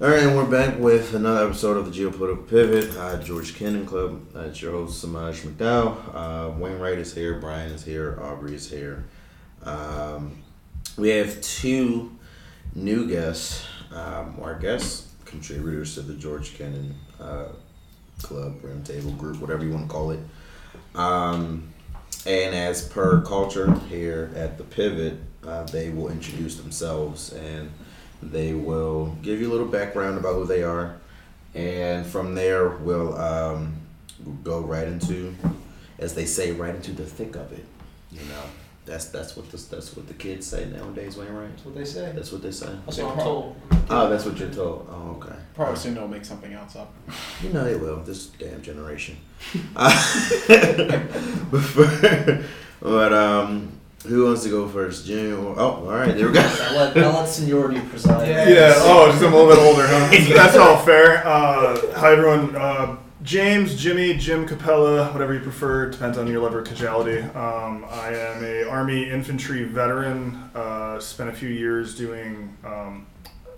[0.00, 2.96] All right, and we're back with another episode of the Geopolitical Pivot.
[2.96, 4.26] Uh, George Kennan Club.
[4.32, 5.96] That's your host, Samaj McDowell.
[6.12, 7.34] Uh, Wainwright is here.
[7.38, 8.18] Brian is here.
[8.20, 9.04] Aubrey is here.
[9.62, 10.42] Um,
[10.98, 12.10] we have two
[12.74, 13.64] new guests.
[13.92, 17.50] Um, our guests, contributors to the George Kennan uh,
[18.20, 20.20] Club, Roundtable Group, whatever you want to call it.
[20.96, 21.72] Um,
[22.26, 27.70] and as per culture here at the Pivot, uh, they will introduce themselves and
[28.30, 30.96] they will give you a little background about who they are,
[31.54, 33.74] and from there we'll um,
[34.42, 35.34] go right into,
[35.98, 37.64] as they say, right into the thick of it.
[38.10, 38.42] You know,
[38.86, 41.50] that's that's what the that's what the kids say nowadays, Wainwright.
[41.50, 42.12] That's what they say.
[42.14, 42.68] That's what they say.
[42.84, 43.56] That's what I'm told.
[43.90, 44.86] Oh, that's what you're told.
[44.90, 45.36] Oh, okay.
[45.54, 46.92] Probably soon they'll make something else up.
[47.42, 47.96] You know they will.
[48.02, 49.16] This damn generation.
[49.76, 49.92] Uh,
[52.80, 53.72] but um,
[54.06, 55.44] who wants to go first, Jim?
[55.46, 56.14] or- Oh, all right.
[56.16, 56.40] There we go.
[56.62, 58.28] I'll let, I'll let seniority preside.
[58.28, 58.48] Yeah.
[58.48, 58.72] Yeah.
[58.78, 60.10] Oh, just I'm a little bit older, huh?
[60.34, 61.26] That's all fair.
[61.26, 62.54] Uh, hi everyone.
[62.54, 67.20] Uh, James, Jimmy, Jim Capella, whatever you prefer, depends on your level of casualty.
[67.20, 70.50] Um, I am a Army infantry veteran.
[70.54, 73.06] Uh, spent a few years doing um,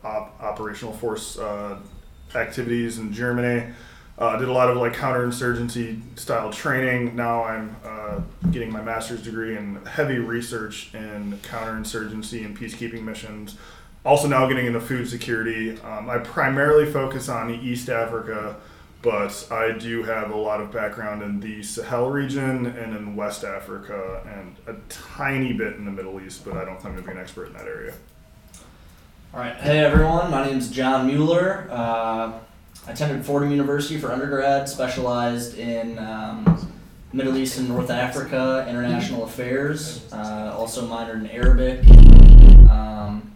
[0.05, 1.81] op- operational force uh,
[2.37, 3.73] activities in Germany.
[4.19, 7.15] Uh, did a lot of like counterinsurgency style training.
[7.15, 13.57] Now I'm uh, getting my master's degree in heavy research in counterinsurgency and peacekeeping missions.
[14.07, 15.79] Also now getting into food security.
[15.81, 18.57] Um, I primarily focus on East Africa,
[19.03, 23.45] but I do have a lot of background in the Sahel region and in West
[23.45, 27.11] Africa and a tiny bit in the Middle East, but I don't claim to be
[27.11, 27.93] an expert in that area.
[29.35, 29.57] All right.
[29.57, 31.69] Hey everyone, my name is John Mueller.
[31.71, 32.33] Uh,
[32.89, 36.73] attended Fordham University for undergrad, specialized in um,
[37.13, 40.11] Middle East and North Africa, international affairs.
[40.13, 41.87] Uh, also minored in Arabic.
[42.71, 43.33] Um,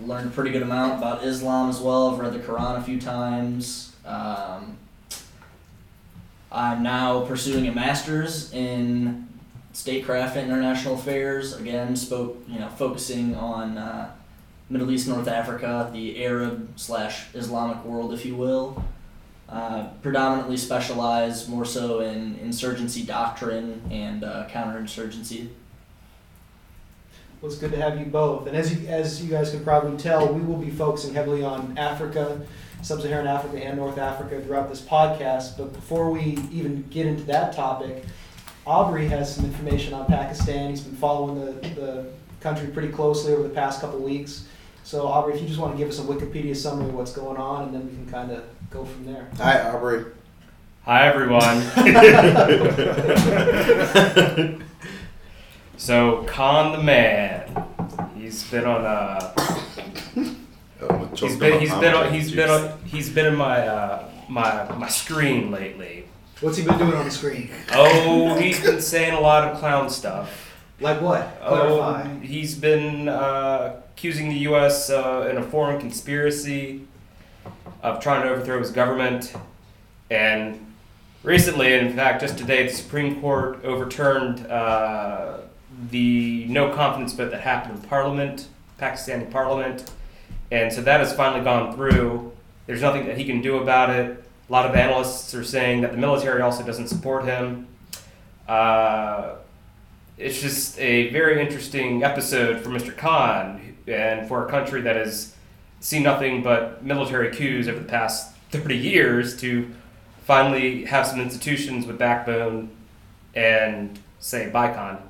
[0.00, 2.10] learned a pretty good amount about Islam as well.
[2.10, 3.94] I've read the Quran a few times.
[4.04, 4.76] Um,
[6.50, 9.28] I'm now pursuing a master's in
[9.72, 11.54] statecraft and international affairs.
[11.54, 14.10] Again, spoke you know focusing on uh,
[14.70, 18.84] Middle East, North Africa, the Arab slash Islamic world, if you will.
[19.48, 25.48] Uh, predominantly specialize more so in insurgency doctrine and uh, counterinsurgency.
[27.40, 28.46] Well, it's good to have you both.
[28.46, 31.78] And as you, as you guys can probably tell, we will be focusing heavily on
[31.78, 32.42] Africa,
[32.82, 35.56] Sub-Saharan Africa, and North Africa throughout this podcast.
[35.56, 38.04] But before we even get into that topic,
[38.66, 40.68] Aubrey has some information on Pakistan.
[40.68, 42.06] He's been following the, the
[42.40, 44.46] country pretty closely over the past couple weeks.
[44.88, 47.36] So, Aubrey, if you just want to give us a Wikipedia summary of what's going
[47.36, 49.28] on, and then we can kind of go from there.
[49.36, 50.06] Hi, Aubrey.
[50.84, 51.60] Hi everyone.
[55.76, 57.66] so Khan the man,
[58.16, 59.34] he's been on uh,
[60.80, 64.74] Oh, he's been he's been on, he's been on, he's been in my uh, my
[64.78, 66.06] my screen lately.
[66.40, 67.50] What's he been doing on the screen?
[67.72, 70.46] Oh, he's been saying a lot of clown stuff.
[70.80, 71.40] Like what?
[71.42, 72.04] Clarify.
[72.04, 74.90] Oh, he's been uh, accusing the U.S.
[74.90, 76.82] Uh, in a foreign conspiracy
[77.82, 79.34] of trying to overthrow his government,
[80.08, 80.64] and
[81.24, 85.38] recently, in fact, just today, the Supreme Court overturned uh,
[85.90, 88.46] the no confidence vote that happened in Parliament,
[88.78, 89.90] Pakistani Parliament,
[90.52, 92.30] and so that has finally gone through.
[92.66, 94.22] There's nothing that he can do about it.
[94.48, 97.66] A lot of analysts are saying that the military also doesn't support him.
[98.46, 99.34] Uh,
[100.16, 102.96] it's just a very interesting episode for Mr.
[102.96, 105.34] Khan and for a country that has
[105.80, 109.72] seen nothing but military coups over the past 30 years to
[110.24, 112.70] finally have some institutions with backbone
[113.34, 115.02] and say, bye, Khan.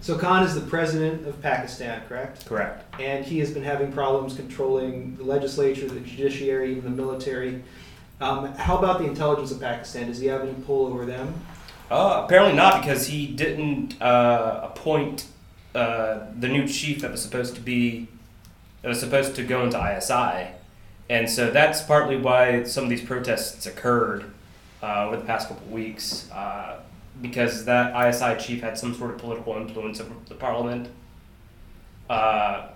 [0.00, 2.44] So Khan is the president of Pakistan, correct?
[2.46, 3.00] Correct.
[3.00, 7.62] And he has been having problems controlling the legislature, the judiciary, even the military.
[8.20, 10.08] Um, how about the intelligence of Pakistan?
[10.08, 11.34] Does he have any pull over them?
[11.90, 15.26] Uh, apparently not, because he didn't uh, appoint
[15.74, 18.08] uh, the new chief that was supposed to be
[18.84, 20.52] that was supposed to go into ISI,
[21.08, 24.30] and so that's partly why some of these protests occurred
[24.82, 26.80] uh, over the past couple of weeks, uh,
[27.22, 30.90] because that ISI chief had some sort of political influence over the parliament.
[32.10, 32.66] Uh,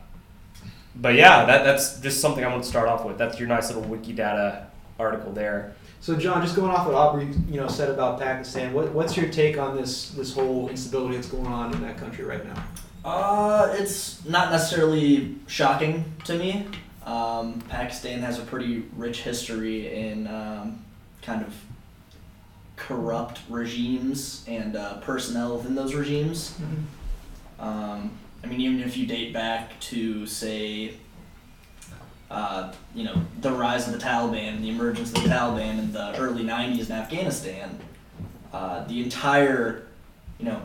[0.96, 3.19] but yeah, that, that's just something I want to start off with.
[3.19, 4.64] That's your nice little Wikidata
[4.99, 5.75] article there.
[6.00, 9.28] So John, just going off what Aubrey you know said about Pakistan, what, what's your
[9.28, 12.64] take on this this whole instability that's going on in that country right now?
[13.04, 16.66] Uh, it's not necessarily shocking to me.
[17.04, 20.84] Um, Pakistan has a pretty rich history in um,
[21.22, 21.54] kind of
[22.76, 26.58] corrupt regimes and uh, personnel within those regimes.
[27.58, 28.10] Um,
[28.42, 30.94] I mean, even if you date back to, say,
[32.30, 36.14] uh, you know, the rise of the Taliban, the emergence of the Taliban in the
[36.18, 37.78] early '90s in Afghanistan,
[38.52, 39.86] uh, the entire,
[40.38, 40.60] you know,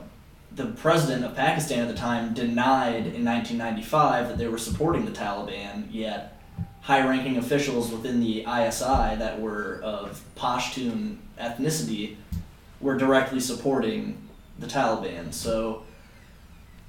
[0.55, 5.11] the president of Pakistan at the time denied in 1995 that they were supporting the
[5.11, 6.39] Taliban, yet
[6.81, 12.17] high-ranking officials within the ISI that were of Pashtun ethnicity
[12.81, 14.17] were directly supporting
[14.59, 15.33] the Taliban.
[15.33, 15.83] So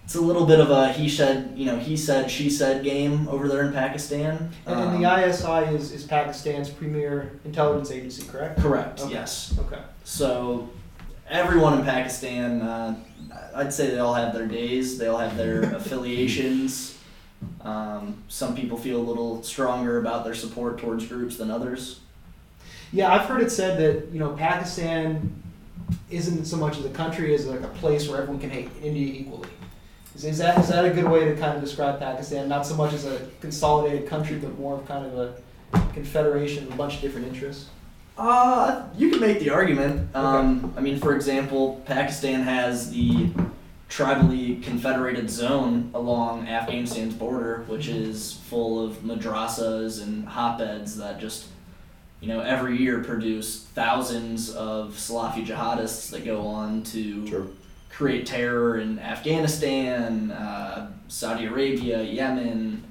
[0.05, 3.29] it's a little bit of a he said, you know, he said, she said game
[3.29, 4.51] over there in Pakistan.
[4.67, 8.61] And, and the Um, ISI is, is Pakistan's premier intelligence agency, correct?
[8.61, 9.01] correct.
[9.01, 9.13] Okay.
[9.15, 9.55] Yes.
[9.61, 9.81] Okay.
[10.03, 10.69] So
[11.35, 12.95] everyone in Pakistan, uh,
[13.55, 14.99] I'd say they all have their days.
[14.99, 16.99] They all have their affiliations.
[17.63, 22.01] Um, some people feel a little stronger about their support towards groups than others.
[22.93, 25.43] Yeah, I've heard it said that you know Pakistan
[26.11, 29.21] isn't so much as a country as like a place where everyone can hate India
[29.21, 29.49] equally.
[30.15, 32.49] Is, is that is that a good way to kind of describe Pakistan?
[32.49, 36.73] Not so much as a consolidated country, but more of kind of a confederation of
[36.73, 37.69] a bunch of different interests.
[38.17, 40.15] Uh, you can make the argument.
[40.15, 43.31] Um, I mean, for example, Pakistan has the
[43.91, 51.47] tribally confederated zone along Afghanistan's border, which is full of madrasas and hotbeds that just,
[52.21, 57.57] you know, every year produce thousands of Salafi jihadists that go on to True.
[57.91, 62.85] create terror in Afghanistan, uh, Saudi Arabia, Yemen,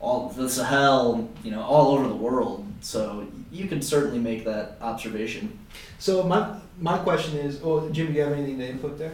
[0.00, 2.66] all the Sahel, you know, all over the world.
[2.80, 5.58] So you can certainly make that observation.
[5.98, 9.12] So my my question is, oh Jim, do you have anything to input there?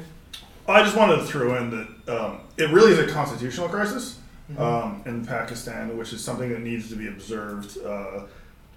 [0.67, 4.19] I just wanted to throw in that um, it really is a constitutional crisis
[4.59, 7.79] um, in Pakistan, which is something that needs to be observed.
[7.85, 8.23] Uh,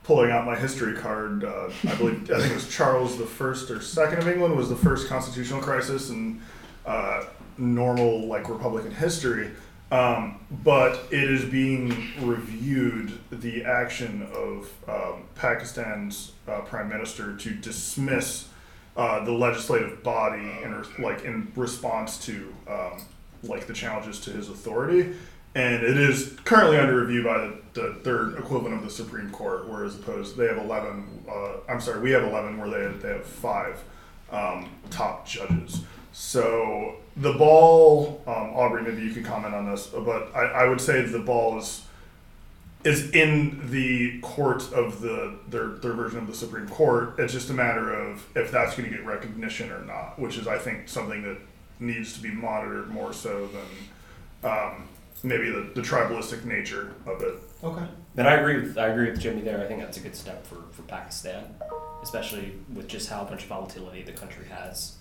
[0.03, 3.69] pulling out my history card, uh, I believe I think it was Charles the First
[3.69, 6.41] or Second of England was the first constitutional crisis in
[6.85, 7.25] uh,
[7.57, 9.51] normal like Republican history.
[9.91, 17.49] Um, but it is being reviewed the action of um, Pakistan's uh, prime minister to
[17.49, 18.47] dismiss
[18.95, 23.03] uh, the legislative body in like in response to um,
[23.43, 25.13] like the challenges to his authority,
[25.55, 29.67] and it is currently under review by the, the third equivalent of the Supreme Court,
[29.67, 31.25] whereas opposed they have eleven.
[31.29, 33.83] Uh, I'm sorry, we have eleven, where they they have five
[34.31, 35.83] um, top judges.
[36.13, 40.81] So the ball, um, Aubrey, maybe you can comment on this, but I, I would
[40.81, 41.85] say the ball is
[42.83, 47.15] is in the court of the their their version of the Supreme Court.
[47.19, 50.47] It's just a matter of if that's going to get recognition or not, which is
[50.47, 51.37] I think something that
[51.79, 54.87] needs to be monitored more so than um,
[55.23, 57.35] maybe the, the tribalistic nature of it.
[57.63, 57.85] Okay.
[58.15, 59.61] Then I agree with I agree with Jimmy there.
[59.61, 61.43] I think that's a good step for, for Pakistan,
[62.01, 64.95] especially with just how much volatility the country has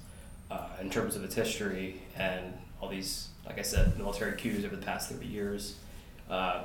[0.51, 4.77] uh, in terms of its history and all these, like I said, military coups over
[4.77, 5.77] the past thirty years.
[6.29, 6.63] Uh,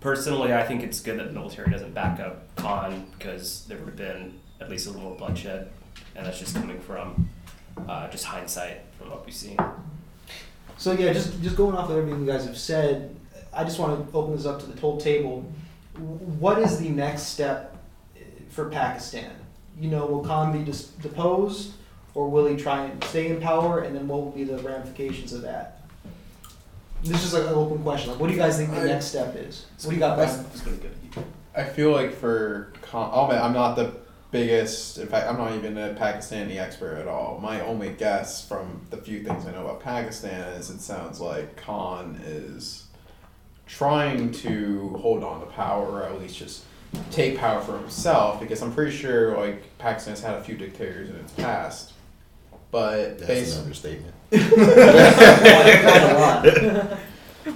[0.00, 3.88] personally, I think it's good that the military doesn't back up Khan because there would
[3.88, 5.70] have been at least a little more bloodshed,
[6.14, 7.28] and that's just coming from
[7.88, 9.56] uh, just hindsight from what we've seen.
[10.76, 13.14] So yeah, just just going off of everything you guys have said,
[13.52, 15.40] I just want to open this up to the whole table.
[15.96, 17.76] What is the next step
[18.16, 18.20] eh,
[18.50, 19.32] for Pakistan?
[19.80, 20.72] You know, will Khan be
[21.02, 21.72] deposed,
[22.14, 23.80] or will he try and stay in power?
[23.80, 25.82] And then what will be the ramifications of that?
[27.04, 28.10] This is like an open question.
[28.10, 29.66] Like, what do you guys think the I- next step is?
[29.82, 30.44] What do you got, Brian?
[30.64, 31.22] Gonna go.
[31.56, 33.94] I feel like for con- I'll admit, I'm not the
[34.30, 34.98] biggest.
[34.98, 37.38] In fact, I'm not even a Pakistani expert at all.
[37.42, 41.56] My only guess from the few things I know about Pakistan is it sounds like
[41.56, 42.84] Khan is
[43.66, 46.64] trying to hold on to power, or at least just
[47.10, 48.40] take power for himself.
[48.40, 51.92] Because I'm pretty sure like Pakistan's had a few dictators in its past,
[52.70, 54.14] but That's based an understatement.
[54.30, 54.44] Quite
[56.02, 56.98] a lot.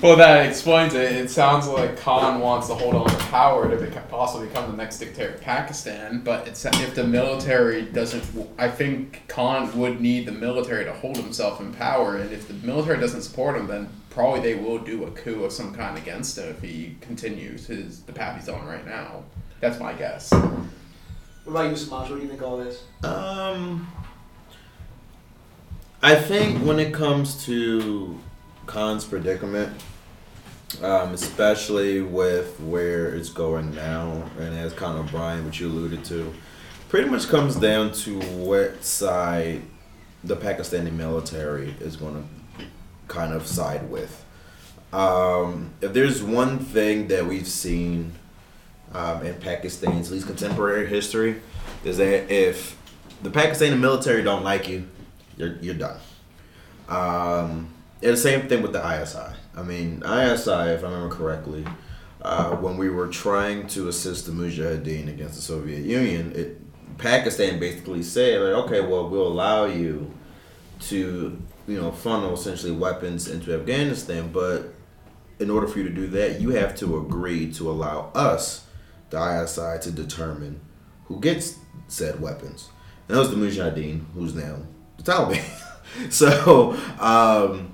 [0.01, 1.13] Well, that explains it.
[1.13, 4.77] It sounds like Khan wants to hold on to power to beca- possibly become the
[4.77, 6.23] next dictator of Pakistan.
[6.25, 8.25] But it's if the military doesn't,
[8.59, 12.17] I think Khan would need the military to hold himself in power.
[12.17, 15.53] And if the military doesn't support him, then probably they will do a coup of
[15.53, 19.25] some kind against him if he continues his the path he's on right now.
[19.61, 20.33] That's my guess.
[20.33, 20.67] What
[21.47, 22.11] about you, Samaj?
[22.11, 22.83] What do you think of all this?
[23.05, 23.87] Um,
[26.05, 28.19] I think when it comes to
[28.67, 29.73] Khan's predicament,
[30.83, 36.35] um, especially with where it's going now, and as of Brian, what you alluded to,
[36.89, 39.63] pretty much comes down to what side
[40.25, 42.65] the Pakistani military is going to
[43.07, 44.25] kind of side with.
[44.93, 48.11] Um, if there's one thing that we've seen
[48.93, 51.41] um, in Pakistan's at least contemporary history,
[51.85, 52.77] is that if
[53.23, 54.89] the Pakistani military don't like you,
[55.37, 55.99] you're you're done.
[56.89, 57.73] Um,
[58.03, 59.37] and the same thing with the ISI.
[59.57, 61.65] I mean, ISI, if I remember correctly,
[62.23, 66.59] uh, when we were trying to assist the Mujahideen against the Soviet Union, it
[66.99, 70.13] Pakistan basically said like, okay, well, we'll allow you
[70.81, 74.75] to you know funnel essentially weapons into Afghanistan, but
[75.39, 78.67] in order for you to do that, you have to agree to allow us,
[79.11, 80.61] the ISI, to determine
[81.07, 81.59] who gets
[81.89, 82.71] said weapons.
[83.09, 84.59] And that was the Mujahideen, who's now
[85.03, 86.11] the Taliban.
[86.11, 87.73] so, um,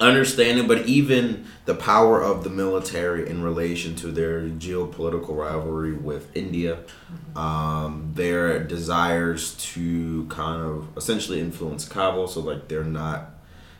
[0.00, 6.34] understanding, but even the power of the military in relation to their geopolitical rivalry with
[6.36, 6.78] India,
[7.36, 13.30] um, their desires to kind of essentially influence Kabul, so like they're not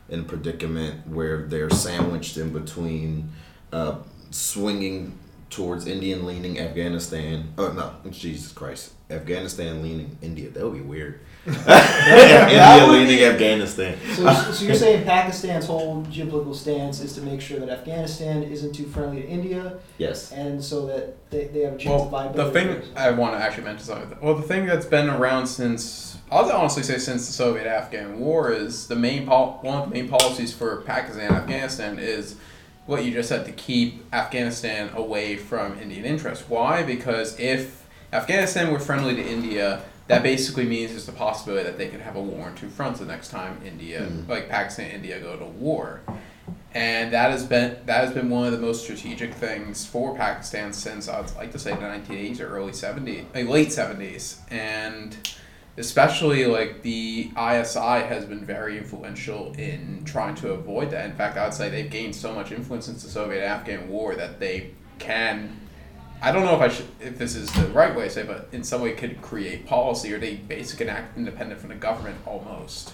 [0.09, 3.31] in a predicament where they're sandwiched in between
[3.73, 3.97] uh,
[4.31, 5.19] swinging
[5.49, 7.53] towards Indian leaning Afghanistan.
[7.57, 10.51] Oh no, Jesus Christ, Afghanistan leaning India.
[10.51, 11.21] That would be weird.
[11.47, 13.97] India would leaning be- Afghanistan.
[14.15, 18.73] So, so you're saying Pakistan's whole geopolitical stance is to make sure that Afghanistan isn't
[18.75, 20.33] too friendly to India, Yes.
[20.33, 22.81] and so that they, they have a chance Well, of the viability.
[22.87, 24.19] thing I want to actually mention something.
[24.21, 28.87] Well, the thing that's been around since I'll honestly say since the Soviet-Afghan War is
[28.87, 32.37] the main pol- one of the main policies for Pakistan, Afghanistan is
[32.87, 36.45] what you just said to keep Afghanistan away from Indian interests.
[36.49, 36.83] Why?
[36.83, 41.89] Because if Afghanistan were friendly to India, that basically means there's the possibility that they
[41.89, 44.29] could have a war on two fronts the next time India, Mhm.
[44.29, 46.01] like Pakistan, and India go to war
[46.73, 50.73] and that has been that has been one of the most strategic things for Pakistan
[50.73, 55.17] since I'd like to say the 1980s or early 70s, like late 70s, and
[55.77, 61.07] especially like the ISI has been very influential in trying to avoid that.
[61.07, 64.71] In fact, I'd say they've gained so much influence since the Soviet-Afghan War that they
[64.99, 65.60] can.
[66.23, 68.49] I don't know if I should, if this is the right way to say, but
[68.53, 72.19] in some way could create policy, or they basically can act independent from the government
[72.27, 72.93] almost.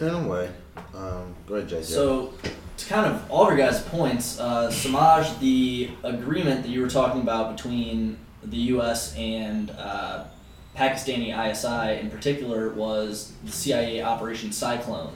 [0.00, 0.50] In a way.
[0.94, 1.84] Um, go ahead, JJ.
[1.84, 2.32] So,
[2.76, 6.88] to kind of all of your guys' points, uh, Samaj, the agreement that you were
[6.88, 9.14] talking about between the U.S.
[9.16, 10.24] and uh,
[10.76, 15.14] Pakistani ISI in particular was the CIA Operation Cyclone,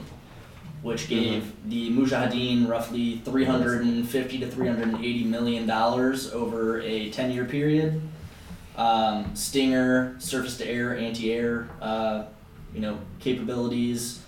[0.83, 8.01] which gave the Mujahideen roughly 350 to 380 million dollars over a 10-year period.
[8.77, 12.25] Um, Stinger, surface-to-air, anti-air, uh,
[12.73, 14.21] you know, capabilities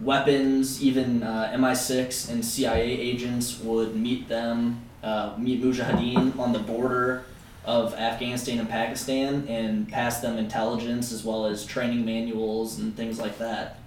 [0.00, 6.58] weapons, even uh, MI6 and CIA agents would meet them, uh, meet Mujahideen on the
[6.58, 7.24] border
[7.64, 13.18] of Afghanistan and Pakistan and pass them intelligence as well as training manuals and things
[13.18, 13.80] like that.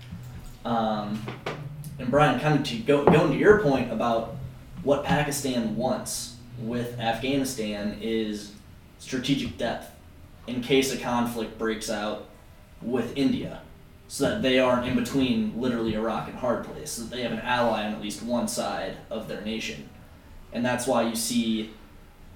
[0.65, 1.25] Um,
[1.97, 4.35] and Brian, kind of to go going to your point about
[4.83, 8.53] what Pakistan wants with Afghanistan is
[8.99, 9.91] strategic depth
[10.47, 12.25] in case a conflict breaks out
[12.81, 13.61] with India
[14.07, 17.21] so that they aren't in between literally a rock and hard place, so that they
[17.21, 19.87] have an ally on at least one side of their nation.
[20.51, 21.69] And that's why you see,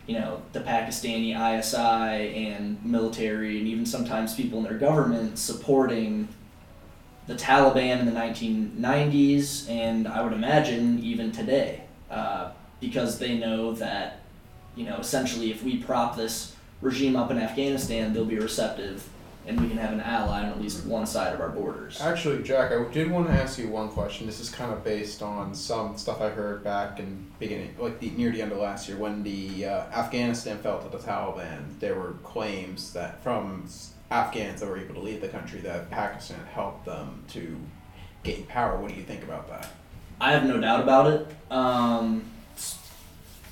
[0.06, 6.28] you know, the Pakistani ISI and military and even sometimes people in their government supporting
[7.28, 13.74] the Taliban in the 1990s and I would imagine even today, uh, because they know
[13.74, 14.22] that,
[14.76, 19.08] you know, essentially if we prop this regime up in Afghanistan, they'll be receptive
[19.46, 22.00] and we can have an ally on at least one side of our borders.
[22.02, 24.26] Actually, Jack, I did want to ask you one question.
[24.26, 28.10] This is kind of based on some stuff I heard back in beginning, like the,
[28.12, 31.78] near the end of last year, when the uh, Afghanistan fell to the Taliban.
[31.80, 33.68] There were claims that from
[34.14, 37.58] Afghans that were able to leave the country that Pakistan helped them to
[38.22, 38.80] gain power.
[38.80, 39.72] What do you think about that?
[40.22, 41.28] I have no doubt about it.
[41.52, 42.24] Um,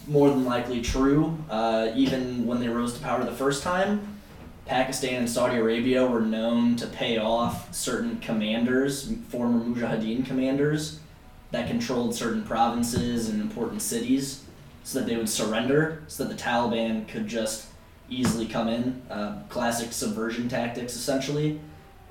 [0.08, 1.36] more than likely true.
[1.50, 4.20] Uh, even when they rose to power the first time,
[4.68, 11.00] Pakistan and Saudi Arabia were known to pay off certain commanders, former Mujahideen commanders,
[11.50, 14.44] that controlled certain provinces and important cities,
[14.84, 17.65] so that they would surrender, so that the Taliban could just
[18.12, 19.01] easily come in.
[19.10, 21.60] Uh, classic subversion tactics, essentially.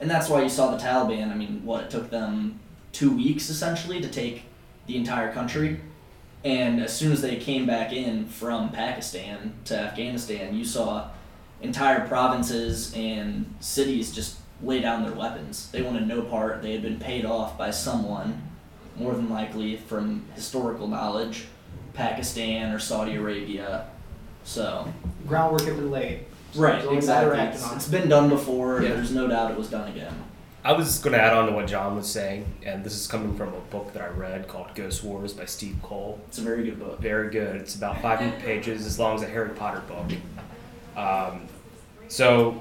[0.01, 1.31] And that's why you saw the Taliban.
[1.31, 2.59] I mean, what, it took them
[2.93, 4.45] two weeks essentially to take
[4.87, 5.79] the entire country.
[6.43, 11.11] And as soon as they came back in from Pakistan to Afghanistan, you saw
[11.61, 15.71] entire provinces and cities just lay down their weapons.
[15.71, 16.63] They wanted no part.
[16.63, 18.43] They had been paid off by someone,
[18.97, 21.47] more than likely from historical knowledge,
[21.93, 23.89] Pakistan or Saudi Arabia.
[24.45, 24.93] So,
[25.27, 26.25] Groundwork had been laid.
[26.53, 27.41] So right, it's only a matter of exactly.
[27.41, 27.91] acting It's, on it's it.
[27.93, 28.83] been done before.
[28.83, 28.89] Yeah.
[28.95, 30.13] There's no doubt it was done again.
[30.63, 33.35] I was going to add on to what John was saying, and this is coming
[33.37, 36.21] from a book that I read called Ghost Wars by Steve Coll.
[36.29, 37.01] It's a very good book.
[37.01, 37.57] Very good.
[37.57, 40.11] It's about 500 pages, as long as a Harry Potter book.
[40.97, 41.47] Um,
[42.09, 42.61] so,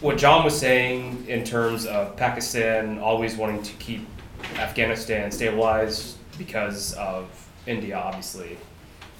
[0.00, 4.06] what John was saying in terms of Pakistan always wanting to keep
[4.56, 7.28] Afghanistan stabilized because of
[7.66, 8.56] India, obviously,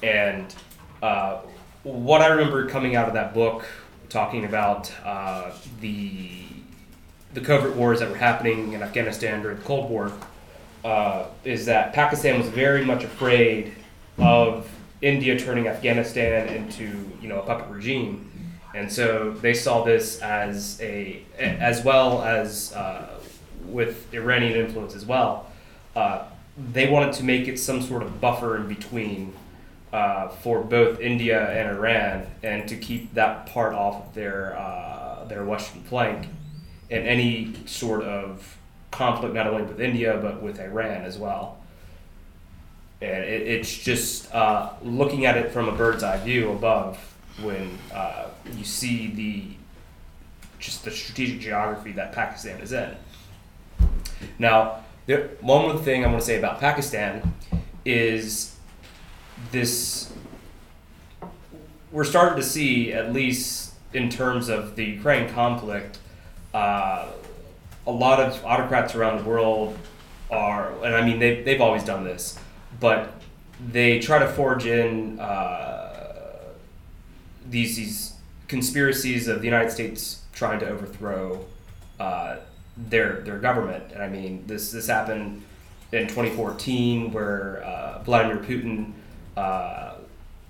[0.03, 0.55] and
[1.03, 1.41] uh,
[1.83, 3.67] what I remember coming out of that book,
[4.09, 6.31] talking about uh, the
[7.35, 10.11] the covert wars that were happening in Afghanistan during the Cold War,
[10.85, 13.75] uh, is that Pakistan was very much afraid
[14.19, 14.69] of
[15.03, 18.31] India turning Afghanistan into you know a puppet regime,
[18.75, 23.21] and so they saw this as a as well as uh,
[23.67, 25.51] with Iranian influence as well.
[25.95, 26.25] Uh,
[26.73, 29.35] they wanted to make it some sort of buffer in between
[29.93, 35.25] uh, for both India and Iran, and to keep that part off of their uh,
[35.27, 36.29] their western flank,
[36.91, 38.57] and any sort of
[38.91, 41.59] conflict not only with India but with Iran as well.
[43.03, 46.99] And it, it's just uh, looking at it from a bird's eye view above
[47.43, 49.45] when uh, you see the
[50.59, 52.97] just the strategic geography that Pakistan is in.
[54.39, 57.35] Now, the one more thing I want to say about Pakistan
[57.85, 58.56] is
[59.51, 60.13] this
[61.97, 65.99] we're starting to see, at least in terms of the Ukraine conflict,
[66.53, 67.07] uh,
[67.87, 69.79] a lot of autocrats around the world
[70.31, 72.39] are, and I mean, they, they've always done this,
[72.81, 73.15] but
[73.73, 76.53] they try to forge in uh,
[77.49, 78.13] these, these
[78.49, 81.45] conspiracies of the United States trying to overthrow
[81.99, 82.37] uh,
[82.77, 83.93] their, their government.
[83.93, 85.43] And I mean, this, this happened
[85.93, 88.93] in 2014 where uh, Vladimir Putin
[89.37, 89.95] uh,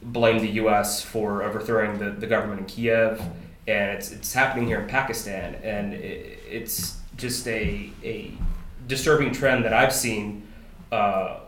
[0.02, 1.02] blamed the U.S.
[1.02, 3.20] for overthrowing the, the government in Kiev,
[3.66, 8.32] and it's it's happening here in Pakistan, and it, it's just a a
[8.86, 10.46] disturbing trend that I've seen
[10.92, 11.40] uh,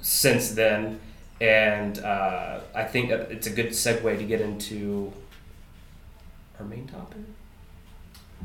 [0.00, 1.00] since then,
[1.40, 5.12] and uh, I think it's a good segue to get into
[6.58, 7.18] our main topic.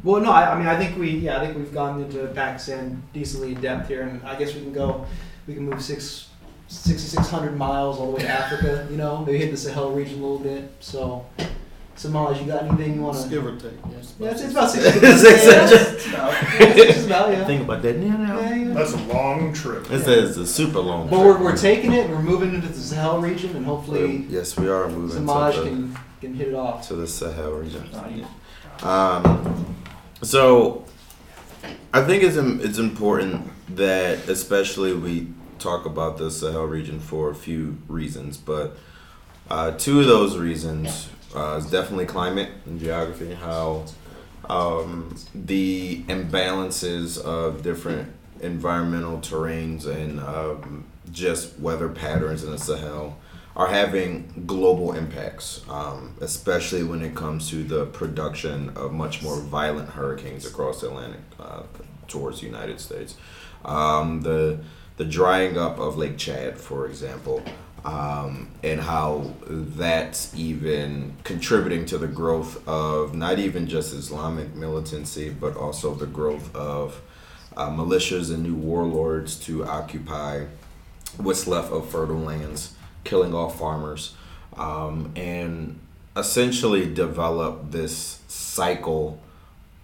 [0.03, 3.03] Well, no, I, I mean, I think we, yeah, I think we've gone into Pakistan
[3.13, 5.05] decently in depth here, and I guess we can go,
[5.45, 6.29] we can move six,
[6.71, 8.87] 6,600 miles all the way to Africa.
[8.89, 10.71] You know, maybe hit the Sahel region a little bit.
[10.79, 11.25] So,
[11.95, 13.29] Samaj, you got anything you want to?
[13.29, 13.73] Give or take.
[14.19, 14.85] Yeah, it's, it's about six.
[14.85, 16.05] Six yeah, inches.
[16.07, 17.45] it's about, yeah.
[17.45, 18.17] Think about that now.
[18.17, 18.39] now.
[18.39, 18.73] Yeah, yeah.
[18.73, 19.85] That's a long trip.
[19.87, 21.09] This is a super long.
[21.09, 21.11] Trip.
[21.11, 22.09] But we're, we're taking it.
[22.09, 25.69] We're moving into the Sahel region, and hopefully yes, we are moving Samaj to the,
[25.69, 26.87] can can hit it off.
[26.87, 27.83] to the Sahel region.
[28.81, 29.75] Um,
[30.21, 30.85] so
[31.93, 35.27] I think it's it's important that especially we
[35.61, 38.77] talk about the Sahel region for a few reasons, but
[39.49, 43.85] uh, two of those reasons uh, is definitely climate and geography, how
[44.49, 53.17] um, the imbalances of different environmental terrains and um, just weather patterns in the Sahel
[53.55, 59.39] are having global impacts, um, especially when it comes to the production of much more
[59.39, 61.63] violent hurricanes across the Atlantic uh,
[62.07, 63.15] towards the United States.
[63.65, 64.59] Um, the
[65.01, 67.41] the drying up of Lake Chad, for example,
[67.83, 75.31] um, and how that's even contributing to the growth of not even just Islamic militancy,
[75.31, 77.01] but also the growth of
[77.57, 80.45] uh, militias and new warlords to occupy
[81.17, 84.13] what's left of fertile lands, killing off farmers,
[84.55, 85.79] um, and
[86.15, 89.19] essentially develop this cycle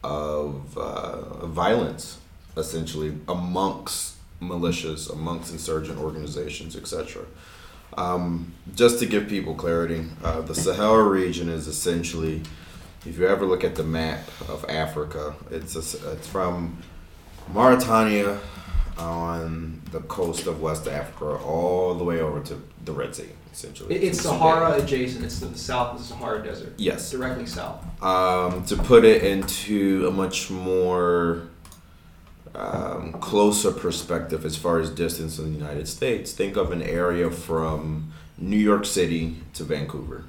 [0.04, 2.20] of uh, violence,
[2.56, 7.24] essentially amongst militias, amongst insurgent organizations, etc.
[7.98, 12.42] Um, just to give people clarity, uh, the Sahel region is essentially,
[13.06, 16.78] if you ever look at the map of Africa, it's a, it's from
[17.54, 18.40] Mauritania
[18.98, 23.96] on the coast of West Africa all the way over to the Red Sea, essentially.
[23.96, 24.22] It's.
[24.22, 25.24] Sahara adjacent.
[25.24, 26.74] It's to the south of the Sahara Desert.
[26.78, 27.10] Yes.
[27.12, 27.84] Directly south.
[28.04, 31.44] Um, to put it into a much more
[32.58, 37.30] um, closer perspective as far as distance in the United States, think of an area
[37.30, 40.26] from New York City to Vancouver.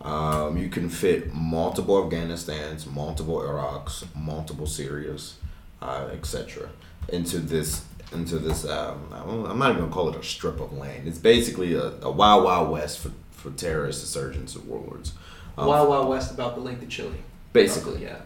[0.00, 5.34] Um, you can fit multiple Afghanistans, multiple Iraqs, multiple Syrias,
[5.80, 6.68] uh, etc.
[7.08, 8.64] into this into this.
[8.66, 11.08] Um, I'm not even gonna call it a strip of land.
[11.08, 15.12] It's basically a, a wild wild west for, for terrorists, insurgents, and warlords.
[15.56, 17.16] Um, Wild Wild West about the length of Chile.
[17.52, 18.02] basically.
[18.02, 18.16] Yeah.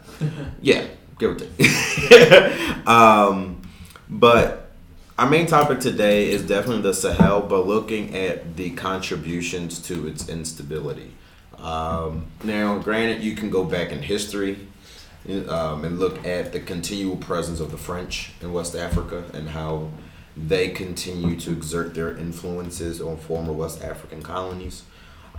[0.60, 0.86] Yeah,
[1.18, 2.86] give or take.
[2.86, 3.60] um,
[4.08, 4.70] but
[5.18, 10.28] our main topic today is definitely the Sahel, but looking at the contributions to its
[10.28, 11.12] instability.
[11.58, 14.68] Um, now, granted, you can go back in history
[15.48, 19.90] um, and look at the continual presence of the French in West Africa and how
[20.36, 24.84] they continue to exert their influences on former West African colonies.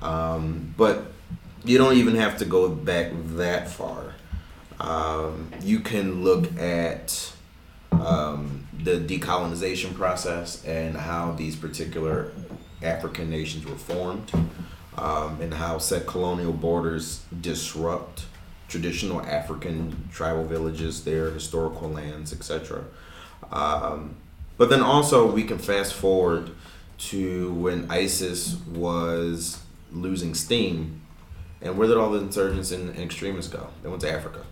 [0.01, 1.05] Um, but
[1.63, 4.15] you don't even have to go back that far.
[4.79, 7.33] Um, you can look at
[7.91, 12.31] um, the decolonization process and how these particular
[12.81, 14.31] African nations were formed,
[14.97, 18.25] um, and how set colonial borders disrupt
[18.69, 22.83] traditional African tribal villages, their historical lands, etc.
[23.51, 24.15] Um,
[24.57, 26.51] but then also we can fast forward
[26.99, 29.61] to when ISIS was
[29.91, 31.01] losing steam,
[31.61, 33.69] and where did all the insurgents and, and extremists go?
[33.81, 34.45] They went to Africa.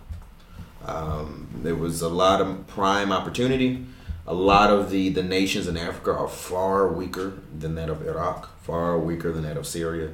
[0.88, 3.84] Um, there was a lot of prime opportunity.
[4.26, 8.60] A lot of the, the nations in Africa are far weaker than that of Iraq,
[8.62, 10.10] far weaker than that of Syria.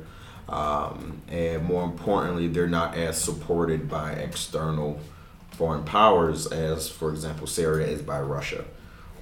[0.48, 5.00] Um, and more importantly, they're not as supported by external
[5.52, 8.64] foreign powers as, for example, Syria is by Russia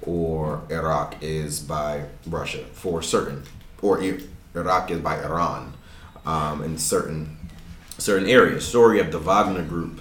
[0.03, 3.45] or Iraq is by Russia for certain,
[3.81, 4.03] or
[4.55, 5.75] Iraq is by Iran
[6.27, 7.39] um, in certain
[7.99, 8.67] certain areas.
[8.67, 10.01] Story of the Wagner Group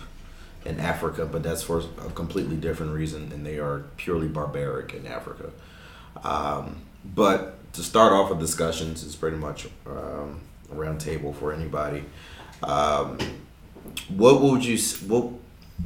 [0.65, 5.07] in Africa, but that's for a completely different reason, and they are purely barbaric in
[5.07, 5.51] Africa.
[6.23, 11.51] Um, but to start off with discussions, it's pretty much um, a round table for
[11.51, 12.05] anybody.
[12.63, 13.17] Um,
[14.09, 15.33] what would you what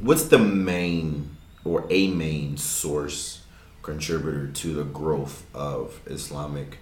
[0.00, 3.42] What's the main or a main source
[3.82, 6.78] contributor to the growth of Islamic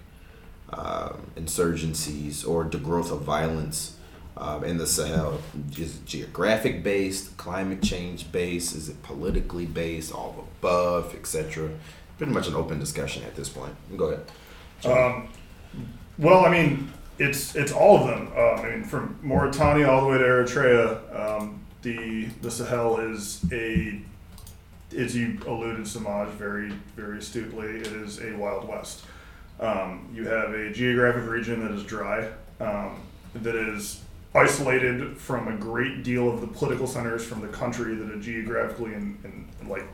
[0.73, 3.94] um, insurgencies or the growth of violence
[4.37, 5.41] um, in the Sahel?
[5.77, 8.75] Is it geographic based, climate change based?
[8.75, 11.69] Is it politically based, all of above, etc.?
[12.17, 13.75] Pretty much an open discussion at this point.
[13.97, 14.25] Go ahead.
[14.85, 15.29] Um,
[16.17, 18.27] well, I mean, it's it's all of them.
[18.27, 23.45] Um, I mean, from Mauritania all the way to Eritrea, um, the the Sahel is
[23.51, 24.01] a,
[24.95, 29.03] as you alluded, Samaj, very very astutely, it is a wild west.
[29.59, 32.99] Um, you have a geographic region that is dry, um,
[33.35, 34.01] that is
[34.35, 38.93] isolated from a great deal of the political centers from the country that it geographically
[38.93, 39.87] and, and, and like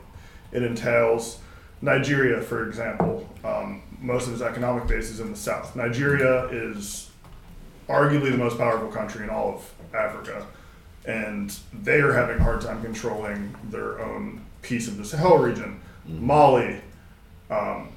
[0.50, 1.38] it entails.
[1.80, 5.74] Nigeria, for example, um, most of its economic base is in the south.
[5.74, 7.10] Nigeria is
[7.88, 10.46] arguably the most powerful country in all of Africa,
[11.04, 15.80] and they are having a hard time controlling their own piece of the Sahel region.
[16.06, 16.80] Mali,
[17.50, 17.88] um,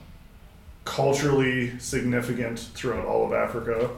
[0.84, 3.89] culturally significant throughout all of Africa,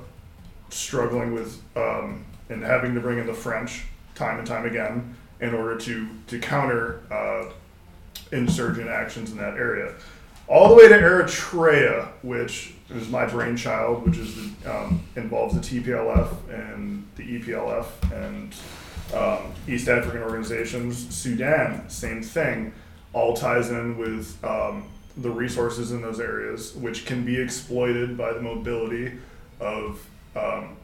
[0.70, 5.54] struggling with um, and having to bring in the French time and time again in
[5.54, 7.52] order to to counter uh,
[8.32, 9.94] insurgent actions in that area.
[10.48, 15.82] All the way to Eritrea, which is my brainchild, which is the, um, involves the
[15.82, 18.56] TPLF and the EPLF and
[19.14, 21.14] um, East African organizations.
[21.14, 22.74] Sudan, same thing,
[23.12, 24.86] all ties in with um,
[25.18, 29.18] the resources in those areas, which can be exploited by the mobility
[29.60, 30.78] of um,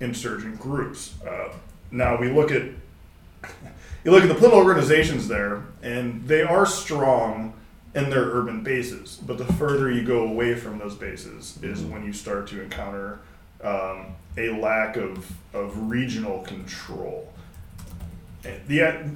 [0.00, 1.14] insurgent groups.
[1.26, 1.52] Uh,
[1.90, 2.62] now we look at
[4.04, 7.54] you look at the political organizations there, and they are strong
[7.94, 9.18] in their urban bases.
[9.26, 13.20] But the further you go away from those bases is when you start to encounter
[13.62, 17.32] um, a lack of, of regional control.
[18.44, 19.10] And The,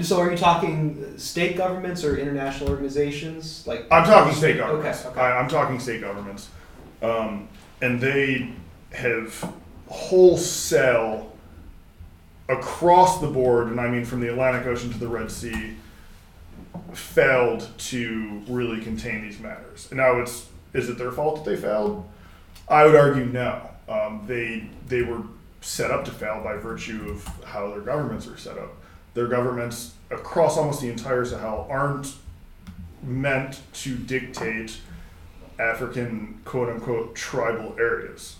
[0.00, 3.66] So, are you talking state governments or international organizations?
[3.66, 5.00] Like, I'm talking state governments.
[5.00, 5.20] Okay, okay.
[5.20, 6.48] I, I'm talking state governments,
[7.02, 7.48] um,
[7.82, 8.52] and they
[8.92, 9.52] have
[9.92, 11.30] wholesale
[12.48, 15.74] across the board, and I mean from the Atlantic Ocean to the Red Sea,
[16.92, 19.88] failed to really contain these matters.
[19.90, 22.08] And now it's is it their fault that they failed?
[22.68, 23.68] I would argue no.
[23.88, 25.22] Um, they they were
[25.60, 28.72] set up to fail by virtue of how their governments are set up.
[29.14, 32.14] Their governments across almost the entire Sahel aren't
[33.02, 34.78] meant to dictate
[35.58, 38.36] African quote unquote tribal areas.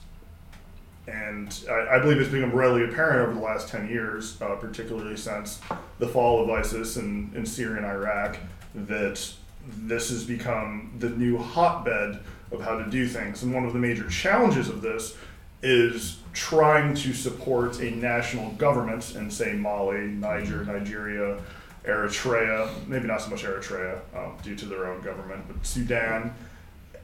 [1.07, 5.17] And I, I believe it's become readily apparent over the last 10 years, uh, particularly
[5.17, 5.61] since
[5.99, 8.39] the fall of ISIS in, in Syria and Iraq,
[8.75, 9.33] that
[9.65, 12.21] this has become the new hotbed
[12.53, 13.43] of how to do things.
[13.43, 15.17] And one of the major challenges of this
[15.63, 21.41] is trying to support a national government in, say, Mali, Niger, Nigeria,
[21.85, 26.35] Eritrea, maybe not so much Eritrea um, due to their own government, but Sudan,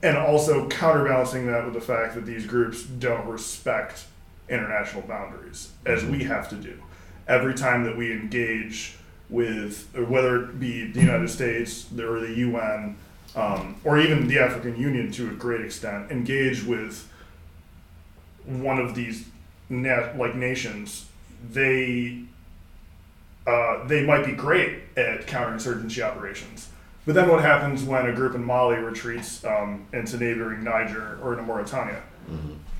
[0.02, 4.04] and also counterbalancing that with the fact that these groups don't respect
[4.48, 6.80] international boundaries, as we have to do.
[7.26, 8.96] Every time that we engage
[9.28, 12.96] with, whether it be the United States or the UN,
[13.36, 17.10] um, or even the African Union to a great extent, engage with
[18.44, 19.26] one of these
[19.68, 21.06] na- like nations,
[21.50, 22.22] they
[23.46, 26.68] uh, they might be great at counterinsurgency operations.
[27.08, 31.32] But then what happens when a group in Mali retreats um, into neighboring Niger or
[31.32, 32.02] into Mauritania?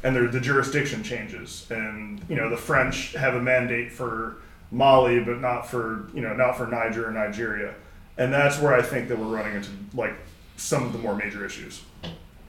[0.03, 1.67] And the jurisdiction changes.
[1.71, 4.37] And, you know, the French have a mandate for
[4.71, 7.73] Mali, but not for, you know, not for Niger or Nigeria.
[8.19, 10.13] And that's where I think that we're running into, like,
[10.59, 11.83] some of the more major issues.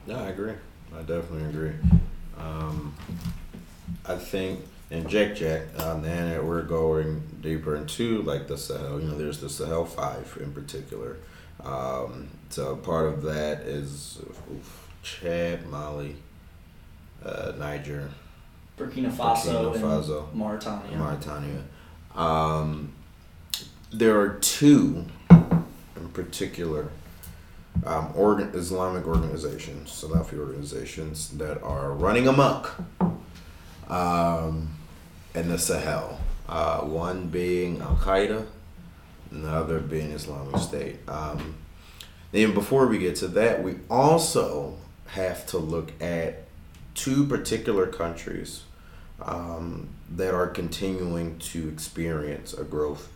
[0.06, 0.52] No, I agree.
[0.94, 1.72] I definitely agree.
[2.36, 2.94] Um,
[4.04, 9.00] I think and Jack Jack, um, and we're going deeper into like the Sahel.
[9.00, 11.16] You know, there's the Sahel Five in particular.
[11.64, 14.18] Um, so part of that is
[14.50, 16.16] oof, Chad, Mali,
[17.24, 18.10] uh, Niger,
[18.78, 20.96] Burkina Faso, Burkina Faso, and Mauritania.
[20.96, 21.62] Mauritania.
[22.14, 22.92] Um,
[23.92, 25.04] there are two
[25.96, 26.88] in particular
[27.84, 32.74] um, organ- Islamic organizations, Salafi organizations that are running amok
[33.88, 34.70] um,
[35.34, 36.20] in the Sahel.
[36.48, 38.44] Uh, one being Al Qaeda,
[39.30, 40.96] and the other being Islamic State.
[41.08, 41.56] Um,
[42.32, 44.76] then before we get to that, we also
[45.08, 46.44] have to look at
[46.94, 48.62] two particular countries
[49.22, 53.10] um, that are continuing to experience a growth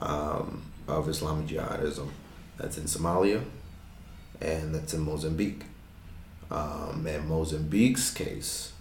[0.00, 2.08] um, of Islamic jihadism.
[2.58, 3.42] That's in Somalia
[4.40, 5.64] and that's in Mozambique.
[6.50, 8.72] Um, in Mozambique's case,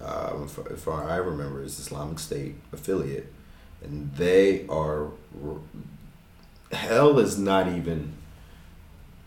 [0.00, 3.32] um, if, if I remember, is Islamic State affiliate,
[3.82, 5.08] and they are
[6.72, 8.12] hell is not even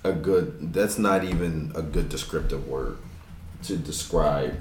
[0.04, 0.74] a good.
[0.74, 2.98] That's not even a good descriptive word
[3.64, 4.60] to describe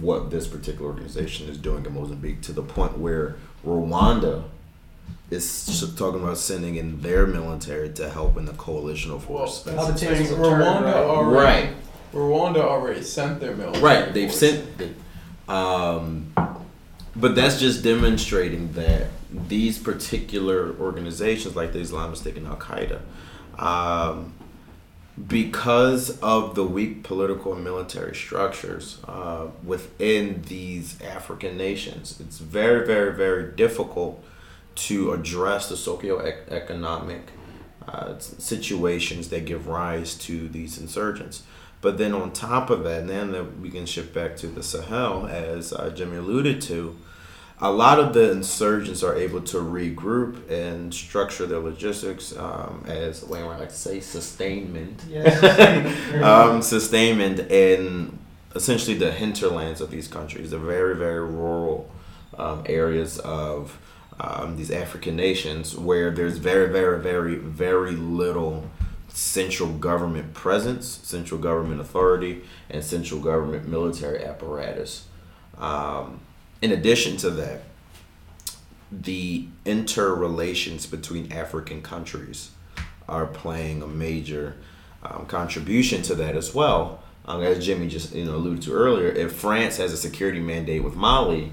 [0.00, 4.44] what this particular organization is doing in Mozambique to the point where Rwanda
[5.30, 9.64] is talking about sending in their military to help in the coalitional force.
[9.64, 10.24] Well, How that's the the thing.
[10.26, 10.94] tables have turned, Rwanda right?
[10.96, 11.76] already, right,
[12.12, 13.82] Rwanda already sent their military.
[13.82, 14.12] right.
[14.14, 14.66] They've forces.
[14.78, 14.96] sent,
[15.48, 16.32] um,
[17.14, 23.00] but that's just demonstrating that these particular organizations, like the Islamic State and Al Qaeda,
[23.58, 24.34] um,
[25.28, 32.86] because of the weak political and military structures uh, within these African nations, it's very,
[32.86, 34.22] very, very difficult
[34.74, 37.22] to address the socioeconomic
[37.88, 41.44] uh, situations that give rise to these insurgents.
[41.80, 45.26] But then on top of that, then that we can shift back to the Sahel,
[45.26, 46.96] as uh, Jimmy alluded to,
[47.60, 53.24] a lot of the insurgents are able to regroup and structure their logistics um, as
[53.24, 56.14] Wainwright like to say sustainment Yes.
[56.22, 58.18] um, sustainment in
[58.54, 61.90] essentially the hinterlands of these countries, the very, very rural
[62.38, 63.78] um, areas of
[64.20, 68.68] um, these African nations where there's very, very, very, very little
[69.08, 75.06] central government presence, central government authority, and central government military apparatus.
[76.66, 77.60] In addition to that,
[78.90, 82.50] the interrelations between African countries
[83.08, 84.56] are playing a major
[85.04, 87.04] um, contribution to that as well.
[87.24, 90.82] Um, as Jimmy just you know alluded to earlier, if France has a security mandate
[90.82, 91.52] with Mali,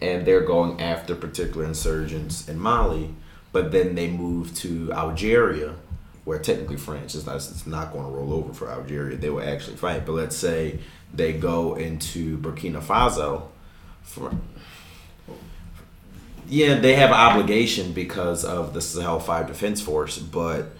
[0.00, 3.14] and they're going after particular insurgents in Mali,
[3.52, 5.76] but then they move to Algeria,
[6.26, 9.16] where technically France is not, it's not going to roll over for Algeria.
[9.16, 10.04] They will actually fight.
[10.04, 10.80] But let's say
[11.14, 13.48] they go into Burkina Faso,
[14.02, 14.34] for,
[16.48, 20.70] yeah, they have an obligation because of the Sahel Five Defense Force, but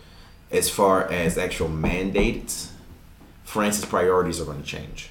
[0.51, 2.73] as far as actual mandates,
[3.45, 5.11] France's priorities are going to change.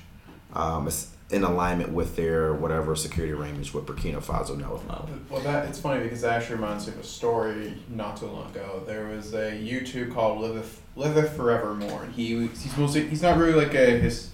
[0.53, 5.13] Um, it's in alignment with their whatever security arrangements with Burkina Faso now with Mali.
[5.29, 8.49] Well, that it's funny because that actually reminds me of a story not too long
[8.51, 8.83] ago.
[8.85, 13.53] There was a YouTube called Liveth Liveth Forevermore, and he he's mostly he's not really
[13.53, 14.29] like a his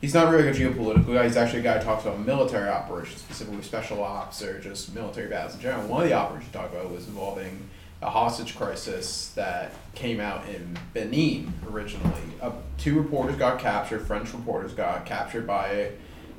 [0.00, 1.24] he's not really a geopolitical guy.
[1.24, 5.28] He's actually a guy who talks about military operations, specifically special ops or just military
[5.28, 5.86] battles in general.
[5.88, 7.68] One of the operations he talked about was involving
[8.00, 12.22] a hostage crisis that came out in Benin originally.
[12.40, 14.06] Uh, two reporters got captured.
[14.06, 15.92] French reporters got captured by a,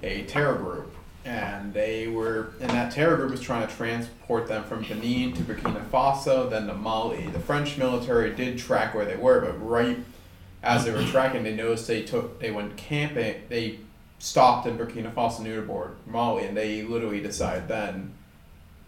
[0.03, 0.95] a terror group,
[1.25, 5.43] and they were and that terror group was trying to transport them from Benin to
[5.43, 7.27] Burkina Faso, then to Mali.
[7.27, 9.97] The French military did track where they were, but right
[10.63, 13.35] as they were tracking, they noticed they took they went camping.
[13.49, 13.79] They
[14.19, 18.13] stopped in Burkina Faso, Newborn, Mali, and they literally decided then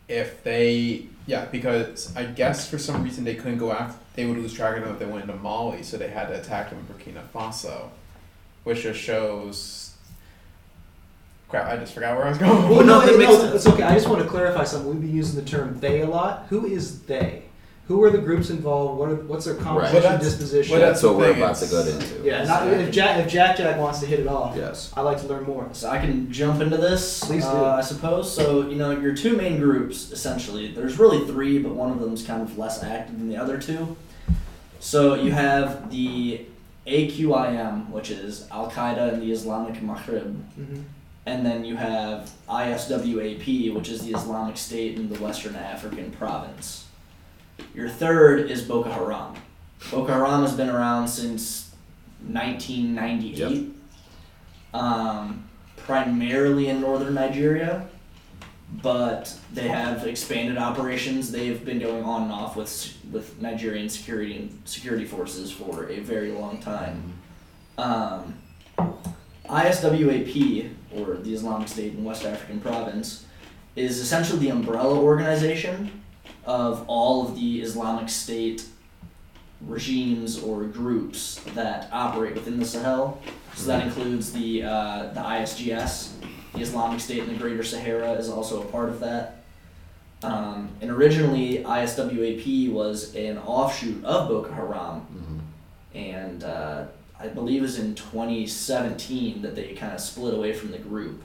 [0.07, 4.37] if they yeah because I guess for some reason they couldn't go after they would
[4.37, 6.79] lose track of them if they went into Mali, so they had to attack them
[6.79, 7.89] in Burkina Faso,
[8.65, 9.87] which just shows.
[11.47, 11.67] Crap!
[11.71, 12.69] I just forgot where I was going.
[12.69, 13.55] Well, no, No, it- makes no, sense.
[13.55, 13.83] it's okay.
[13.83, 14.89] I just want to clarify something.
[14.89, 16.45] We've been using the term "they" a lot.
[16.49, 17.43] Who is they?
[17.91, 18.97] Who are the groups involved?
[18.99, 20.71] What are, what's their composition, Well, that's- disposition?
[20.79, 22.25] well, That's what we're about to it's- go into.
[22.25, 22.45] yeah.
[22.45, 24.93] Not, if Jack if Jack Jack wants to hit it off, Yes.
[24.95, 25.67] I'd like to learn more.
[25.73, 27.49] So I can jump into this, Please do.
[27.49, 28.33] uh, I suppose.
[28.33, 30.71] So you know, your two main groups essentially.
[30.71, 33.97] There's really three, but one of them's kind of less active than the other two.
[34.79, 36.45] So you have the
[36.87, 40.79] AQIM, which is Al Qaeda and the Islamic Maghreb, Mm-hmm.
[41.25, 46.85] and then you have ISWAP, which is the Islamic State in the Western African province.
[47.73, 49.35] Your third is Boko Haram.
[49.89, 51.73] Boko Haram has been around since
[52.27, 53.73] 1998.
[54.73, 57.87] Um, primarily in northern Nigeria,
[58.81, 61.31] but they have expanded operations.
[61.31, 65.99] They've been going on and off with with Nigerian security and security forces for a
[65.99, 67.13] very long time.
[67.77, 68.37] Um,
[69.49, 73.25] ISWAP, or the Islamic State in West African Province,
[73.75, 76.00] is essentially the umbrella organization
[76.45, 78.65] of all of the Islamic State
[79.67, 83.21] regimes or groups that operate within the Sahel.
[83.55, 86.13] So that includes the uh, the ISGS,
[86.53, 89.37] the Islamic State in the Greater Sahara is also a part of that.
[90.23, 95.01] Um, and originally, ISWAP was an offshoot of Boko Haram,
[95.95, 95.97] Mhm.
[95.99, 96.83] and uh,
[97.19, 101.21] I believe it was in 2017 that they kind of split away from the group.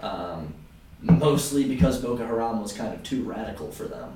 [0.00, 0.52] Um,
[1.00, 4.14] mostly because Boko Haram was kind of too radical for them,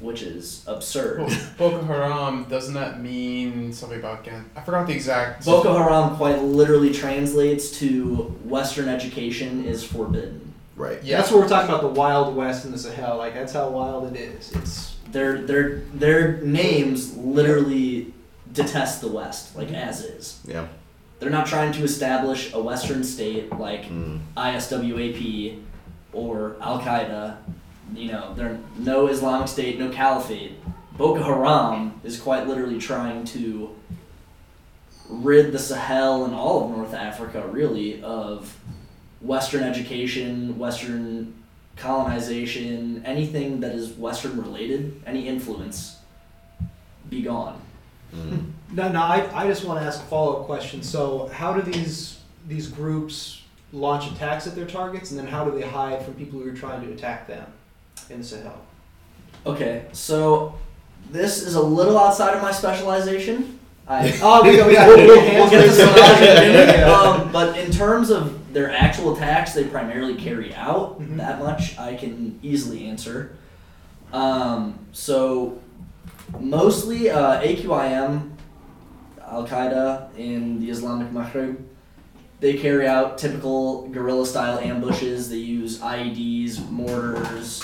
[0.00, 1.18] which is absurd.
[1.58, 4.44] Bo- Boko Haram doesn't that mean something about gang?
[4.56, 5.44] I forgot the exact.
[5.44, 10.52] Boko Haram quite literally translates to Western education is forbidden.
[10.76, 11.02] Right.
[11.02, 11.16] Yeah.
[11.18, 13.16] That's what we're talking about the Wild West in the Sahel.
[13.18, 14.52] Like that's how wild it is.
[14.52, 18.12] It's Their their their names literally
[18.52, 20.40] detest the West, like as is.
[20.46, 20.68] Yeah.
[21.18, 24.20] They're not trying to establish a Western state like Mm.
[24.36, 25.58] ISWAP
[26.12, 27.36] or Al Qaeda.
[27.94, 30.52] You know, there no Islamic State, no caliphate.
[30.96, 33.74] Boko Haram is quite literally trying to
[35.08, 38.58] rid the Sahel and all of North Africa, really, of
[39.20, 41.34] Western education, Western
[41.76, 45.98] colonization, anything that is Western related, any influence,
[47.08, 47.60] be gone.
[48.14, 48.50] Mm.
[48.72, 49.00] no, no.
[49.00, 50.82] I, I just want to ask a follow up question.
[50.82, 55.56] So how do these these groups launch attacks at their targets, and then how do
[55.56, 57.46] they hide from people who are trying to attack them
[58.10, 58.58] in the Sahel?
[59.46, 60.54] Okay, so
[61.10, 63.58] this is a little outside of my specialization.
[63.86, 66.90] I Oh, we got we got we'll, we'll, we'll, we'll get some Yeah.
[66.92, 71.00] um, but in terms of their actual attacks, they primarily carry out.
[71.00, 71.16] Mhm.
[71.16, 73.36] That much I can easily answer.
[74.12, 75.58] Um, so
[76.38, 78.30] mostly uh, AQIM,
[79.26, 81.62] Al Qaeda in the Islamic Maghreb,
[82.40, 85.28] they carry out typical guerrilla style ambushes.
[85.28, 87.62] They use IEDs, mortars,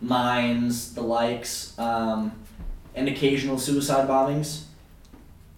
[0.00, 2.32] mines, the likes, um,
[2.94, 4.64] and occasional suicide bombings.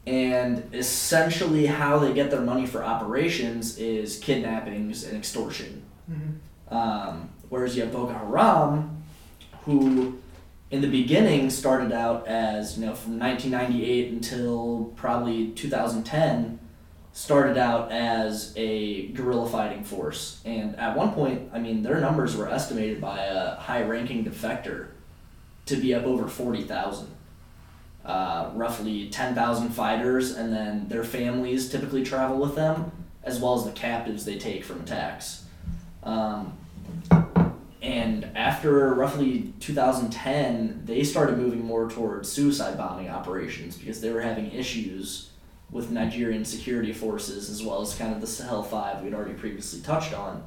[0.07, 5.83] And essentially, how they get their money for operations is kidnappings and extortion.
[6.11, 6.75] Mhm.
[6.75, 9.03] Um, whereas you have Boko Haram,
[9.65, 10.19] who
[10.71, 16.60] in the beginning started out as, you know, from 1998 until probably 2010,
[17.13, 20.41] started out as a guerrilla fighting force.
[20.45, 24.89] And at one point, I mean, their numbers were estimated by a high ranking defector
[25.67, 27.09] to be up over 40,000.
[28.05, 32.91] Uh, roughly 10,000 fighters, and then their families typically travel with them,
[33.23, 35.45] as well as the captives they take from attacks.
[36.03, 36.57] Um,
[37.83, 44.21] and after roughly 2010, they started moving more towards suicide bombing operations because they were
[44.21, 45.30] having issues
[45.73, 49.81] with Nigerian security forces as well as kind of the Sahel Five we'd already previously
[49.81, 50.45] touched on.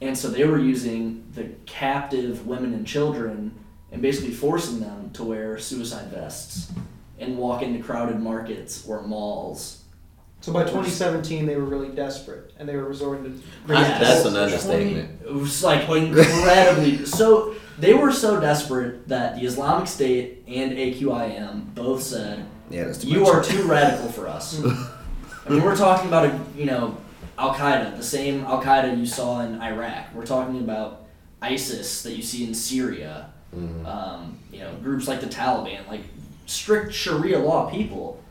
[0.00, 3.52] And so they were using the captive women and children
[3.92, 6.72] and basically forcing them to wear suicide vests
[7.18, 9.82] and walk into crowded markets or malls.
[10.40, 13.42] So by 2017, they were really desperate, and they were resorting to.
[13.68, 15.20] Yeah, That's an understatement.
[15.22, 17.54] It was like incredibly so.
[17.78, 23.08] They were so desperate that the Islamic State and AQIM both said, Yeah, that's too
[23.08, 23.28] "You much.
[23.34, 26.96] are too radical for us." I mean, we're talking about a you know
[27.38, 30.14] Al Qaeda, the same Al Qaeda you saw in Iraq.
[30.14, 31.02] We're talking about
[31.42, 33.30] ISIS that you see in Syria.
[33.56, 33.84] Mhm.
[33.84, 36.02] Um, you know, groups like the Taliban, like
[36.46, 38.22] strict Sharia law people,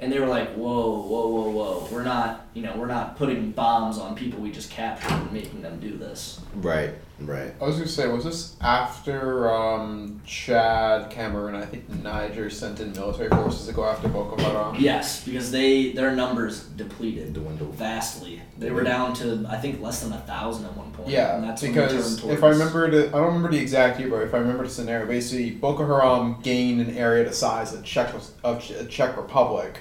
[0.00, 1.88] and they were like, "Whoa, whoa, whoa, whoa!
[1.90, 5.62] We're not, you know, we're not putting bombs on people we just captured and making
[5.62, 6.90] them do this." Right.
[7.18, 7.54] Right.
[7.60, 12.92] I was gonna say, was this after um, Chad, Cameroon, I think Niger sent in
[12.92, 14.76] military forces to go after Boko Haram?
[14.78, 17.72] Yes, because they their numbers depleted Dwindle.
[17.72, 18.42] vastly.
[18.58, 21.08] They were down to I think less than a thousand at one point.
[21.08, 23.98] Yeah, and that's when they because if I remember the, I don't remember the exact
[23.98, 27.72] year, but if I remember the scenario, basically Boko Haram gained an area the size
[27.72, 28.14] of Czech
[28.44, 29.78] of Czech Republic,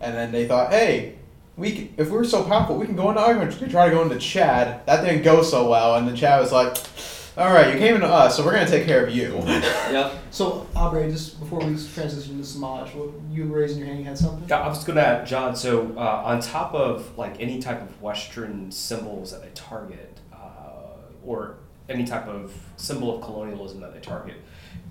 [0.00, 1.14] and then they thought, hey,
[1.56, 3.66] we can, if we're so powerful, we can go into our country.
[3.66, 4.84] They try to go into Chad.
[4.86, 6.76] That didn't go so well, and then Chad was like,
[7.36, 9.42] all right, you came into us, so we're gonna take care of you.
[9.92, 10.12] Yep.
[10.30, 14.06] So Aubrey, just before we transition to Samaj, what, you were raising your hand, you
[14.06, 14.48] had something.
[14.48, 15.54] Yeah, I was going to add, John.
[15.54, 20.96] So uh, on top of like any type of Western symbols that they target, uh,
[21.26, 21.56] or
[21.90, 24.36] any type of symbol of colonialism that they target,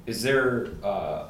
[0.06, 1.30] is there uh,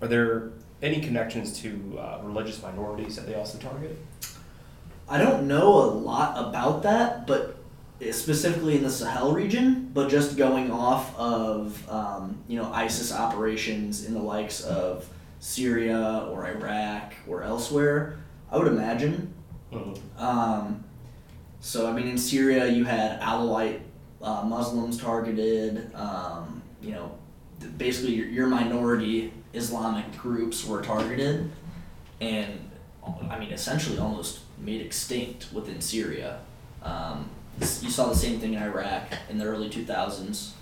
[0.00, 0.50] are there
[0.80, 3.98] any connections to uh, religious minorities that they also target?
[5.12, 7.58] I don't know a lot about that, but
[8.12, 14.06] specifically in the Sahel region, but just going off of um, you know ISIS operations
[14.06, 15.06] in the likes of
[15.38, 18.16] Syria or Iraq or elsewhere,
[18.50, 19.34] I would imagine.
[20.16, 20.82] Um,
[21.60, 23.80] so I mean, in Syria, you had Alawite
[24.22, 25.94] uh, Muslims targeted.
[25.94, 27.18] Um, you know,
[27.76, 31.50] basically your, your minority Islamic groups were targeted,
[32.22, 32.70] and
[33.30, 36.40] I mean, essentially almost made extinct within Syria.
[36.82, 37.30] Um,
[37.60, 40.52] you saw the same thing in Iraq in the early 2000s.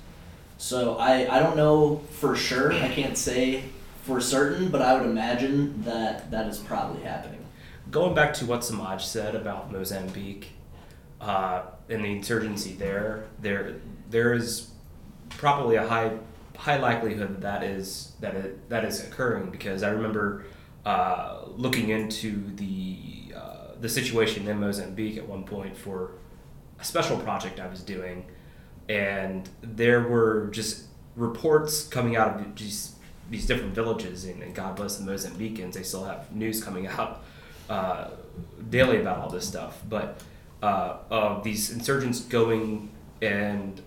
[0.59, 2.73] So I, I don't know for sure.
[2.73, 3.65] I can't say
[4.03, 7.45] for certain, but I would imagine that that is probably happening.
[7.91, 10.49] Going back to what Samaj said about Mozambique
[11.21, 13.77] uh, and the insurgency there, there
[14.11, 14.71] there is
[15.31, 16.13] probably a high
[16.57, 20.45] high likelihood that is that it, that is occurring because I remember
[20.85, 26.13] uh, looking into the uh, the situation in Mozambique at one point for
[26.79, 28.27] a special project I was doing,
[28.89, 30.85] and there were just
[31.17, 32.97] reports coming out of these
[33.31, 37.23] these different villages, and, and God bless the Mozambicans, they still have news coming out
[37.69, 38.09] uh,
[38.69, 40.21] daily about all this stuff, but
[40.63, 42.91] uh, of these insurgents going
[43.23, 43.81] and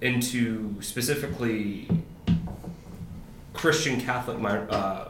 [0.00, 1.88] into specifically
[3.52, 5.06] Christian Catholic mi- uh,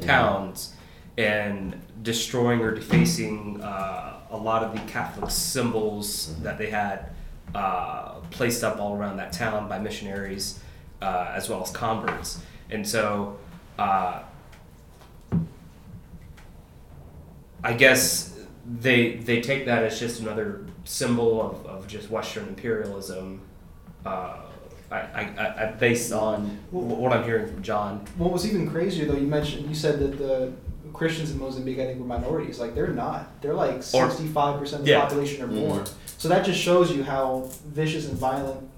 [0.00, 0.74] towns
[1.16, 7.10] and destroying or defacing uh, a lot of the Catholic symbols that they had
[7.54, 10.60] uh, placed up all around that town by missionaries
[11.00, 12.40] uh, as well as converts.
[12.70, 13.38] And so
[13.78, 14.22] uh,
[17.62, 18.38] I guess
[18.80, 23.40] they they take that as just another symbol of, of just Western imperialism.
[24.04, 24.43] Uh,
[24.90, 28.06] I, I, I, based on what I'm hearing from John.
[28.16, 30.52] What was even crazier though, you mentioned you said that the
[30.92, 32.60] Christians in Mozambique, I think, were minorities.
[32.60, 33.40] Like they're not.
[33.42, 35.00] They're like sixty-five percent of the Yeah.
[35.00, 35.84] population are born.
[36.18, 38.68] So that just shows you how vicious and violent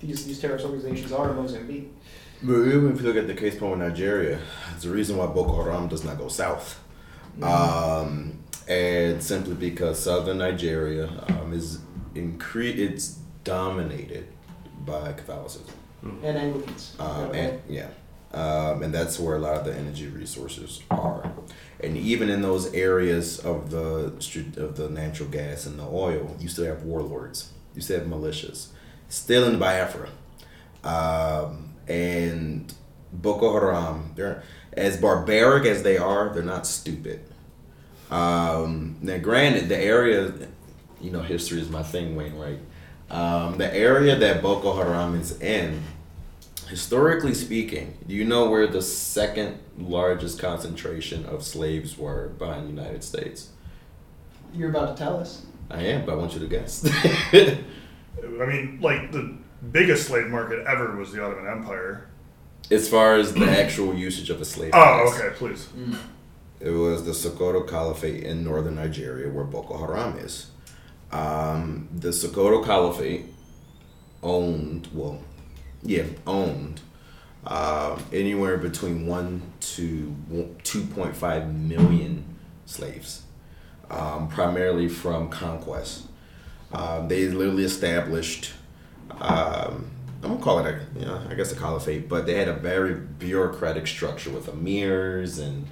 [0.00, 1.92] these these terrorist organizations are in Mozambique.
[2.42, 4.38] But even if you look at the case point with Nigeria,
[4.74, 6.78] it's the reason why Boko Haram does not go south.
[7.42, 8.38] Um,
[8.68, 11.78] and simply because southern Nigeria um, is
[12.14, 14.26] incre- it's dominated
[14.86, 15.74] by Catholicism.
[16.02, 16.94] And Anglicans.
[16.98, 17.88] Um, Yeah, and yeah,
[18.32, 21.32] um, and that's where a lot of the energy resources are.
[21.80, 24.12] And even in those areas of the
[24.56, 27.52] of the natural gas and the oil, you still have warlords.
[27.74, 28.68] You still have militias,
[29.08, 30.08] still in Biafra,
[30.84, 32.72] um, and
[33.12, 34.12] Boko Haram.
[34.14, 36.32] They're as barbaric as they are.
[36.32, 37.20] They're not stupid.
[38.10, 40.32] Um, now, granted, the area,
[41.00, 42.36] you know, history is my thing, Wayne.
[42.36, 42.58] Right.
[43.10, 45.82] Um, the area that Boko Haram is in
[46.68, 52.70] historically speaking, do you know where the second largest concentration of slaves were behind the
[52.82, 53.50] United States?
[54.52, 55.42] You're about to tell us.
[55.70, 56.84] I am, but I want you to guess.
[57.32, 57.58] I
[58.46, 59.36] mean, like the
[59.72, 62.08] biggest slave market ever was the Ottoman Empire.
[62.70, 64.72] as far as the actual usage of a slave.
[64.74, 65.68] Oh, class, okay, please.
[66.60, 70.50] It was the Sokoto Caliphate in northern Nigeria where Boko Haram is.
[71.12, 73.26] Um, the Sokoto Caliphate
[74.22, 75.20] owned, well,
[75.82, 76.80] yeah, owned
[77.46, 80.14] um, anywhere between one to
[80.64, 82.24] two point five million
[82.66, 83.22] slaves,
[83.90, 86.06] um, primarily from conquest.
[86.72, 88.52] Um, they literally established.
[89.20, 89.90] Um,
[90.22, 92.54] I'm gonna call it a, you know, I guess a caliphate, but they had a
[92.54, 95.68] very bureaucratic structure with emirs and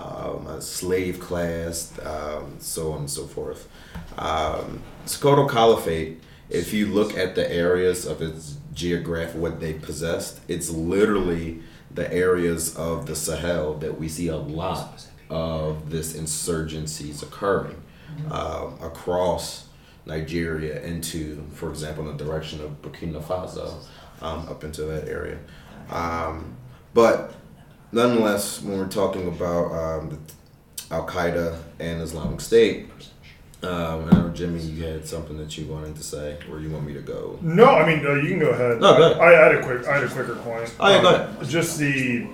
[0.00, 3.68] um, a slave class, um, so on and so forth.
[4.16, 10.40] Um, Sokoto Caliphate, if you look at the areas of its geographic, what they possessed,
[10.48, 11.60] it's literally
[11.92, 17.80] the areas of the Sahel that we see a lot of this insurgencies occurring
[18.30, 19.68] um, across
[20.06, 23.74] Nigeria into, for example, in the direction of Burkina Faso,
[24.22, 25.38] um, up into that area.
[25.90, 26.56] Um,
[26.94, 27.34] but
[27.92, 30.18] nonetheless, when we're talking about um,
[30.90, 32.88] Al Qaeda and Islamic State,
[33.62, 36.86] um, I know Jimmy, you had something that you wanted to say, or you want
[36.86, 37.38] me to go?
[37.42, 38.80] No, I mean uh, you can go ahead.
[38.80, 39.20] No, go ahead.
[39.20, 40.74] I, I had a quick, I had a quicker point.
[40.80, 41.48] Oh, yeah, go Um, ahead.
[41.48, 42.26] Just the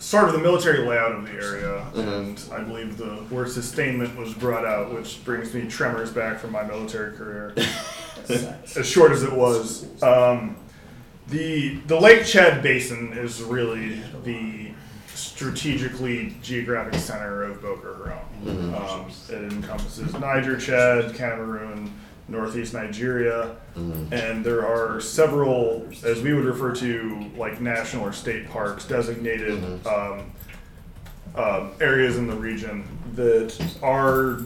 [0.00, 1.96] sort of the military layout of the area, Mhm.
[2.18, 6.50] and I believe the word sustainment was brought out, which brings me tremors back from
[6.52, 7.54] my military career.
[8.28, 9.84] as short as it was.
[10.02, 10.56] Um,
[11.30, 14.72] the the Lake Chad Basin is really the
[15.14, 18.74] strategically geographic center of Boko Haram.
[18.74, 21.92] Um, it encompasses Niger, Chad, Cameroon,
[22.28, 23.56] northeast Nigeria,
[24.12, 29.62] and there are several, as we would refer to, like national or state parks designated
[29.86, 30.30] um,
[31.34, 34.44] um, areas in the region that are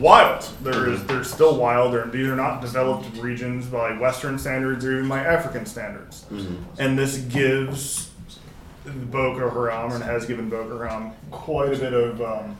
[0.00, 0.48] wild.
[0.62, 1.92] There is they're still wild.
[1.94, 6.24] They're, these are not developed regions by Western standards or even by African standards.
[6.30, 6.56] Mhm.
[6.78, 8.10] And this gives
[8.84, 12.56] Boko Haram and has given Boko Haram quite a bit of um,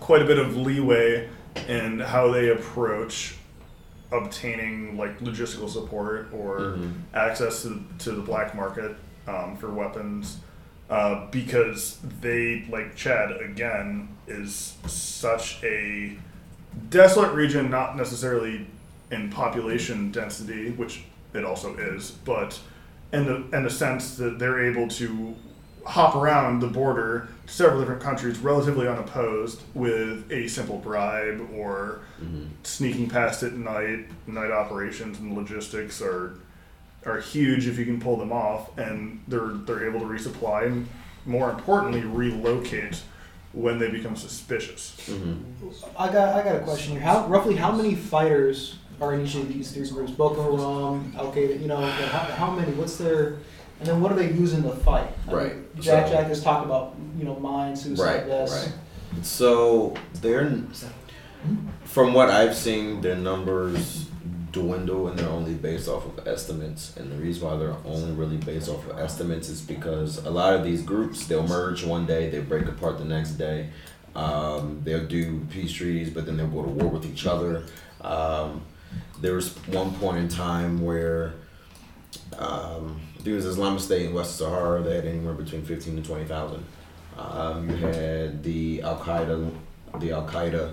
[0.00, 1.28] quite a bit of leeway
[1.68, 3.36] in how they approach
[4.12, 6.92] obtaining like logistical support or Mhm.
[7.14, 8.94] access to, to the black market
[9.26, 10.38] um, for weapons
[10.88, 16.16] uh, because they like Chad again is such a
[16.90, 18.66] desolate region, not necessarily
[19.10, 22.58] in population density, which it also is, but
[23.12, 25.34] in the in the sense that they're able to
[25.84, 32.00] hop around the border to several different countries relatively unopposed with a simple bribe or
[32.64, 34.06] sneaking past at night.
[34.26, 36.38] Night operations and logistics are
[37.06, 40.88] are huge if you can pull them off, and they're they're able to resupply and
[41.24, 43.00] more importantly relocate
[43.52, 44.96] when they become suspicious.
[45.08, 45.38] Mhm.
[45.98, 47.00] I got I got a question here.
[47.02, 50.10] How roughly how many fighters are in each of these three groups?
[50.12, 51.60] Boko Haram, Al Qaeda.
[51.60, 52.72] You know, like, how, how many?
[52.72, 53.36] What's their
[53.78, 55.08] and then what do they use in the fight?
[55.26, 55.80] I mean, Right.
[55.80, 58.66] Jack So- Jack has talked about you know mines, suicide Right, vests.
[58.66, 58.74] right.
[59.22, 60.50] So they're,
[61.84, 64.05] from what I've seen, their numbers
[64.56, 66.96] dwindle and they're only based off of estimates.
[66.96, 70.54] And the reason why they're only really based off of estimates is because a lot
[70.56, 73.70] of these groups they'll merge one day, they break apart the next day.
[74.14, 77.64] Um, they'll do peace treaties, but then they'll go to war with each other.
[78.00, 78.62] Um,
[79.20, 81.34] there was one point in time where
[82.38, 84.82] um, there was Islamic State in West Sahara.
[84.82, 86.64] They had anywhere between fifteen to twenty thousand.
[87.18, 89.50] Um, you had the Al Qaeda,
[90.00, 90.72] the Al Qaeda,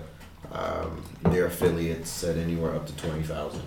[0.52, 3.62] um, their affiliates said anywhere up to twenty thousand.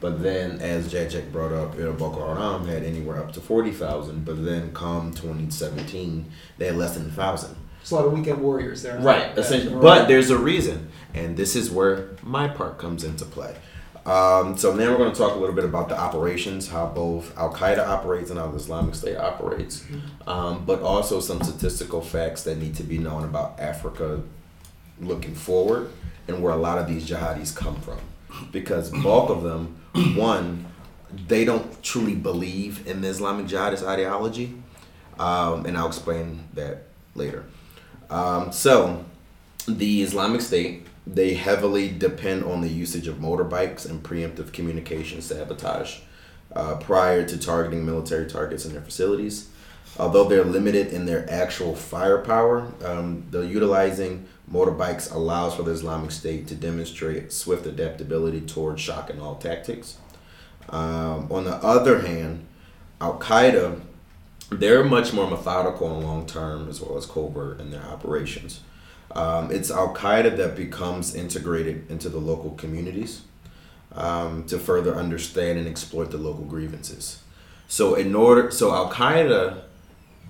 [0.00, 3.40] But then, as Jack Jack brought up, you know, Boko Haram had anywhere up to
[3.40, 4.24] forty thousand.
[4.24, 7.56] But then, come twenty seventeen, they had less than a thousand.
[7.80, 8.98] It's a lot of weekend warriors there.
[8.98, 9.80] Right, essentially.
[9.80, 13.56] But there's a reason, and this is where my part comes into play.
[14.06, 17.36] Um, so now we're going to talk a little bit about the operations, how both
[17.36, 19.84] Al Qaeda operates and how the Islamic State operates,
[20.26, 24.22] um, but also some statistical facts that need to be known about Africa
[25.00, 25.90] looking forward
[26.26, 27.98] and where a lot of these jihadis come from.
[28.52, 29.80] Because bulk of them,
[30.16, 30.66] one,
[31.26, 34.54] they don't truly believe in the Islamic jihadist ideology,
[35.18, 37.44] um, and I'll explain that later.
[38.10, 39.04] Um, so,
[39.66, 46.00] the Islamic State they heavily depend on the usage of motorbikes and preemptive communication sabotage
[46.54, 49.48] uh, prior to targeting military targets in their facilities.
[49.98, 56.10] Although they're limited in their actual firepower, um, the utilizing motorbikes allows for the Islamic
[56.10, 59.98] State to demonstrate swift adaptability towards shock and awe tactics.
[60.70, 62.46] Um, on the other hand,
[63.00, 63.80] Al Qaeda,
[64.50, 68.60] they're much more methodical and long term as well as covert in their operations.
[69.12, 73.22] Um, it's Al Qaeda that becomes integrated into the local communities
[73.92, 77.22] um, to further understand and exploit the local grievances.
[77.68, 79.62] So in order, so Al Qaeda,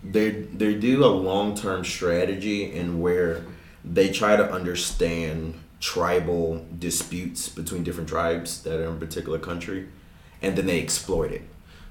[0.05, 3.45] they they do a long term strategy in where
[3.91, 9.89] they try to understand tribal disputes between different tribes that are in a particular country,
[10.43, 11.43] and then they exploit it.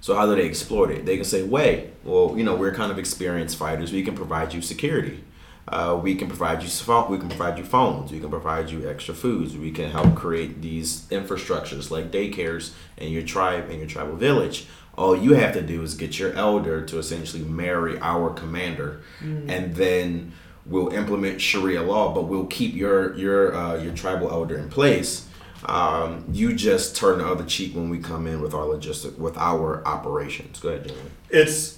[0.01, 1.05] So how do they exploit it?
[1.05, 3.91] They can say, "Wait, well, you know, we're kind of experienced fighters.
[3.91, 5.23] We can provide you security.
[5.67, 6.69] Uh, we can provide you.
[7.09, 8.11] We can provide you phones.
[8.11, 9.57] We can provide you extra foods.
[9.57, 14.67] We can help create these infrastructures like daycares in your tribe and your tribal village.
[14.97, 19.75] All you have to do is get your elder to essentially marry our commander, and
[19.75, 20.31] then
[20.69, 22.13] we'll implement Sharia law.
[22.13, 25.27] But we'll keep your your uh, your tribal elder in place."
[25.65, 29.37] Um, you just turn the other cheek when we come in with our logistic with
[29.37, 30.59] our operations.
[30.59, 30.99] Go ahead, Jamie.
[31.29, 31.77] It's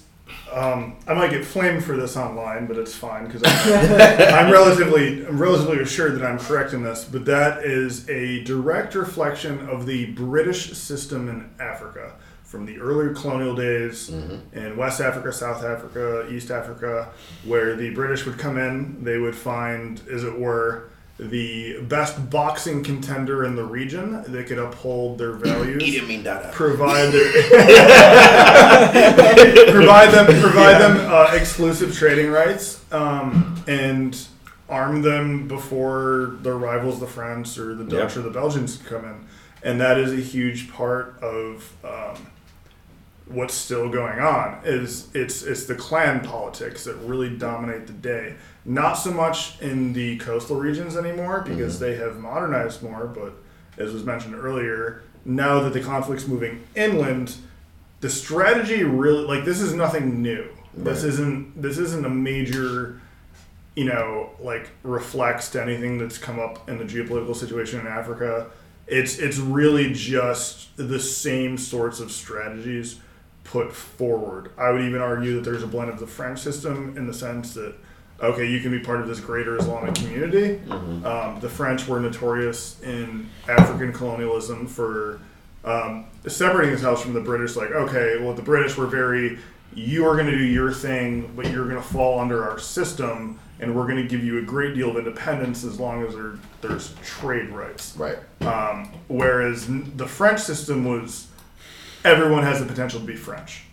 [0.52, 5.26] um, I might get flamed for this online, but it's fine because I'm, I'm relatively
[5.26, 7.04] I'm relatively assured that I'm correct in this.
[7.04, 12.14] But that is a direct reflection of the British system in Africa
[12.50, 17.08] from the earlier colonial days in West Africa, South Africa, East Africa,
[17.44, 20.88] where the British would come in, they would find, as it were,
[21.20, 24.24] the best boxing contender in the region.
[24.26, 26.50] They could uphold their values dada.
[26.52, 27.30] provide their
[29.70, 34.26] provide them provide them uh, exclusive trading rights um, and
[34.68, 38.22] arm them before their rivals, the French or the Dutch Yeah.
[38.22, 39.24] or the Belgians, come in,
[39.62, 42.26] and that is a huge part of um,
[43.30, 44.60] what's still going on.
[44.64, 48.34] Is it's it's the clan politics that really dominate the day.
[48.64, 51.84] Not so much in the coastal regions anymore because mm-hmm.
[51.84, 53.32] they have modernized more, but
[53.78, 57.36] as was mentioned earlier, now that the conflict's moving inland,
[58.00, 60.48] the strategy really like this is nothing new.
[60.74, 63.00] This isn't this isn't a major
[63.76, 68.50] you know, like reflects to anything that's come up in the geopolitical situation in Africa.
[68.86, 73.00] It's it's really just the same sorts of strategies
[73.50, 74.52] put forward.
[74.56, 77.54] I would even argue that there's a blend of the French system in the sense
[77.54, 77.74] that
[78.22, 80.60] okay, you can be part of this greater Islamic community.
[80.70, 85.20] Um, the French were notorious in African colonialism for
[85.64, 87.56] um, separating themselves from the British.
[87.56, 89.38] Like, okay, well, the British were very,
[89.74, 93.38] you are going to do your thing, but you're going to fall under our system,
[93.58, 96.34] and we're going to give you a great deal of independence as long as there,
[96.60, 97.96] there's trade rights.
[97.96, 98.18] Right.
[98.42, 101.26] Um, whereas the French system was
[102.04, 103.64] everyone has the potential to be French,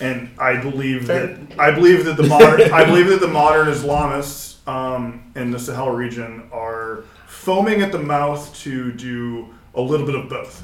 [0.00, 4.66] and I believe that I believe that the modern I believe that the modern Islamists
[4.68, 10.14] um, in the Sahel region are foaming at the mouth to do a little bit
[10.14, 10.62] of both.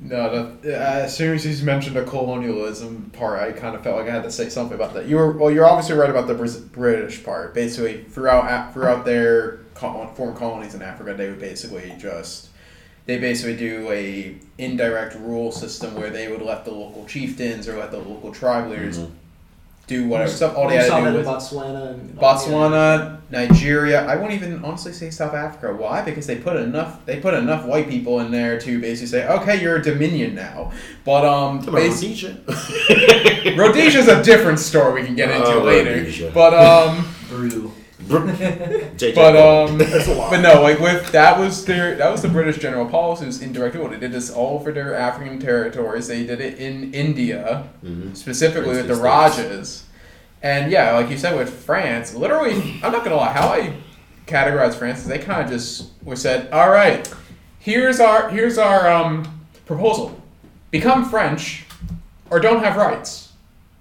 [0.00, 3.96] No, the, uh, as soon as you mentioned the colonialism part, I kind of felt
[3.96, 5.06] like I had to say something about that.
[5.06, 7.52] You were well, you're obviously right about the British part.
[7.52, 12.47] Basically, throughout throughout their col- foreign colonies in Africa, they would basically just
[13.08, 17.78] they basically do a indirect rule system where they would let the local chieftains or
[17.78, 19.00] let the local tribe leaders
[19.86, 20.54] do whatever stuff.
[20.54, 21.90] All they had to do in was Botswana.
[21.94, 24.04] And Botswana, Nigeria.
[24.04, 25.74] I won't even honestly say South Africa.
[25.74, 26.02] Why?
[26.02, 27.06] Because they put enough.
[27.06, 30.70] They put enough white people in there to basically say, okay, you're a dominion now.
[31.06, 32.36] But um, Come bas- Rhodesia.
[33.56, 35.92] Rhodesia's a different story we can get into Oh, later.
[35.94, 36.30] Rhodesia.
[36.34, 37.04] But um, Brew.
[38.08, 40.30] JJ but um, That's a lot.
[40.30, 43.74] but no, like with that was their that was the British general policy was indirect
[43.76, 43.88] rule.
[43.88, 46.08] They did this all over their African territories.
[46.08, 47.68] They did it in India.
[47.84, 48.16] Mhm.
[48.16, 49.84] specifically with the Rajas.
[50.42, 53.72] And yeah, like you said with France, literally, I'm not gonna lie, how I
[54.26, 57.12] categorize France is they kind of just were said, all right,
[57.58, 60.20] here's our here's our um, proposal,
[60.70, 61.64] become French,
[62.30, 63.32] or don't have rights.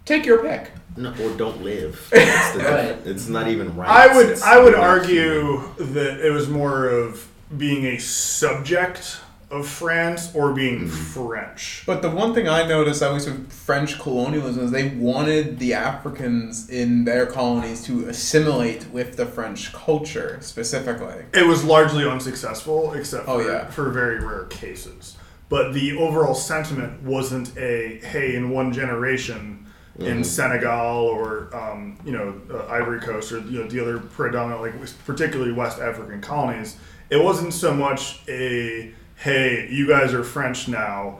[0.06, 0.72] Take your pick.
[0.98, 2.10] No, or don't live.
[2.14, 2.98] It's, the, Right.
[3.06, 3.90] it's not even right.
[3.90, 9.20] I would It's I would not argue that it was more of being a subject
[9.50, 10.90] of France or being mm-hmm.
[10.90, 11.84] French.
[11.86, 15.74] But the one thing I noticed, at least with French colonialism, is they wanted the
[15.74, 21.26] Africans in their colonies to assimilate with the French culture specifically.
[21.34, 23.68] It was largely unsuccessful, except oh, for, Oh, yeah.
[23.70, 25.16] for very rare cases.
[25.50, 29.66] But the overall sentiment wasn't a hey, in one generation
[30.00, 34.62] in Senegal or um, you know uh, Ivory Coast or you know the other predominant
[34.62, 36.78] like particularly West African colonies.
[37.10, 41.20] It wasn't so much a hey, you guys are French now,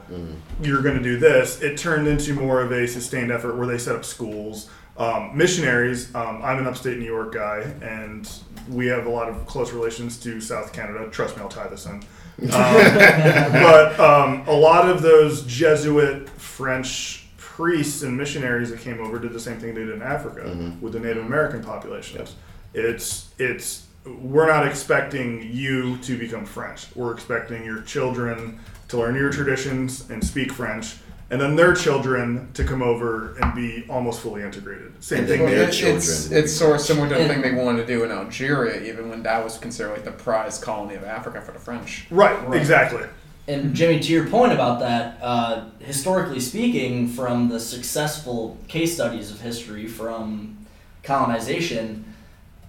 [0.62, 1.60] you're going to do this.
[1.60, 4.70] It turned into more of a sustained effort where they set up schools.
[4.96, 8.28] Um, missionaries, um, I'm an upstate New York guy, and
[8.68, 11.08] we have a lot of close relations to South Canada.
[11.10, 12.02] Trust me, I'll tie this in.
[12.40, 17.27] Um, but um, a lot of those Jesuit French
[17.62, 20.80] priests and missionaries that came over did the same thing they did in Africa mm-hmm.
[20.80, 22.36] with the Native American populations.
[22.72, 26.86] It's it's we're not expecting you to become French.
[26.94, 30.98] We're expecting your children to learn your traditions and speak French,
[31.30, 34.92] and then their children to come over and be almost fully integrated.
[35.02, 35.38] Same And thing.
[35.40, 37.50] then they- their It- children It's, it's be sort of similar to the thing they
[37.52, 41.02] wanted to do in Algeria, even when that was considered like the prize colony of
[41.02, 42.06] Africa for the French.
[42.10, 42.56] right, Right.
[42.60, 43.02] exactly.
[43.48, 43.72] And mm-hmm.
[43.72, 49.40] Jimmy, to your point about that, uh, historically speaking, from the successful case studies of
[49.40, 50.66] history from
[51.02, 52.04] colonization,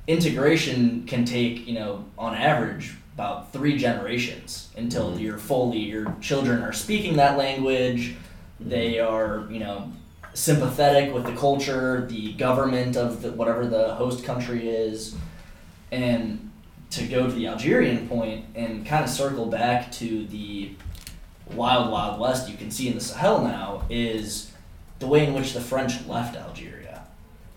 [0.08, 5.20] integration can take, you know, on average, about three generations until mm-hmm.
[5.20, 8.70] you're fully, your children are speaking that language, mm-hmm.
[8.70, 9.92] they are, you know,
[10.34, 15.16] sympathetic with the culture, the government of the, whatever the host country is,
[15.92, 16.49] and
[16.92, 20.72] to go to the Algerian point and kind of circle back to the
[21.54, 24.52] wild, wild west you can see in the Sahel now is
[25.00, 27.04] the way in which the French left Algeria.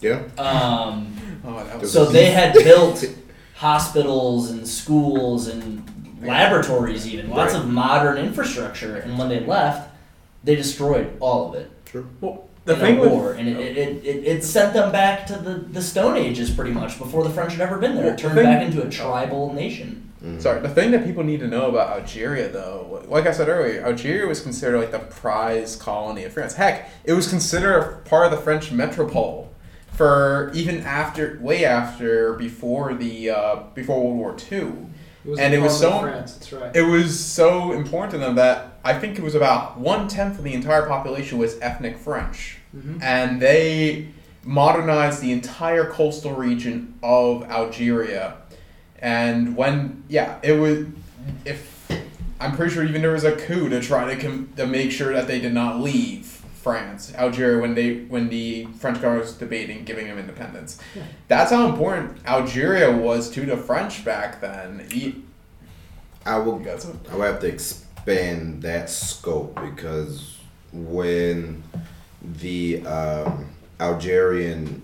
[0.00, 0.22] Yeah.
[0.38, 3.04] Um, Oh, that was so they had built
[3.56, 5.82] hospitals and schools and
[6.22, 7.62] laboratories, even lots Right.
[7.62, 9.90] of modern infrastructure, and when they left,
[10.44, 12.08] they destroyed all of it True.
[12.20, 15.26] well, the in thing a with war, and it, it, it, it sent them back
[15.26, 18.04] to the, the Stone Ages pretty much before the French had ever been there.
[18.04, 20.08] Well, It the turned thing- back into a tribal nation.
[20.38, 23.84] Sorry, the thing that people need to know about Algeria, though, like I said earlier,
[23.84, 26.54] Algeria was considered like the prize colony of France.
[26.54, 29.50] Heck, it was considered part of the French metropole
[29.88, 34.86] for even after, way after, before the uh, before World War Two.
[35.24, 36.32] It was And it was so- France.
[36.34, 36.74] That's right.
[36.74, 40.44] It was so important to them that I think it was about one tenth of
[40.44, 43.00] the entire population was ethnic French, Mhm.
[43.02, 44.08] and they
[44.44, 48.34] modernized the entire coastal region of Algeria.
[49.00, 50.86] And when yeah, it was
[51.44, 51.70] if
[52.40, 55.12] I'm pretty sure even there was a coup to try to com- to make sure
[55.12, 56.31] that they did not leave
[56.62, 60.78] France, Algeria when they when the French government was debating giving them independence.
[61.28, 64.86] That's how important Algeria was to the French back then.
[66.24, 66.86] I will You got?
[67.10, 70.38] I would have to expand that scope because
[70.72, 71.62] when
[72.22, 73.50] the um,
[73.80, 74.82] Algerian,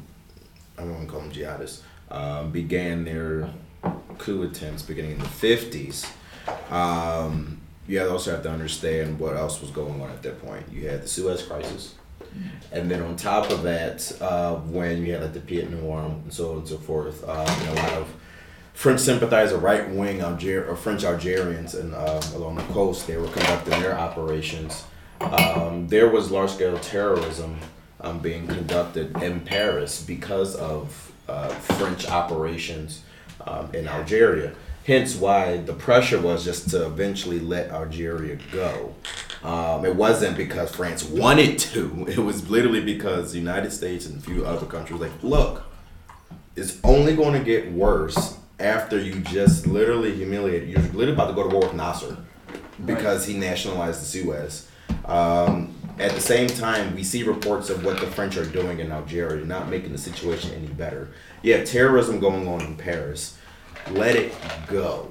[0.76, 3.50] I don't want to call them jihadists, um, began their
[4.18, 6.10] coup attempts beginning in the 50s,
[6.72, 7.57] um,
[7.88, 10.66] you also have to understand what else was going on at that point.
[10.70, 11.94] You had the Suez Crisis.
[12.70, 16.32] And then on top of that, uh, when you had like the Pied Noir and
[16.32, 18.14] so on and so forth, uh, you know, a lot of
[18.74, 23.28] French sympathizer, right wing Alger- or French Algerians, and um, along the coast, they were
[23.28, 24.84] conducting their operations.
[25.20, 27.58] Um, there was large scale terrorism
[28.00, 33.02] um, being conducted in Paris because of uh, French operations
[33.46, 34.52] um, in Algeria.
[34.88, 38.94] Hence, why the pressure was just to eventually let Algeria go.
[39.44, 42.06] Um, it wasn't because France wanted to.
[42.08, 45.66] It was literally because the United States and a few other countries like, look,
[46.56, 50.66] it's only going to get worse after you just literally humiliate.
[50.66, 52.16] You're literally about to go to war with Nasser
[52.86, 54.70] because he nationalized the Suez.
[55.04, 58.90] Um, at the same time, we see reports of what the French are doing in
[58.90, 61.10] Algeria, not making the situation any better.
[61.42, 63.37] You have terrorism going on in Paris.
[63.90, 64.34] Let it
[64.68, 65.10] go.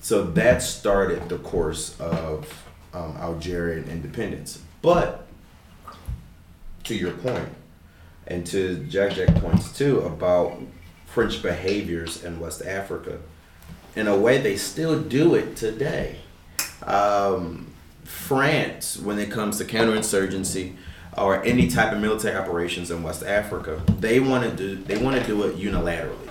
[0.00, 2.64] So that started the course of
[2.94, 4.60] um, Algerian independence.
[4.82, 5.26] But
[6.84, 7.48] to your point,
[8.26, 10.58] and to Jack Jack points too about
[11.06, 13.18] French behaviors in West Africa.
[13.96, 16.18] In a way, they still do it today.
[16.82, 17.72] Um,
[18.04, 20.76] France, when it comes to counterinsurgency
[21.16, 25.20] or any type of military operations in West Africa, they want to do they want
[25.20, 26.27] to do it unilaterally.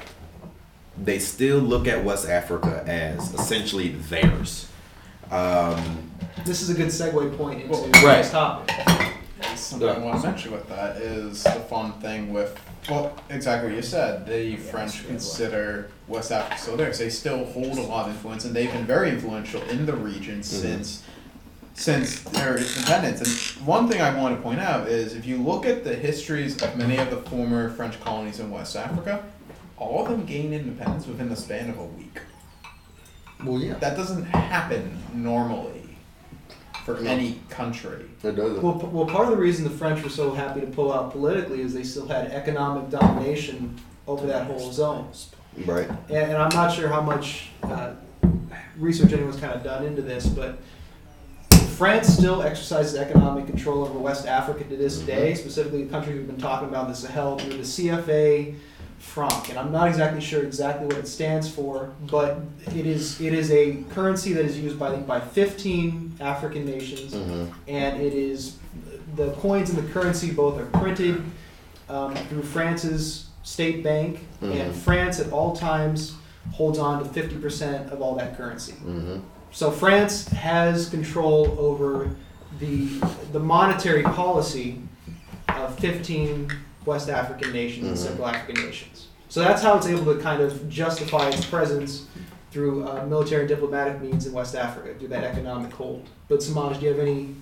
[1.04, 4.68] They still look at West Africa as essentially theirs.
[5.32, 6.12] Um,
[6.46, 8.18] This is a good segue point into Well, right.
[8.18, 8.76] next topic.
[9.56, 13.76] Something I want to mention with that is the fun thing with well, exactly what
[13.76, 14.26] you said.
[14.26, 17.00] The French consider West Africa still theirs.
[17.00, 20.42] They still hold a lot of influence, and they've been very influential in the region
[20.42, 21.04] since
[21.74, 23.56] since their independence.
[23.58, 26.62] And one thing I want to point out is if you look at the histories
[26.64, 29.24] of many of the former French colonies in West Africa,
[29.78, 32.20] all of them gained independence within the span of a week.
[33.46, 35.98] well, yeah, That doesn't happen normally
[36.86, 37.10] for No.
[37.12, 38.06] any country.
[38.24, 38.62] it doesn't.
[38.64, 41.12] Well, p- well, part of the reason the French were so happy to pull out
[41.12, 43.76] politically is they still had economic domination
[44.08, 45.08] over that whole zone.
[45.66, 45.88] right.
[46.08, 47.92] And, and I'm not sure how much uh,
[48.78, 50.58] research anyone's kind of done into this, but
[51.76, 56.26] France still exercises economic control over West Africa to this day, specifically the country we've
[56.26, 58.56] been talking about, the Sahel, through the CFA
[59.00, 59.50] franc.
[59.50, 62.40] And I'm not exactly sure exactly what it stands for, but
[62.76, 67.46] it is it is a currency that is used by by 15 African nations hmm
[67.68, 68.58] and it is
[69.16, 71.24] the coins and the currency both are printed
[71.90, 74.74] um, through France's state bank, and Mhm.
[74.74, 76.16] France at all times
[76.52, 78.74] holds on to 50% of all that currency.
[78.74, 79.18] hmm
[79.52, 82.10] So France has control over
[82.60, 82.88] the
[83.32, 84.82] the monetary policy
[85.50, 86.52] of 15
[86.88, 88.02] West African nations and Mhm.
[88.02, 89.08] Central African nations.
[89.30, 92.06] So that's how it's able to kind of justify its presence
[92.52, 96.08] through uh, military and diplomatic means in West Africa, through that economic hold.
[96.30, 97.36] But Samaj, do you have any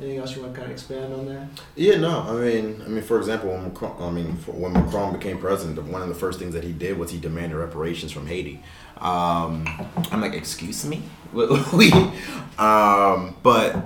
[0.00, 1.46] anything else you want to kind of expand on that?
[1.76, 5.12] Yeah, no, I mean, I mean, for example, when Macron, I mean, for, when Macron
[5.12, 8.26] became president, one of the first things that he did was he demanded reparations from
[8.26, 8.62] Haiti.
[8.96, 9.66] Um,
[10.10, 11.02] I'm like, excuse me,
[11.34, 11.92] we,
[12.58, 13.76] um, but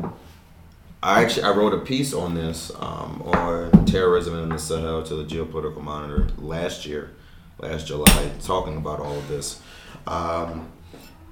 [1.05, 5.15] I actually I wrote a piece on this um, on terrorism in the Sahel to
[5.15, 7.11] the Geopolitical Monitor last year,
[7.59, 9.61] last July, talking about all of this.
[10.07, 10.73] Um,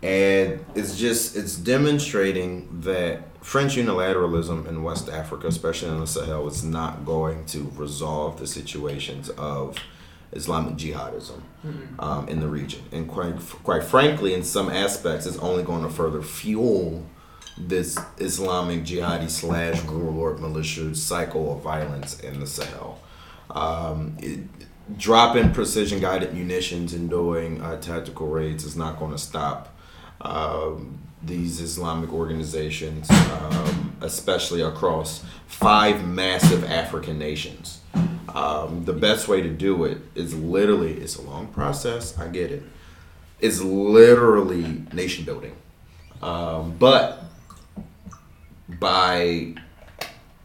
[0.02, 6.46] and it's just it's demonstrating that French unilateralism in West Africa, especially in the Sahel,
[6.48, 9.78] is not going to resolve the situations of
[10.32, 11.40] Islamic jihadism
[11.98, 15.88] um, in the region, and quite quite frankly, in some aspects, it's only going to
[15.88, 17.06] further fuel
[17.56, 22.98] this Islamic jihadi slash warlord militia cycle of violence in the Sahel.
[23.50, 24.40] Um, it,
[24.96, 29.74] dropping precision guided munitions and doing uh, tactical raids is not going to stop
[30.20, 37.80] um, these Islamic organizations, um, especially across five massive African nations.
[38.34, 42.50] Um, the best way to do it is literally, it's a long process, I get
[42.50, 42.62] it.
[43.40, 45.56] It's literally nation building.
[46.22, 47.24] Um, but
[48.78, 49.54] by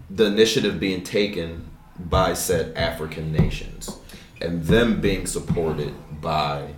[0.09, 1.69] the initiative being taken
[1.99, 3.97] by said African nations
[4.41, 6.69] and them being supported by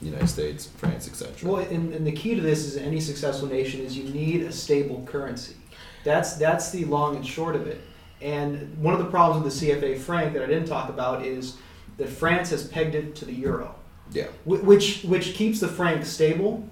[0.00, 1.48] the United States, France, etc.
[1.48, 4.52] Well, and, and the key to this is any successful nation is you need a
[4.52, 5.54] stable currency.
[6.04, 7.80] That's that's the long and short of it.
[8.20, 11.56] And one of the problems with the CFA franc that I didn't talk about is
[11.96, 13.74] that France has pegged it to the euro.
[14.12, 14.26] Yeah.
[14.44, 16.68] Which which keeps the franc stable,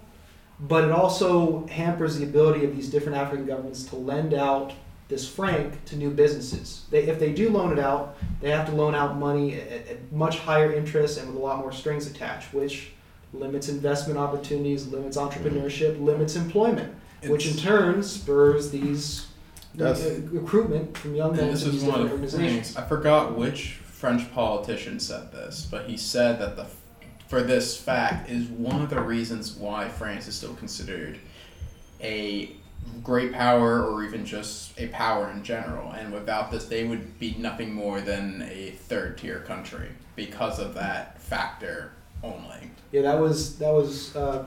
[0.68, 4.72] but it also hampers the ability of these different African governments to lend out
[5.08, 6.86] this franc to new businesses.
[6.90, 10.12] They, if they do loan it out, they have to loan out money at, at
[10.12, 12.92] much higher interest and with a lot more strings attached, which
[13.34, 16.94] limits investment opportunities, limits entrepreneurship, limits employment,
[17.26, 19.26] which in turn spurs these
[19.78, 19.94] uh,
[20.30, 22.68] recruitment from young men this is one of the organizations.
[22.68, 22.76] things.
[22.76, 26.66] I forgot which French politician said this, but he said that the
[27.28, 31.18] for this fact is one of the reasons why France is still considered
[32.00, 32.54] a
[33.02, 35.92] great power or even just a power in general.
[35.92, 40.74] And without this, they would be nothing more than a third tier country because of
[40.74, 42.70] that factor only.
[42.92, 44.44] Yeah, that was that was uh,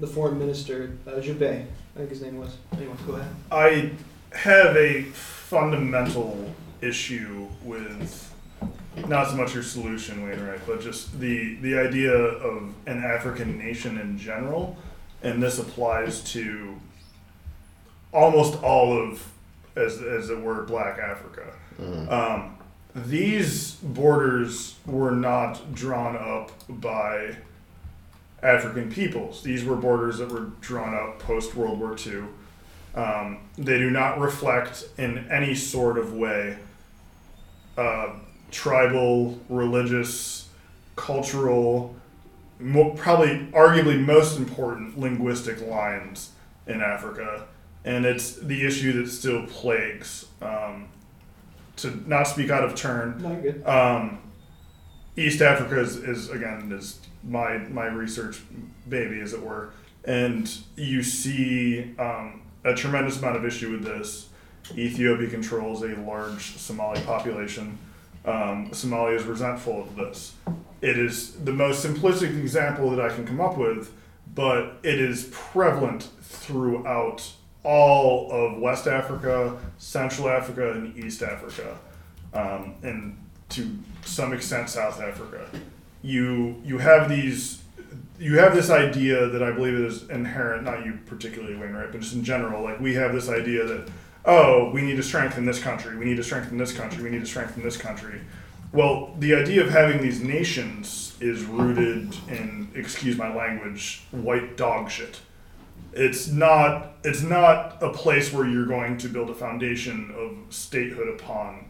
[0.00, 2.56] the foreign minister uh, Juppé, I think his name was.
[2.72, 3.34] Anyway, go ahead.
[3.50, 3.90] I
[4.32, 8.27] have a fundamental issue with
[9.06, 13.98] not so much your solution, Wainwright, but just the the idea of an African nation
[13.98, 14.76] in general,
[15.22, 16.74] and this applies to
[18.12, 19.26] almost all of,
[19.76, 21.52] as as it were, Black Africa.
[21.80, 22.10] Mhm.
[22.10, 22.54] Um,
[22.94, 27.36] these borders were not drawn up by
[28.42, 29.42] African peoples.
[29.42, 32.22] These were borders that were drawn up post World War II.
[32.94, 36.56] Um, they do not reflect in any sort of way
[37.76, 38.08] uh,
[38.50, 40.48] tribal, religious,
[40.96, 41.94] cultural,
[42.58, 46.30] mo- probably arguably most important linguistic lines
[46.66, 47.46] in Africa.
[47.84, 50.26] And it's the issue that still plagues.
[50.42, 50.88] Um,
[51.76, 53.64] to not speak out of turn, No, you're good.
[53.66, 54.18] um,
[55.16, 58.40] East Africa is, is again is my my research
[58.88, 59.70] baby, as it were,
[60.04, 64.28] and you see um, a tremendous amount of issue with this.
[64.76, 67.78] Ethiopia controls a large Somali population.
[68.24, 70.34] Um, Somalia is resentful of this.
[70.80, 73.92] It is the most simplistic example that I can come up with,
[74.34, 77.32] but it is prevalent throughout
[77.64, 81.76] all of West Africa, Central Africa, and East Africa,
[82.32, 83.16] um, and
[83.50, 85.48] to some extent South Africa.
[86.02, 87.62] You you have these
[88.18, 92.14] you have this idea that I believe is inherent, not you particularly, Wainwright, but just
[92.14, 92.62] in general.
[92.62, 93.88] Like we have this idea that
[94.28, 97.20] oh, we need to strengthen this country, we need to strengthen this country, we need
[97.20, 98.20] to strengthen this country.
[98.70, 104.90] Well, the idea of having these nations is rooted in, excuse my language, white dog
[104.90, 105.18] shit
[105.92, 111.08] it's not it's not a place where you're going to build a foundation of statehood
[111.08, 111.68] upon.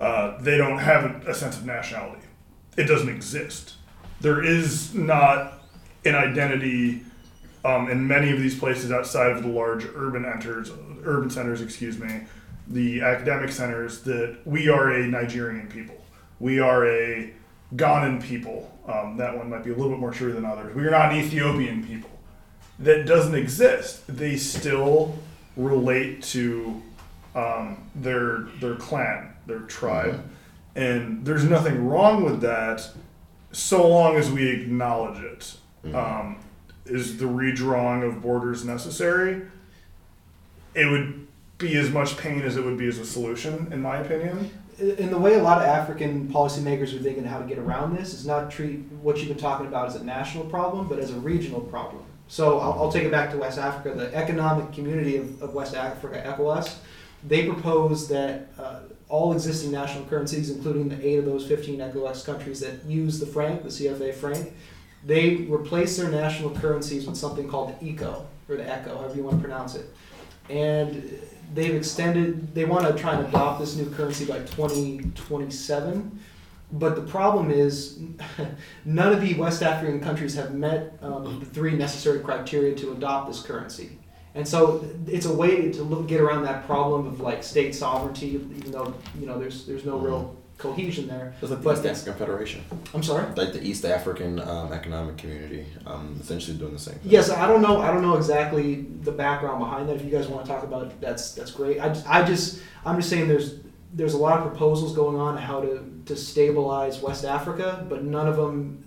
[0.00, 2.26] Uh, they don't have a, a sense of nationality.
[2.76, 3.74] It doesn't exist.
[4.20, 5.54] There is not
[6.04, 7.02] an identity
[7.64, 10.70] um, in many of these places outside of the large urban enters,
[11.08, 11.60] urban centers.
[11.60, 12.20] Excuse me,
[12.68, 14.02] the academic centers.
[14.02, 15.96] That we are a Nigerian people.
[16.38, 17.32] We are a
[17.74, 18.72] Ghanan people.
[18.86, 20.74] Um, that one might be a little bit more true than others.
[20.74, 22.10] We are not an Ethiopian people
[22.78, 24.04] that doesn't exist.
[24.06, 25.18] They still
[25.56, 26.80] relate to
[27.34, 30.28] um, their their clan, their tribe,
[30.74, 32.88] and there's nothing wrong with that,
[33.52, 35.56] so long as we acknowledge it.
[35.94, 36.38] Um,
[36.86, 39.42] is the redrawing of borders necessary?
[40.74, 41.26] It would
[41.58, 44.50] be as much pain as it would be as a solution, in my opinion.
[44.78, 48.14] in the way a lot of African policymakers are thinking how to get around this
[48.14, 51.18] is not treat what you've been talking about as a national problem, but as a
[51.18, 52.04] regional problem.
[52.28, 53.96] So I'll, I'll take it back to West Africa.
[53.96, 56.76] The Economic Community of, of West Africa, ECOWAS,
[57.26, 62.24] they propose that uh, all existing national currencies, including the eight of those 15 ECOWAS
[62.24, 64.52] countries that use the franc, the CFA franc,
[65.04, 69.22] they replace their national currencies with something called the ECO, or the ECHO, however you
[69.22, 69.86] want to pronounce it.
[70.48, 71.20] And
[71.54, 76.20] they've extended, they want to try and adopt this new currency by 2027.
[76.72, 77.98] But the problem is,
[78.84, 83.28] none of the West African countries have met um, the three necessary criteria to adopt
[83.28, 83.98] this currency.
[84.34, 88.28] And so it's a way to look, get around that problem of like state sovereignty,
[88.56, 91.32] even though you know there's there's no real cohesion there.
[91.40, 93.24] It's like the But East African Federation, I'm sorry.
[93.36, 97.10] like the East African um, Economic Community, um, essentially doing the same thing.
[97.10, 97.80] Yes, I don't know.
[97.80, 99.96] I don't know exactly the background behind that.
[99.96, 101.80] If you guys want to talk about it, that's that's great.
[101.80, 103.60] I just, I just I'm just saying there's
[103.94, 108.26] there's a lot of proposals going on how to to stabilize West Africa, but none
[108.26, 108.84] of them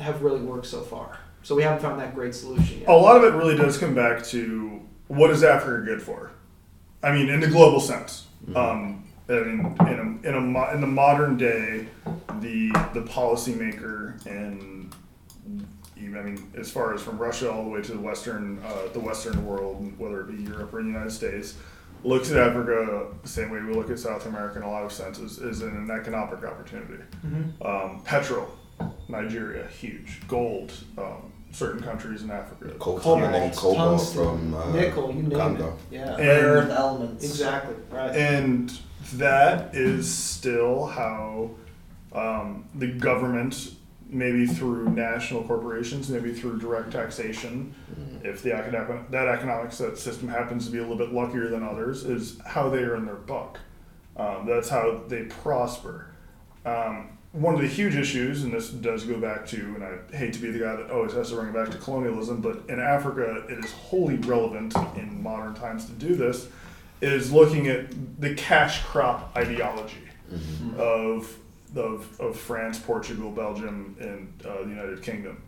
[0.00, 1.18] have really worked so far.
[1.42, 2.88] So we haven't found that great solution yet.
[2.88, 6.32] A lot of it really does come back to what is Africa good for?
[7.02, 8.26] I mean, in the global sense.
[8.54, 8.97] Um,
[9.30, 11.86] I mean, in a, in a mo- in the modern day,
[12.40, 14.94] the the policymaker and
[16.00, 18.88] even I mean, as far as from Russia all the way to the western uh,
[18.92, 21.56] the Western world, whether it be Europe or the United States,
[22.04, 24.92] looks at Africa the same way we look at South America in a lot of
[24.92, 27.02] senses, is in an economic opportunity.
[27.26, 27.64] Mhm.
[27.66, 28.48] Um, petrol,
[29.08, 30.22] Nigeria, huge.
[30.26, 32.74] Gold, um, certain countries in Africa.
[32.78, 35.68] Cobalt, Cobalt, and cobalt tungsten, from uh, nickel, you name Congo.
[35.90, 35.96] it.
[35.96, 36.16] Yeah.
[36.16, 37.24] Rare And- earth elements.
[37.24, 37.74] Exactly.
[37.90, 38.14] Right.
[38.16, 38.72] And
[39.14, 41.50] that is still how
[42.12, 43.72] um, the government,
[44.08, 47.74] maybe through national corporations, maybe through direct taxation,
[48.24, 51.62] if the academic, that economic sy- system happens to be a little bit luckier than
[51.62, 53.58] others, is how they earn their buck.
[54.16, 56.10] Um, that's how they prosper.
[56.64, 60.32] Um, one of the huge issues, and this does go back to, and I hate
[60.32, 62.80] to be the guy that always has to bring it back to colonialism, but in
[62.80, 66.48] Africa, it is wholly relevant in modern times to do this,
[67.00, 70.08] is looking at the cash crop ideology
[70.76, 71.36] of,
[71.76, 75.42] of, of France, Portugal, Belgium, and uh, the United Kingdom.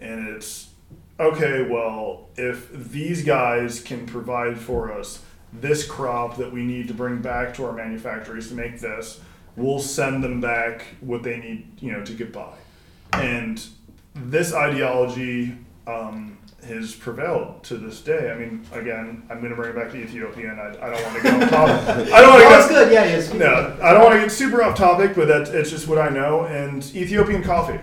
[0.00, 0.70] And it's
[1.18, 6.94] okay, well, if these guys can provide for us this crop that we need to
[6.94, 9.20] bring back to our manufactories to make this,
[9.56, 12.54] we'll send them back what they need, you know, to get by.
[13.12, 13.64] And
[14.14, 18.30] this ideology um, has prevailed to this day.
[18.30, 21.02] I mean, again, I'm going to bring it back to Ethiopia, and I, I don't
[21.02, 22.12] want to get off topic.
[22.12, 22.92] I don't want to get that's good.
[22.92, 23.32] Yeah, yes.
[23.32, 26.08] no, I don't want to get super off topic, but that it's just what I
[26.08, 26.44] know.
[26.44, 27.78] And Ethiopian coffee.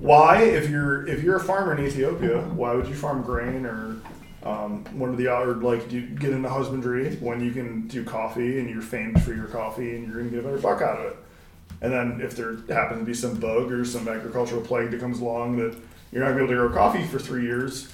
[0.00, 3.96] Why, if you're if you're a farmer in Ethiopia, why would you farm grain or
[4.44, 8.60] um, one of the or like do get into husbandry when you can do coffee
[8.60, 11.12] and you're famed for your coffee and you're gonna get a better buck out of
[11.12, 11.16] it?
[11.80, 15.20] And then if there happens to be some bug or some agricultural plague that comes
[15.20, 15.76] along that
[16.10, 17.92] you're not gonna be able to grow coffee for three years,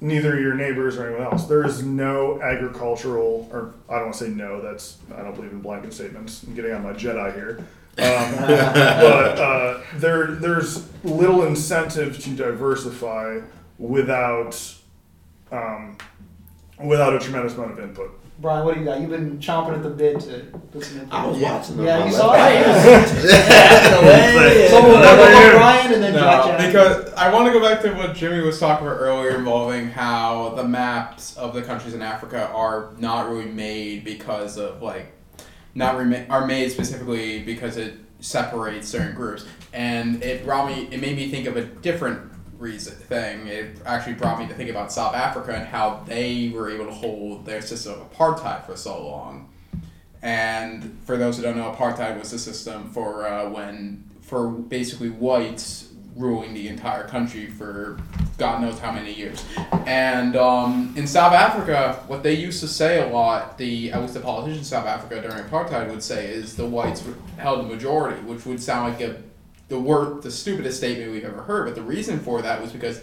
[0.00, 1.46] neither your neighbors or anyone else.
[1.46, 4.60] There is no agricultural, or I don't want to say no.
[4.60, 6.42] That's I don't believe in blanket statements.
[6.42, 7.64] I'm getting on my Jedi here.
[7.98, 13.40] Um, but uh, there, there's little incentive to diversify
[13.78, 14.74] without,
[15.50, 15.98] um,
[16.84, 18.18] without a tremendous amount of input.
[18.40, 19.00] Brian, what do you got?
[19.00, 20.40] You've been chomping at the bit to
[20.72, 21.12] put some input.
[21.14, 21.86] I was watching them.
[21.86, 22.50] Yeah, I you saw out.
[22.52, 22.62] it.
[23.24, 24.84] Yeah, in a way, So yeah.
[24.86, 25.58] we'll No, go no, no.
[25.58, 26.66] Brian and then Jack No, Jack.
[26.72, 30.50] because I want to go back to what Jimmy was talking about earlier, involving how
[30.56, 35.12] the maps of the countries in Africa are not really made because of like,
[35.76, 41.00] not rema- are made specifically because it separates certain groups, and it brought me, it
[41.00, 42.20] made me think of a different
[42.62, 43.48] reason thing.
[43.48, 46.92] It actually brought me to think about South Africa and how they were able to
[46.92, 49.50] hold their system of apartheid for so long.
[50.22, 55.10] And for those who don't know, apartheid was the system for uh, when for basically
[55.10, 57.98] whites ruling the entire country for
[58.38, 59.44] God knows how many years.
[59.86, 64.14] And um, in South Africa, what they used to say a lot, the at least
[64.14, 67.02] the politicians in South Africa during apartheid would say is the whites
[67.38, 69.20] held the majority, which would sound like a
[69.72, 71.64] the word the stupidest statement we've ever heard.
[71.64, 73.00] But the reason for that was because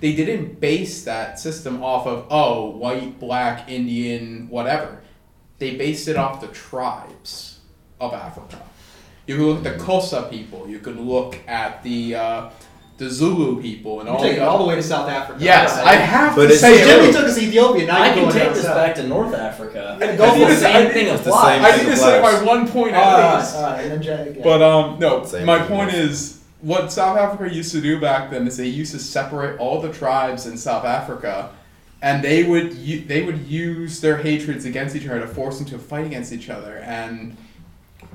[0.00, 5.00] they didn't base that system off of oh white, black, Indian, whatever.
[5.58, 7.60] They based it off the tribes
[8.00, 8.60] of Africa.
[9.28, 10.68] You can look at the Xhosa people.
[10.68, 12.50] You can look at the uh,
[13.02, 15.38] the Zulu people and You're all taking the it all the way to South Africa.
[15.42, 17.00] Yes, All I have But to say So it.
[17.00, 17.86] Jimmy took us to Ethiopia.
[17.86, 18.76] Now I you're can take this south.
[18.76, 19.98] back to North Africa.
[20.00, 20.60] Yeah, I go think for the it.
[20.60, 21.54] same thing It's the applies.
[21.54, 22.40] same I need to say applies.
[22.40, 23.56] my one point at right, least.
[23.56, 26.10] all right, and then But um, no, Same my point yes.
[26.10, 29.80] is what South Africa used to do back then is they used to separate all
[29.80, 31.50] the tribes in South Africa,
[32.02, 35.66] and they would u- they would use their hatreds against each other to force them
[35.68, 37.36] to fight against each other, and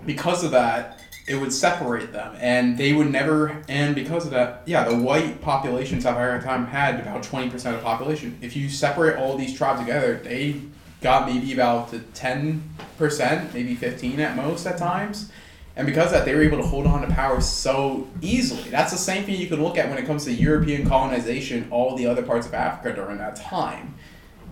[0.05, 3.61] because of that, it would separate them, and they would never.
[3.67, 7.75] And because of that, yeah, the white population South Africa time had about twenty percent
[7.75, 8.37] of the population.
[8.41, 10.61] If you separate all these tribes together, they
[11.01, 15.31] got maybe about to ten percent, maybe fifteen at most at times.
[15.75, 18.67] And because of that, they were able to hold on to power so easily.
[18.71, 21.95] That's the same thing you can look at when it comes to European colonization, all
[21.95, 23.93] the other parts of Africa during that time.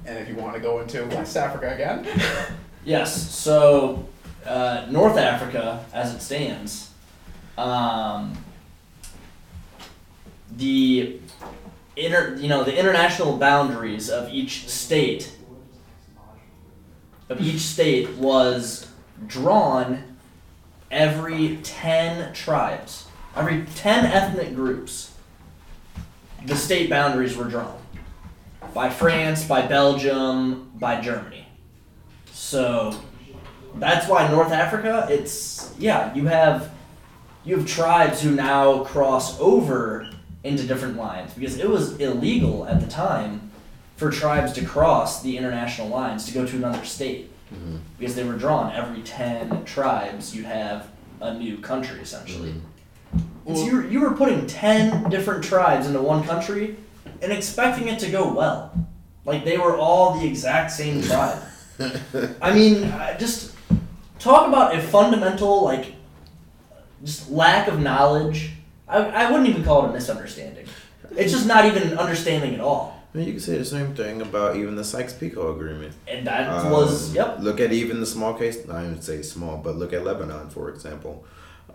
[0.06, 2.06] And if you want to go into West Africa again,
[2.86, 3.32] Yes.
[3.36, 4.08] So
[4.46, 6.91] uh, North Africa, as it stands,
[7.58, 8.38] um,
[10.56, 11.20] the
[11.96, 15.32] inter, you know, the international boundaries of each state
[17.30, 18.88] of each state was
[19.26, 20.04] drawn
[20.91, 25.14] every 10 tribes, every 10 ethnic groups.
[26.46, 27.82] The state boundaries were drawn
[28.74, 31.48] by France, by Belgium, by Germany.
[32.32, 33.00] So
[33.80, 36.72] that's why North Africa, it's yeah, you have
[37.44, 40.10] you have tribes who now cross over
[40.44, 43.52] into different lines because it was illegal at the time
[43.98, 47.80] for tribes to cross the international lines to go to another state Mhm.
[48.00, 48.74] because they were drawn.
[48.74, 50.88] Every 10 tribes you'd have
[51.22, 52.56] a new country essentially.
[53.46, 56.76] And so you were, you were putting 10 different tribes into one country
[57.22, 58.72] and expecting it to go well.
[59.26, 61.38] Like they were all the exact same tribe.
[62.42, 63.55] I mean, I just
[64.20, 65.93] talk about a fundamental like
[67.03, 68.51] just lack of knowledge.
[68.88, 70.68] I, I wouldn't even call it a misunderstanding.
[71.18, 73.01] It's just not even an understanding at all.
[73.13, 75.93] I mean, you can say the same thing about even the Sykes-Picot Agreement.
[76.07, 77.38] And that Um, was yep.
[77.39, 78.68] Look at even the small case.
[78.70, 81.24] I would say small, but look at Lebanon, for example,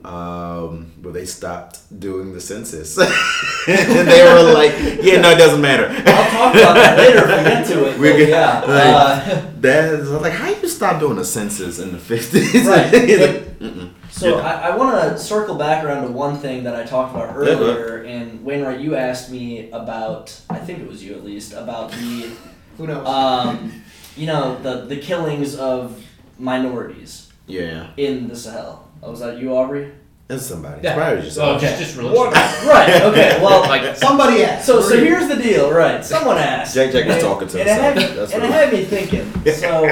[0.05, 2.97] um, where they stopped doing the census,
[3.69, 4.73] and they were like,
[5.03, 7.99] "Yeah, no, it doesn't matter." I'll talk about that later if we get to it.
[7.99, 8.61] We but get- yeah.
[8.61, 12.67] like- uh, That's like, how you stop doing a census in the fifties?
[12.67, 12.91] Right.
[13.61, 13.91] Mm-mm.
[14.11, 14.43] So Yeah.
[14.43, 17.55] I, I want to circle back around to one thing that I talked about Yeah,
[17.57, 21.53] go earlier, and Wainwright, you asked me about, I think it was you at least,
[21.53, 22.31] about the,
[22.79, 23.07] Who knows?
[23.07, 23.83] um,
[24.17, 26.03] you know, the the killings of
[26.39, 28.89] minorities yeah, in the Sahel.
[29.03, 29.93] Oh, was that you, Aubrey?
[30.27, 30.81] that's somebody.
[30.83, 30.91] Yeah.
[30.91, 31.67] It's probably just oh, So Okay.
[31.71, 32.33] just, just religion.
[32.69, 33.03] Right.
[33.03, 33.39] Okay.
[33.43, 34.65] Well, like Somebody asked.
[34.67, 35.73] so so here's the deal.
[35.73, 36.05] Right.
[36.05, 36.75] Someone asked.
[36.75, 38.17] Jack Jack is and- talking to and it had, himself.
[38.17, 39.33] That's and it had me thinking.
[39.55, 39.89] So.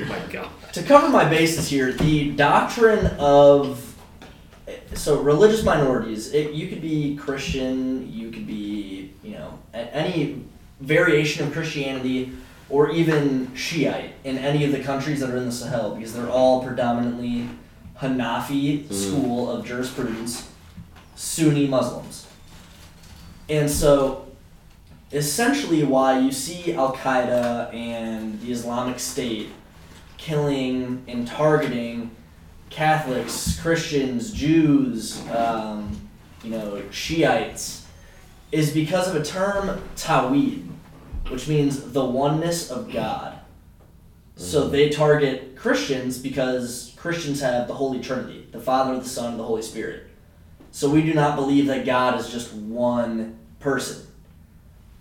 [0.00, 0.50] oh my god.
[0.72, 3.86] to cover my bases here, the doctrine of
[4.94, 6.32] so religious minorities.
[6.34, 10.42] It, you could be Christian, you could be you know any
[10.80, 12.32] variation of Christianity,
[12.68, 16.28] or even Shiite in any of the countries that are in the Sahel, because they're
[16.30, 17.48] all predominantly
[18.00, 18.92] Hanafi Mm.
[18.94, 20.48] school of jurisprudence,
[21.16, 22.26] Sunni Muslims,
[23.48, 24.26] and so
[25.12, 29.48] essentially why you see Al Qaeda and the Islamic State
[30.16, 32.10] killing and targeting
[32.70, 36.08] Catholics, Christians, Jews, um,
[36.44, 37.84] you know, Shiites,
[38.52, 40.68] is because of a term Tawhid,
[41.28, 43.38] which means the oneness of God.
[44.36, 49.40] So they target Christians because Christians have the Holy Trinity, the Father, the Son, and
[49.40, 50.06] the Holy Spirit.
[50.70, 54.06] So we do not believe that God is just one person.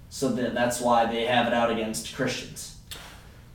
[0.09, 2.77] So that, that's why they have it out against Christians.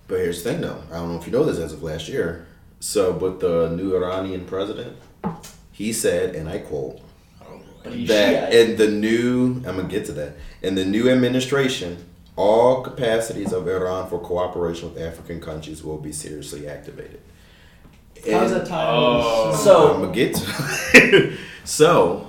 [0.08, 0.82] But here's the thing, though.
[0.92, 2.46] I don't know if you know this as of last year.
[2.80, 4.98] So, but the new Iranian president,
[5.72, 7.00] he said, and I quote,
[7.84, 10.36] that in the new, I'm gonna get to that.
[10.60, 12.04] In the new administration,
[12.36, 17.22] all capacities of Iran for cooperation with African countries will be seriously activated.
[18.30, 19.54] How's that tie Oh.
[19.54, 21.36] So- I'm gonna get to.
[21.64, 22.28] so,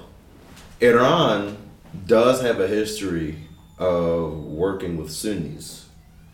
[0.82, 1.58] Iran
[2.06, 3.38] does have a history
[3.78, 5.88] of working with Sunnis,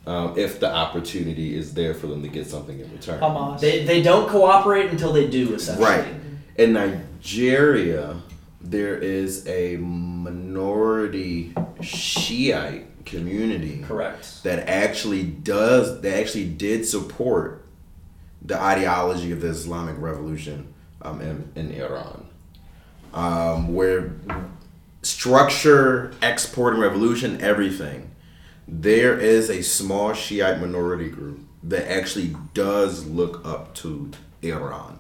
[0.06, 3.20] um, if the opportunity is there for them to get something in return.
[3.22, 3.60] Hamas.
[3.60, 5.86] They, they don't cooperate until they do, essentially.
[5.86, 6.08] Right.
[6.58, 8.22] In Nigeria,
[8.60, 14.44] there is a minority Shiite community Correct.
[14.44, 17.61] that actually does that actually did support
[18.42, 22.28] the ideology of the Islamic Revolution um, in, in Iran,
[23.14, 24.14] um, where
[25.02, 28.12] structure, export, and revolution, everything.
[28.68, 34.12] There is a small Shiite minority group that actually does look up to
[34.42, 35.00] Iran.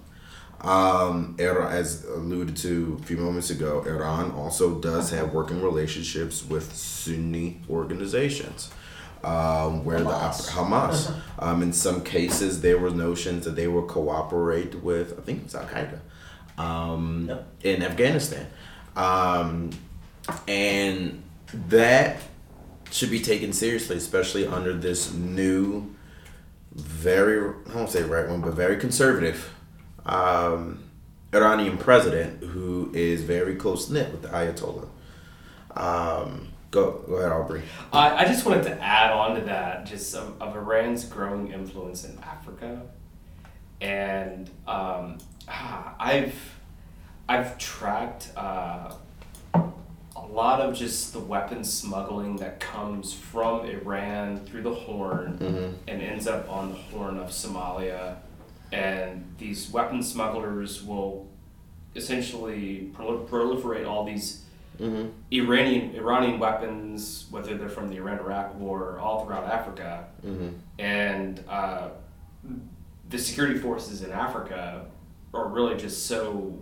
[0.62, 6.46] Um, Iran, as alluded to a few moments ago, Iran also does have working relationships
[6.46, 8.70] with Sunni organizations,
[9.24, 10.45] um, where Hamas.
[10.45, 11.15] the Hamas.
[11.39, 15.17] um, in some cases, there were notions that they will cooperate with.
[15.17, 15.99] I think it was Al Qaeda
[16.61, 17.47] um, Yep.
[17.63, 18.47] in Afghanistan,
[18.95, 19.69] um,
[20.47, 21.22] and
[21.53, 22.17] that
[22.91, 25.95] should be taken seriously, especially under this new,
[26.76, 29.53] very I won't say right wing, but very conservative
[30.05, 30.84] um,
[31.34, 34.87] Iranian president who is very close knit with the Ayatollah.
[35.75, 37.62] Um, go go ahead, Aubrey.
[37.93, 42.04] I, I just wanted to add on to that, just of, of Iran's growing influence
[42.06, 42.82] in Africa,
[43.80, 45.18] and um,
[45.48, 46.36] ah, I've
[47.30, 48.93] I've tracked uh,
[49.54, 55.74] a lot of just the weapons smuggling that comes from Iran through the Horn Mm-hmm.
[55.88, 58.18] and ends up on the Horn of Somalia,
[58.72, 61.28] and these weapon smugglers will
[61.96, 64.43] essentially prol- proliferate all these
[64.80, 65.10] Mm-hmm.
[65.32, 70.50] Iranian Iranian weapons, whether they're from the Iran-Iraq War, all throughout Africa, Mm-hmm.
[70.80, 71.89] and uh,
[73.10, 74.86] the security forces in Africa
[75.34, 76.58] are really just so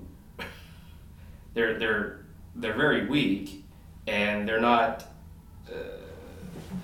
[1.53, 2.25] they're they're
[2.55, 3.63] they're very weak,
[4.07, 5.05] and they're not.
[5.69, 5.75] Uh,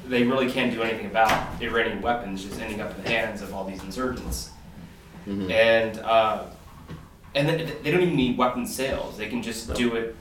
[0.07, 3.53] they really can't do anything about Iranian weapons just ending up in the hands of
[3.53, 4.51] all these insurgents,
[5.27, 5.51] Mm-hmm.
[5.51, 6.43] and uh,
[7.33, 9.17] and they, they don't even need weapon sales.
[9.17, 10.15] They can just do it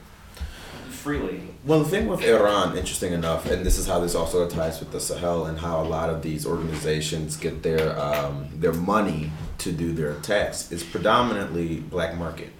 [1.04, 1.42] freely.
[1.66, 4.90] Well, the thing with Iran, interesting enough, and this is how this also ties with
[4.90, 9.70] the Sahel and how a lot of these organizations get their um, their money to
[9.70, 12.50] do their attacks is predominantly black market.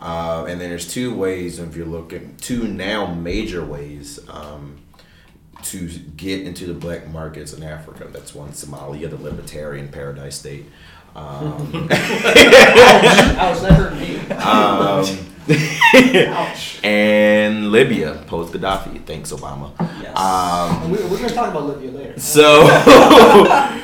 [0.00, 4.18] Uh, and then there's two ways if you're looking two now major ways.
[4.28, 4.80] Um,
[5.62, 8.06] to get into the black markets in Africa.
[8.12, 10.66] That's one Somalia, the libertarian paradise state.
[11.16, 14.18] Um, Ouch, that hurt me.
[15.48, 16.80] Ouch.
[16.84, 19.04] and Libya post Gaddafi.
[19.04, 19.72] Thanks, Obama.
[20.00, 20.16] Yes.
[20.18, 22.20] Um, And we, we're going to talk about Libya later.
[22.20, 22.66] so,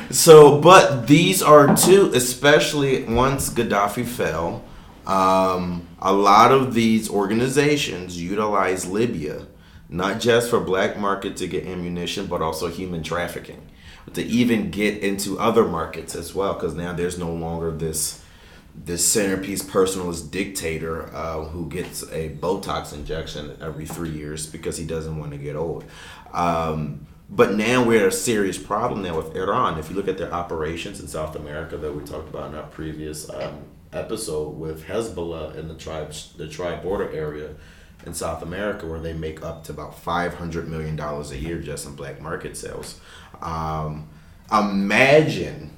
[0.11, 4.63] so, but these are two, especially once Gaddafi fell.
[5.05, 9.47] Um, a lot of these organizations utilize Libya
[9.91, 13.67] not just for black market to get ammunition, but also human trafficking
[14.13, 16.53] to even get into other markets as well.
[16.53, 18.20] Because now there's no longer this
[18.73, 24.85] this centerpiece personalist dictator uh, who gets a Botox injection every three years because he
[24.85, 25.83] doesn't want to get old.
[26.33, 29.79] Um, but now we're a serious problem now with Iran.
[29.79, 32.67] If you look at their operations in South America that we talked about in our
[32.67, 37.55] previous um, episode with Hezbollah in the tribe the tribe border area
[38.05, 41.59] in South America, where they make up to about five hundred million dollars a year
[41.59, 42.99] just in black market sales.
[43.41, 44.09] Um,
[44.51, 45.71] imagine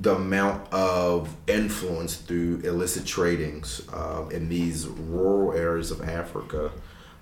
[0.00, 6.70] the amount of influence through illicit tradings um, in these rural areas of Africa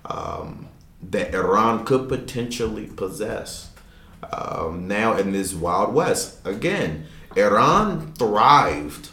[0.05, 0.69] um,
[1.01, 3.71] that Iran could potentially possess.
[4.31, 9.09] Um, now in this Wild West, again, Iran thrived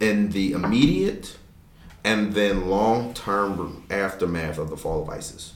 [0.00, 1.36] in the immediate
[2.02, 5.54] and then long term aftermath of the fall of ISIS.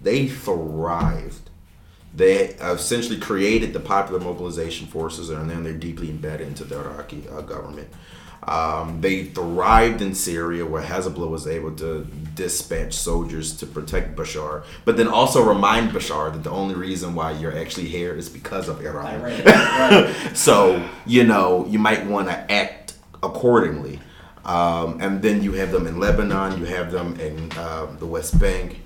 [0.00, 1.49] They thrived.
[2.14, 7.24] They essentially created the popular mobilization forces, and then they're deeply embedded into the Iraqi
[7.28, 7.88] uh, government.
[8.42, 14.64] Um, they thrived in Syria, where Hezbollah was able to dispatch soldiers to protect Bashar,
[14.84, 18.68] but then also remind Bashar that the only reason why you're actually here is because
[18.68, 19.22] of Iran.
[19.22, 20.14] Right.
[20.34, 24.00] so you know you might want to act accordingly.
[24.44, 28.38] Um, and then you have them in Lebanon, you have them in uh, the West
[28.38, 28.80] Bank,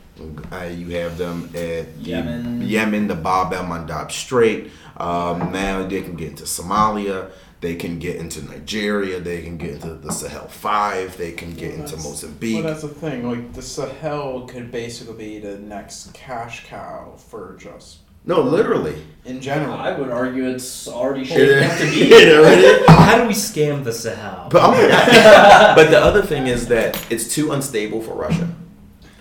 [0.52, 2.62] uh, you have them at Yemen.
[2.62, 4.70] Yemen, the Bab el Mandeb Strait.
[4.96, 7.30] Um, now they can get into Somalia,
[7.60, 11.70] they can get into Nigeria, they can get into the Sahel Five, they can get
[11.72, 12.62] into That's- Mozambique.
[12.62, 13.28] Well, that's the thing.
[13.28, 19.04] Like the Sahel could basically be the next cash cow for just no, literally.
[19.26, 19.74] in general.
[19.74, 22.84] I would argue it's already It shaping up to be.
[22.88, 24.48] How do we scam the Sahel?
[24.50, 25.76] But, oh my God.
[25.76, 28.48] but the other thing is that it's too unstable for Russia.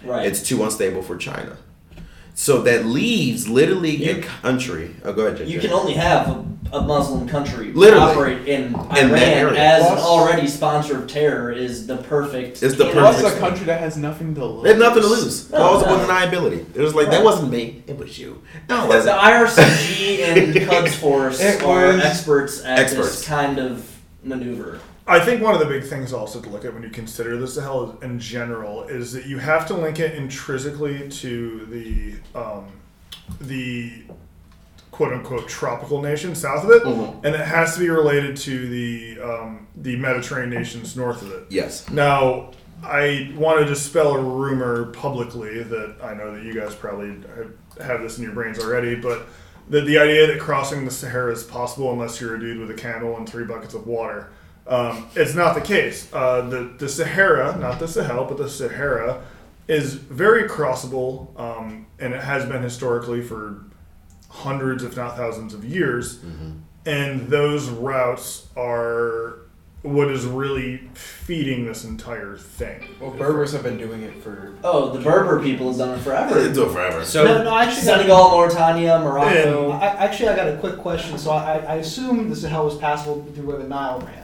[0.04, 0.26] Right.
[0.26, 1.58] It's too unstable for China.
[2.36, 4.96] So that leaves literally a country.
[5.06, 5.52] Oh, go ahead, JJ.
[5.52, 8.04] You can only have a, a Muslim country Literally.
[8.04, 9.60] operate in Iran area.
[9.60, 12.64] as an already sponsor of terror is the perfect.
[12.64, 13.20] It's the perfect.
[13.20, 14.64] Plus, a country that has nothing to lose.
[14.64, 15.52] They have nothing to lose.
[15.52, 16.08] No, Plausible no.
[16.08, 16.66] deniability.
[16.76, 17.84] It was like that wasn't me.
[17.86, 18.42] It was you.
[18.68, 19.20] No, it The wasn't.
[19.20, 23.10] IRCG and Quds Force are experts at Experts.
[23.20, 24.80] this kind of maneuver.
[25.06, 27.48] I think one of the big things also to look at when you consider the
[27.48, 32.68] Sahel in general is that you have to link it intrinsically to the um,
[33.42, 34.04] the
[34.92, 37.16] quote unquote tropical nation south of it, Mhm.
[37.26, 41.46] and it has to be related to the um, the Mediterranean nations north of it.
[41.50, 41.90] Yes.
[41.90, 42.52] Now,
[42.82, 47.86] I want to dispel a rumor publicly that I know that you guys probably have-
[47.88, 49.24] have this in your brains already, but
[49.70, 52.74] that the idea that crossing the Sahara is possible unless you're a dude with a
[52.80, 54.28] candle and three buckets of water.
[54.66, 56.10] Um, it's not the case.
[56.14, 59.22] Uh, the, the Sahara, not the Sahel, but the Sahara,
[59.68, 63.64] is very crossable, um, and it has been historically for
[64.30, 66.20] hundreds, if not thousands of years.
[66.86, 69.40] And those routes are
[69.84, 72.88] what is really feeding this entire thing.
[73.02, 74.54] Well, Berbers have been doing it for.
[74.64, 76.54] Oh, the Berber people have done it They forever.
[76.54, 77.06] do it forever.
[77.06, 79.72] So no, no, actually, Senegal, Mauritania, Morocco.
[79.72, 81.18] I, actually, I got a quick question.
[81.18, 84.23] So I, I assume the Sahel was passable through where the Nile ran.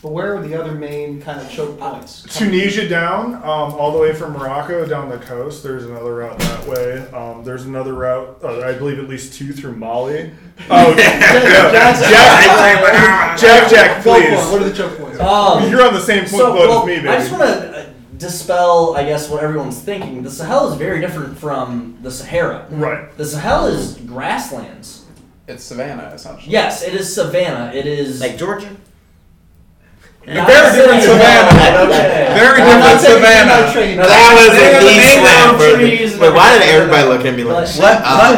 [0.00, 2.22] But where are the other main kind of choke points?
[2.22, 3.42] Tunisia down, um,
[3.74, 5.64] all the way from Morocco down the coast.
[5.64, 6.98] There's another route that way.
[7.10, 10.30] Um, there's another route, uh, I believe at least two through Mali.
[10.70, 11.70] Oh, yeah.
[11.70, 14.26] Jack, Jack, Jack, Go for it.
[14.28, 14.50] please.
[14.52, 15.20] What are the choke points?
[15.20, 17.08] Um, You're on the same point so, boat well, as me, baby.
[17.08, 17.48] I just want to
[17.78, 20.22] uh, dispel, I guess, what everyone's thinking.
[20.24, 22.66] The Sahel is very different from the Sahara.
[22.70, 23.16] right.
[23.16, 25.04] The Sahel is grasslands.
[25.46, 26.52] It's savannah, essentially.
[26.52, 27.72] Yes, it is savanna.
[27.72, 28.76] It is Like Georgia.
[30.28, 31.56] Not Very different saying savanna.
[31.56, 32.34] that, okay.
[32.36, 33.48] Very different savannah.
[33.64, 33.96] not trained.
[33.96, 35.24] No, that was a have the knee slap.
[35.24, 35.88] mangrove bro.
[35.88, 38.36] trees and But why did everybody look at me like But- Shut up?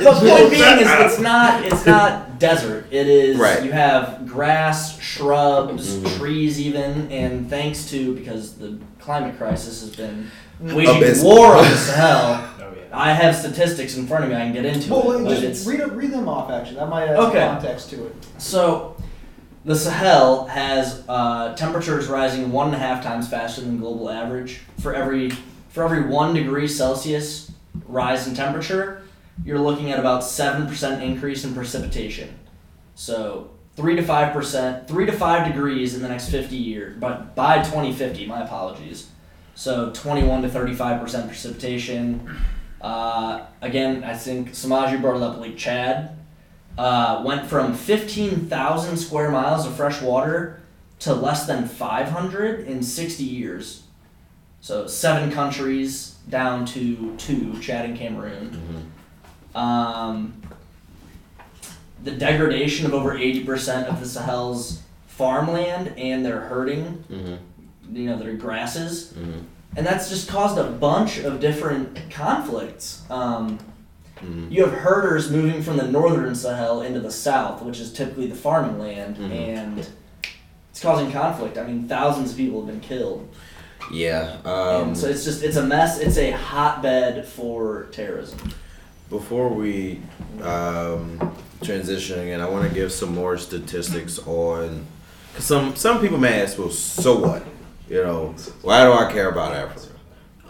[0.00, 2.86] the point being is it's not it's not desert.
[2.90, 3.62] It is Right.
[3.62, 6.18] you have grass, shrubs, Mhm.
[6.18, 10.30] trees even, and thanks to because the climate crisis has been
[10.60, 11.30] waging Abysmal.
[11.36, 12.40] war on the Sahel.
[12.58, 12.82] Oh yeah.
[12.98, 14.36] I have statistics in front of me.
[14.36, 15.20] I can get into Well, it.
[15.22, 16.76] well, just it's, read, read them off, actually.
[16.76, 17.38] That might add Okay.
[17.40, 18.14] some context to it.
[18.38, 18.94] so
[19.64, 24.60] the Sahel has uh, temperatures rising one and a half times faster than global average.
[24.80, 25.30] For every
[25.68, 27.50] for every one degree Celsius
[27.86, 29.02] rise in temperature,
[29.44, 32.38] you're looking at about 7% increase in precipitation.
[32.94, 37.62] So 3 to 5%, 3 to 5 degrees in the next 50 years, but by
[37.62, 39.08] 2050, my apologies.
[39.54, 42.36] So 21 to 35% precipitation.
[42.82, 46.18] Uh, again, I think Samaj, you brought it up, like Chad
[46.78, 50.60] uh, went from 15,000 square miles of fresh water
[51.00, 53.82] to less than 500 in 60 years.
[54.60, 58.90] So seven countries down to two, Chad and Cameroon.
[59.54, 60.40] Um,
[62.02, 67.96] the degradation of over 80% of the Sahel's farmland and their herding, Mm-hmm.
[67.96, 69.12] you know, their grasses.
[69.12, 69.40] Mm-hmm.
[69.76, 73.02] And that's just caused a bunch of different conflicts.
[73.10, 73.58] Um,
[74.20, 74.52] Mm-hmm.
[74.52, 78.34] you have herders moving from the northern Sahel into the south, which is typically the
[78.36, 79.30] farming land, Mhm.
[79.30, 79.88] and
[80.70, 81.58] it's causing conflict.
[81.58, 83.28] I mean, thousands of people have been killed,
[83.92, 84.36] Yeah.
[84.44, 85.98] Um, so it's just it's a mess.
[85.98, 88.38] It's a hotbed for terrorism.
[89.10, 90.00] Before we
[90.42, 94.86] um, transition again, I want to give some more statistics on.
[95.34, 97.42] Cause some some people may ask, well, so what?
[97.90, 99.88] You know, why do I care about Africa?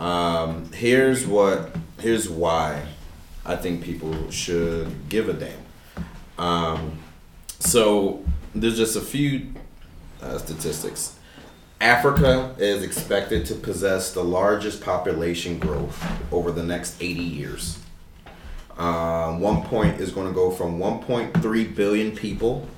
[0.03, 1.71] Um, here's what.
[2.01, 2.83] Here's why
[3.45, 5.59] I think people should give a damn.
[6.39, 6.99] Um,
[7.59, 8.25] so
[8.55, 9.53] there's just a few
[10.21, 11.19] uh, statistics.
[11.81, 16.01] Africa is expected to possess the largest population growth
[16.33, 17.79] over the next 80 years.
[18.79, 22.69] Um, one point is going to go from 1.3 billion people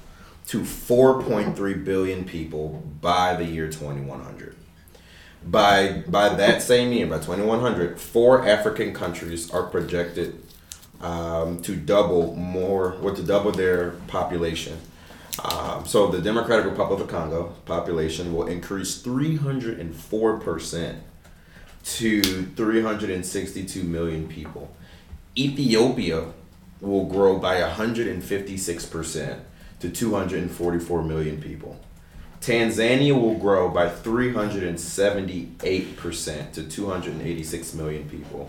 [0.49, 4.57] to 4.3 billion people by the year 2100.
[5.47, 10.44] By by that same year, by 2100, four African countries are projected
[11.01, 14.79] um, to double more, or to double their population.
[15.45, 21.03] Um, so the Democratic Republic of Congo population will increase 304 percent
[21.85, 24.71] to 362 million people.
[25.37, 26.27] Ethiopia
[26.81, 29.41] will grow by 156%
[29.81, 31.81] to 244 million people.
[32.41, 38.49] Tanzania will grow by 378% to 286 million people.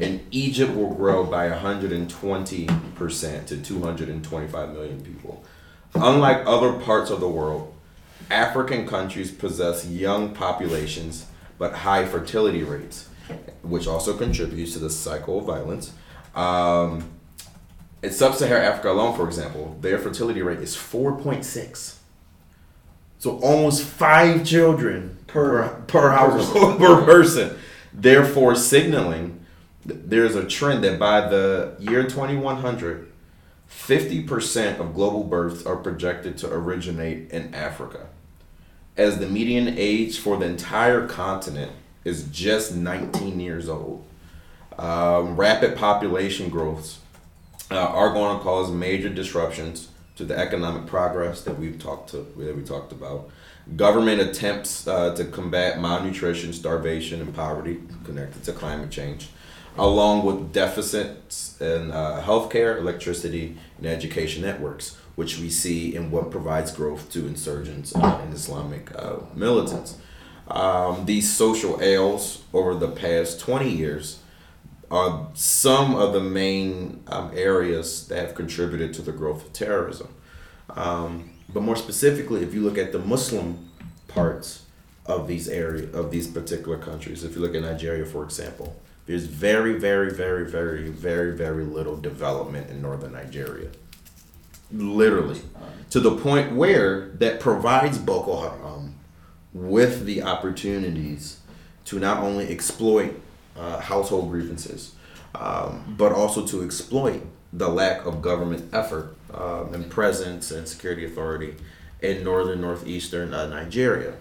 [0.00, 5.42] And Egypt will grow by 120% to 225 million people.
[5.94, 7.74] Unlike other parts of the world,
[8.30, 11.26] African countries possess young populations
[11.58, 13.08] but high fertility rates,
[13.62, 15.92] which also contributes to the cycle of violence.
[16.34, 17.10] Um,
[18.02, 21.96] in sub-Saharan Africa alone, for example, their fertility rate is 4.6.
[23.18, 27.58] So almost five children per per household per person.
[27.92, 29.37] Therefore, signaling
[29.88, 33.10] there's a trend that by the year 2100,
[33.70, 38.06] 50% of global births are projected to originate in Africa.
[38.96, 41.72] As the median age for the entire continent
[42.04, 44.04] is just 19 years old.
[44.78, 47.00] Um, rapid population growths
[47.70, 52.16] uh, are going to cause major disruptions to the economic progress that we've talked to
[52.36, 53.30] that we talked about.
[53.76, 59.28] Government attempts uh, to combat malnutrition, starvation, and poverty connected to climate change,
[59.78, 66.30] along with deficits in uh, healthcare, electricity, and education networks, which we see in what
[66.30, 69.96] provides growth to insurgents uh, and Islamic uh, militants.
[70.48, 74.20] Um, these social ails over the past 20 years
[74.90, 80.08] are some of the main um, areas that have contributed to the growth of terrorism.
[80.70, 83.70] Um, but more specifically, if you look at the Muslim
[84.08, 84.64] parts
[85.06, 88.76] of these area of these particular countries, if you look at Nigeria, for example,
[89.08, 93.70] there's very, very, very, very, very, very little development in northern Nigeria.
[94.70, 95.40] Literally,
[95.88, 98.96] to the point where that provides Boko Haram
[99.54, 101.40] with the opportunities
[101.86, 103.18] to not only exploit
[103.56, 104.94] uh, household grievances,
[105.34, 111.06] um, but also to exploit the lack of government effort um, and presence and security
[111.06, 111.54] authority
[112.02, 114.12] in northern northeastern uh, Nigeria.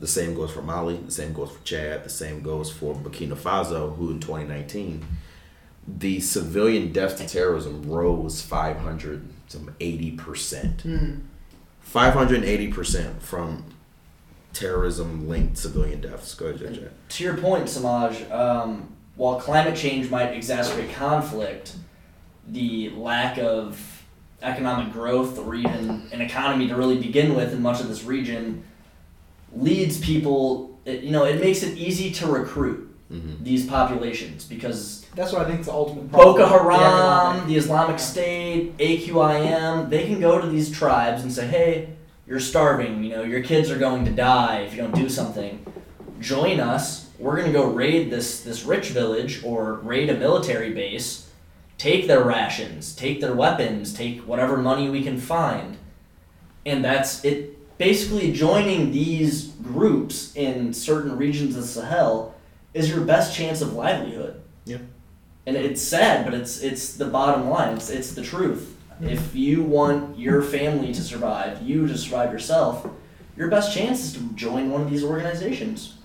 [0.00, 0.96] The same goes for Mali.
[0.96, 2.04] The same goes for Chad.
[2.04, 5.04] The same goes for Burkina Faso, who in 2019,
[5.86, 10.84] the civilian deaths to terrorism rose 500 some 80 percent.
[11.80, 13.64] 580 percent from
[14.52, 16.34] terrorism linked civilian deaths.
[16.34, 16.90] Go ahead, JJ.
[17.08, 21.74] To your point, Samaj, um, while climate change might exacerbate conflict,
[22.46, 24.04] the lack of
[24.42, 28.62] economic growth or even an economy to really begin with in much of this region
[29.54, 33.42] leads people, it, you know, it makes it easy to recruit Mm-hmm.
[33.42, 36.36] these populations because That's what I think is the ultimate problem.
[36.36, 41.46] Boko Haram, economic- the Islamic State, AQIM, they can go to these tribes and say,
[41.46, 41.88] hey,
[42.26, 45.64] you're starving, you know, your kids are going to die if you don't do something.
[46.20, 51.28] Join us we're gonna go raid this this rich village or raid a military base,
[51.76, 55.76] take their rations, take their weapons, take whatever money we can find,
[56.64, 57.57] and that's it.
[57.78, 62.34] Basically, joining these groups in certain regions of Sahel
[62.74, 64.42] is your best chance of livelihood.
[64.64, 64.78] Yeah.
[65.46, 67.76] And it's sad, but it's it's the bottom line.
[67.76, 68.76] It's it's the truth.
[69.00, 72.86] If you want your family to survive, you to survive yourself,
[73.36, 75.97] your best chance is to join one of these organizations.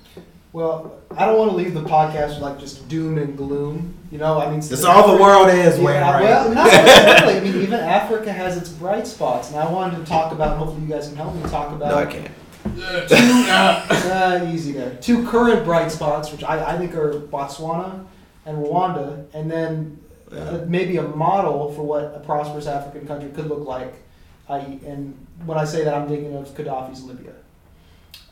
[0.54, 3.96] Well, I don't want to leave the podcast like just doom and gloom.
[4.12, 5.96] You know, I mean, That's all the world is, Wayne.
[5.96, 7.38] Yeah, well, not necessarily.
[7.38, 10.60] I mean, even Africa has its bright spots, and I wanted to talk about.
[10.60, 11.90] Hopefully, you guys can help me talk about.
[11.90, 12.32] no, I can't.
[14.14, 14.96] Uh, easy there.
[15.02, 18.06] Two current bright spots, which I, I think are Botswana
[18.46, 20.00] and Rwanda, and then
[20.32, 23.96] uh, maybe a model for what a prosperous African country could look like.
[24.48, 27.34] I, and when I say that, I'm thinking of Gaddafi's Libya.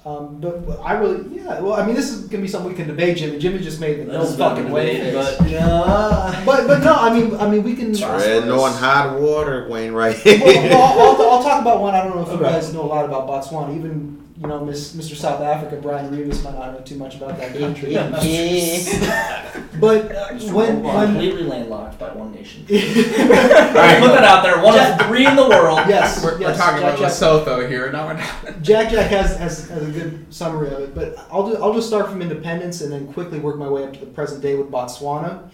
[0.03, 1.59] Um, but but I really, yeah.
[1.59, 3.37] Well, I mean, this is gonna be something we can debate, Jimmy.
[3.37, 5.37] Jimmy just made the no fucking way face.
[5.37, 6.43] but yeah.
[6.43, 7.93] But but no, I mean I mean we can.
[7.95, 9.91] Treading on hot water, Wayne.
[9.91, 10.17] Right.
[10.25, 11.93] well, well, I'll, I'll, I'll talk about one.
[11.93, 13.75] I don't know if you guys know a lot about Botswana.
[13.77, 15.15] Even you know, Miss, Mr.
[15.15, 17.93] South Africa, Brian Reeves, might not know too much about that country.
[19.79, 22.63] but uh, when when completely landlocked by one nation.
[22.71, 24.59] All Put that out there.
[24.63, 25.81] One of three in the world.
[25.87, 27.91] yes, we're, yes, we're talking Jack, about Jack, Lesotho here.
[27.91, 28.61] No, we're not.
[28.63, 30.95] Jack Jack has, has has a good summary of it.
[30.95, 33.93] But I'll do I'll just start from independence and then quickly work my way up
[33.93, 35.51] to the present day with Botswana.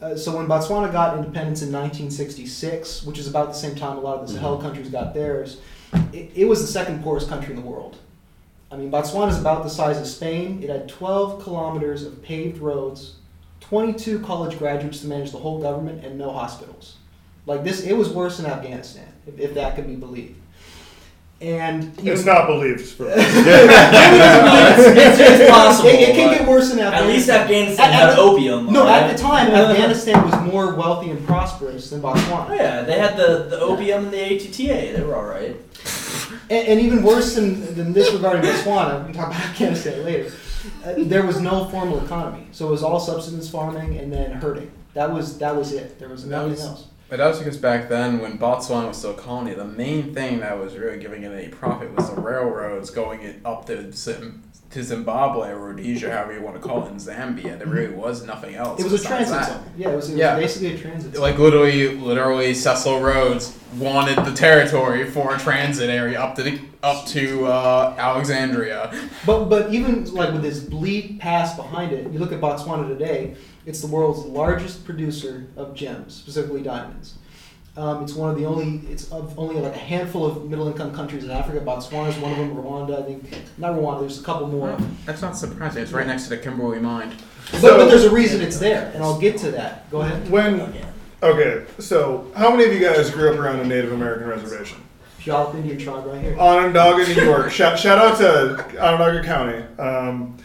[0.00, 4.00] Uh, so when Botswana got independence in 1966, which is about the same time a
[4.00, 5.60] lot of the Sahel countries got theirs,
[6.14, 7.98] it, it was the second poorest country in the world.
[8.70, 10.62] I mean, Botswana is about the size of Spain.
[10.62, 13.16] It had 12 kilometers of paved roads,
[13.60, 16.96] 22 college graduates to manage the whole government, and no hospitals.
[17.46, 20.39] Like this, it was worse than Afghanistan, if, if that can be believed.
[21.40, 22.82] And you It's know- not believed.
[22.82, 25.88] For it's, it's, it's possible.
[25.88, 27.16] It, it can get worse than At Afghanistan.
[27.16, 28.70] least Afghanistan At- had at- opium.
[28.72, 29.02] No, alright?
[29.04, 32.14] at the time, Afghanistan was more wealthy and prosperous than Oh
[32.54, 34.96] yeah, they had the, the opium and the ATTA.
[34.98, 35.56] They were all right.
[36.50, 40.30] And, and even worse than, than this regarding Botswana, we can talk about Afghanistan later.
[40.84, 44.70] Uh, there was no formal economy, so it was all subsistence farming and then herding.
[44.92, 45.98] That was that was it.
[45.98, 46.86] There was nothing was- else.
[47.10, 50.38] But that was because back then, when Botswana was still a colony, the main thing
[50.40, 54.44] that was really giving it any profit was the railroads going it up to Zim-
[54.70, 57.58] to Zimbabwe or Rhodesia, however you want to call it, in Zambia.
[57.58, 58.78] There really was nothing else.
[58.80, 59.48] It was a transit that.
[59.48, 59.64] zone.
[59.76, 60.36] Yeah, it was, it was Yeah.
[60.36, 61.22] basically a transit zone.
[61.22, 66.60] Like literally, literally, Cecil Rhodes wanted the territory for a transit area up to the,
[66.84, 68.94] up to uh, Alexandria.
[69.26, 73.34] But but even like with this bleak past behind it, you look at Botswana today.
[73.66, 77.16] It's the world's largest producer of gems, specifically diamonds.
[77.76, 78.86] Um, it's one of the only.
[78.90, 81.64] It's of only like a handful of middle-income countries in Africa.
[81.64, 82.56] Botswana is one of them.
[82.56, 83.32] Rwanda, I think.
[83.58, 84.00] Not Rwanda.
[84.00, 84.76] There's a couple more.
[85.06, 85.82] That's not surprising.
[85.82, 87.14] It's right next to the Kimberley mine.
[87.52, 89.90] But, but there's a reason it's there, and I'll get to that.
[89.90, 90.28] Go ahead.
[90.30, 90.72] when
[91.22, 94.78] okay, so how many of you guys grew up around a Native American reservation?
[95.20, 96.36] Puyallup Indian tribe right here.
[96.38, 97.50] Onondaga, New York.
[97.50, 99.64] shout, shout out to Onondaga County.
[99.78, 100.36] Um,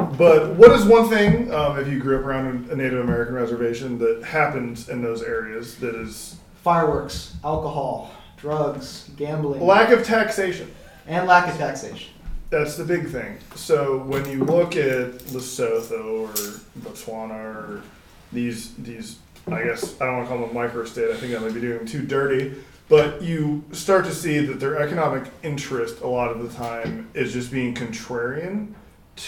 [0.00, 3.98] but what is one thing, um, if you grew up around a Native American reservation,
[3.98, 10.70] that happens in those areas that is Fireworks, alcohol, drugs, gambling, lack of taxation?
[11.06, 12.12] and lack of taxation.
[12.50, 13.38] That's the big thing.
[13.54, 17.82] So when you look at Lesotho or Botswana or
[18.32, 19.18] these these,
[19.50, 21.12] I guess I don't want to call them a microstate.
[21.12, 22.54] I think I might be doing them too dirty.
[22.88, 27.32] But you start to see that their economic interest a lot of the time is
[27.32, 28.74] just being contrarian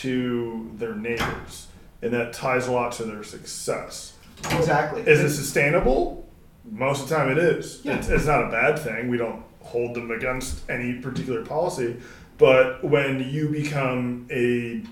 [0.00, 1.68] to their neighbors,
[2.00, 4.16] and that ties a lot to their success.
[4.50, 5.02] Exactly.
[5.02, 6.28] Is it sustainable?
[6.70, 7.80] Most of the time, it is.
[7.84, 7.96] Yeah.
[7.96, 9.08] It's, it's not a bad thing.
[9.08, 11.96] We don't hold them against any particular policy.
[12.38, 14.82] But when you become a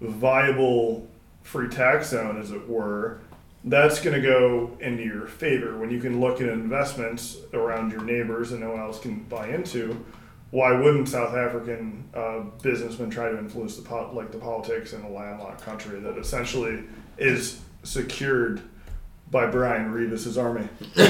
[0.00, 1.08] viable
[1.42, 3.20] free tax zone, as it were,
[3.64, 5.78] that's going to go into your favor.
[5.78, 9.48] When you can look at investments around your neighbors and no one else can buy
[9.48, 10.04] into,
[10.50, 15.10] why wouldn't South African uh, businessmen try to influence the like the politics in a
[15.10, 16.84] landlocked country that essentially
[17.18, 18.62] is secured
[19.30, 20.66] by Brian Revis's army?
[20.96, 21.08] but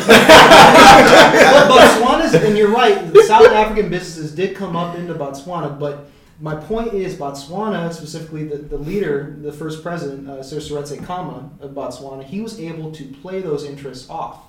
[1.69, 6.11] Botswana's, and you're right, South African businesses did come up into Botswana, but
[6.41, 11.51] my point is Botswana, specifically the, the leader, the first president, uh, Sir Seretse Khama
[11.61, 14.41] of Botswana, he was able to play those interests off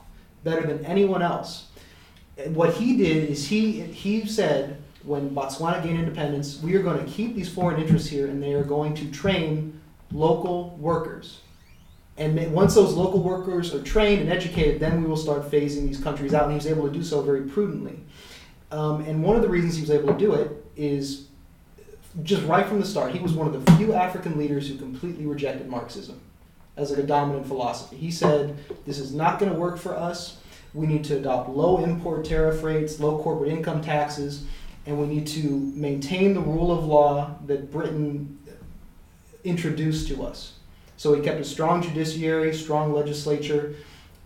[0.43, 1.67] better than anyone else.
[2.47, 7.11] What he did is he he said when Botswana gained independence, we are going to
[7.11, 9.79] keep these foreign interests here, and they are going to train
[10.11, 11.39] local workers.
[12.17, 15.99] And once those local workers are trained and educated, then we will start phasing these
[15.99, 16.43] countries out.
[16.43, 17.99] And he was able to do so very prudently.
[18.71, 21.27] Um, and one of the reasons he was able to do it is
[22.23, 25.25] just right from the start, he was one of the few African leaders who completely
[25.25, 26.19] rejected Marxism
[26.75, 27.95] as like a dominant philosophy.
[27.95, 30.37] He said, "This is not going to work for us.
[30.73, 34.45] We need to adopt low import tariff rates, low corporate income taxes,
[34.85, 35.41] and we need to
[35.75, 38.37] maintain the rule of law that Britain
[39.43, 40.53] introduced to us."
[40.97, 43.75] So he kept a strong judiciary, strong legislature,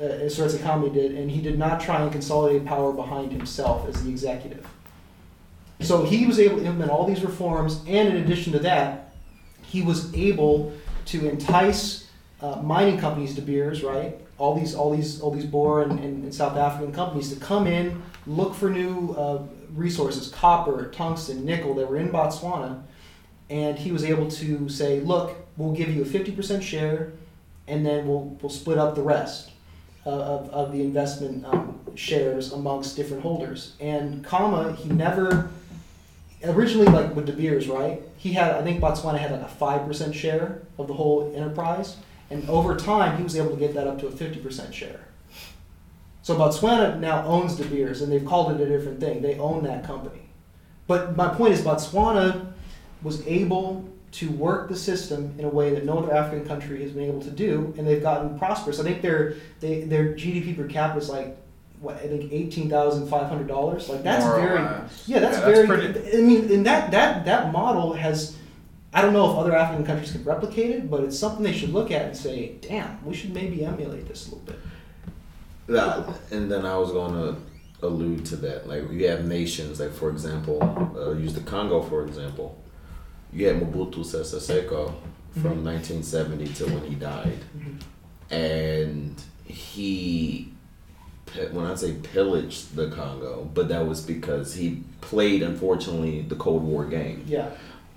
[0.02, 3.88] uh, as far economy did, and he did not try and consolidate power behind himself
[3.88, 4.66] as the executive.
[5.82, 9.14] So he was able to implement all these reforms, and in addition to that,
[9.62, 10.74] he was able
[11.06, 12.08] to entice
[12.42, 14.20] uh, mining companies, De Beers, right?
[14.38, 17.68] All these, all these, all these Boer and, and, and South African companies to come
[17.68, 19.44] in, look for new uh,
[19.76, 22.82] resources, copper, tungsten, nickel that were in Botswana,
[23.50, 27.14] and he was able to say, look, we'll give you a fifty percent share,
[27.68, 29.52] and then we'll we'll split up the rest
[30.06, 33.74] uh, of, of the investment um, shares amongst different holders.
[33.80, 35.50] And Khama, he never
[36.44, 38.02] originally like with De Beers, right?
[38.18, 41.98] He had I think Botswana had like a five percent share of the whole enterprise,
[42.34, 45.02] and over time he was able to get that up to a fifty percent share.
[46.24, 49.22] So Botswana now owns De Beers, and they've called it a different thing.
[49.22, 50.22] They own that company.
[50.88, 52.54] But my point is, Botswana
[53.02, 56.92] was able to work the system in a way that no other African country has
[56.92, 58.80] been able to do, and they've gotten prosperous.
[58.80, 61.38] I think their they, their GDP per capita is like
[61.82, 63.90] what I think eighteen thousand five hundred dollars.
[63.90, 64.60] Like that's More very
[65.08, 66.18] yeah, that's Yeah, very.
[66.18, 68.38] I mean, and that that that model has.
[68.94, 71.74] I don't know if other African countries can replicate it, but it's something they should
[71.74, 74.60] look at and say, "Damn, we should maybe emulate this a little bit."
[75.68, 77.38] Yeah, and then I was going to
[77.86, 78.68] allude to that.
[78.68, 80.62] Like you have nations, like for example,
[80.96, 82.58] uh, use the Congo for example.
[83.32, 84.94] You had Mobutu Sese Seko
[85.34, 87.40] from 1970 to when he died,
[88.30, 90.52] and he,
[91.52, 96.64] when I say pillaged the Congo, but that was because he played, unfortunately, the Cold
[96.64, 97.50] War game Yeah,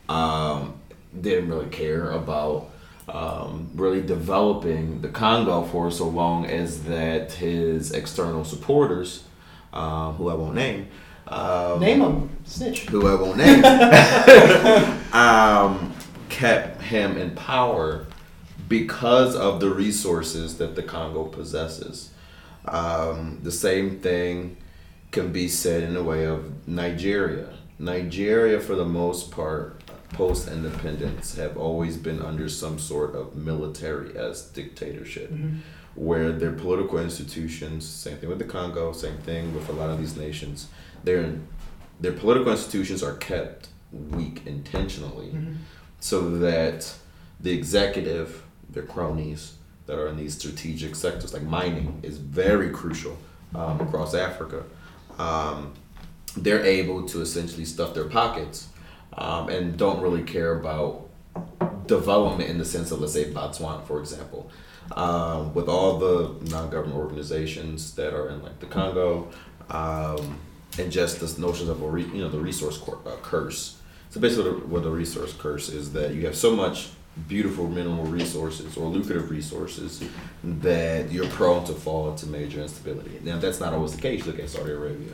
[0.09, 0.75] um,
[1.23, 2.71] didn't really care about
[3.09, 9.25] um, really developing the Congo for so long as that his external supporters,
[9.73, 10.89] uh, who I won't name,
[11.29, 12.87] um, name them, snitch.
[12.87, 13.65] who I won't name,
[15.13, 15.95] um,
[16.29, 18.07] kept him in power
[18.69, 22.11] because of the resources that the Congo possesses.
[22.67, 24.57] Um, the same thing
[25.13, 27.51] can be said in the way of Nigeria.
[27.79, 34.17] Nigeria, for the most part, post independence, have always been under some sort of military
[34.17, 35.31] as dictatorship,
[35.95, 39.99] where their political institutions, same thing with the Congo, same thing with a lot of
[39.99, 40.69] these nations,
[41.05, 41.35] their
[41.99, 45.31] their political institutions are kept weak intentionally,
[46.01, 46.95] so that
[47.41, 49.55] the executive, their cronies
[49.87, 53.17] that are in these strategic sectors like mining is very crucial
[53.55, 54.65] um, across Africa.
[55.19, 55.73] Um,
[56.37, 58.69] they're able to essentially stuff their pockets
[59.17, 61.09] um, and don't really care about
[61.87, 64.51] development in the sense of, let's say, Botswana, for example.
[64.93, 69.29] Um, with all the non-government organizations that are in like the Congo,
[69.69, 70.39] um,
[70.79, 73.81] and just this notion of a re, you know the resource cor- uh, curse.
[74.11, 76.91] So basically, what a resource curse is that you have so much
[77.27, 80.05] beautiful mineral resources or lucrative resources
[80.45, 83.19] that you're prone to fall into major instability.
[83.25, 84.25] Now that's not always the case.
[84.25, 85.13] Look at Saudi Arabia,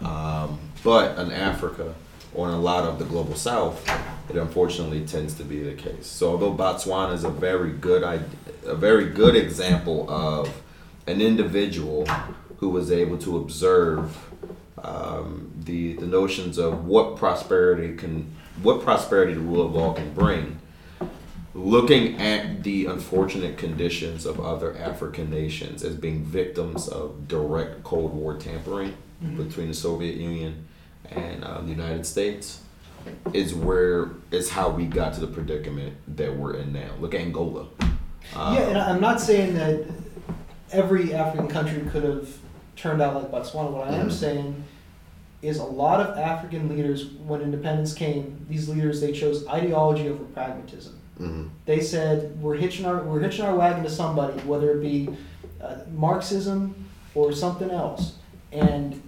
[0.00, 1.94] um, but in Africa
[2.34, 3.88] or in a lot of the global South,
[4.28, 6.06] it unfortunately tends to be the case.
[6.06, 10.62] So although Botswana is a very good a very good example of
[11.06, 12.06] an individual
[12.58, 14.16] who was able to observe
[14.82, 18.30] um, the the notions of what prosperity can
[18.62, 20.58] what prosperity the rule of law can bring
[21.54, 28.14] looking at the unfortunate conditions of other African nations as being victims of direct Cold
[28.14, 28.96] War tampering
[29.36, 30.67] between the Soviet Union
[31.10, 32.60] and um, the United States
[33.32, 36.90] is where is how we got to the predicament that we're in now.
[37.00, 37.68] Look at Angola.
[38.36, 39.86] Um, yeah, and I'm not saying that
[40.72, 42.28] every African country could have
[42.76, 43.70] turned out like Botswana.
[43.70, 44.12] What I am Mhm.
[44.12, 44.64] saying
[45.40, 50.24] is a lot of African leaders, when independence came, these leaders they chose ideology over
[50.24, 50.94] pragmatism.
[51.18, 51.48] mhm.
[51.64, 55.08] They said we're hitching our we're hitching our wagon to somebody, whether it be
[55.60, 56.74] uh, Marxism
[57.14, 58.12] or something else,
[58.52, 59.00] and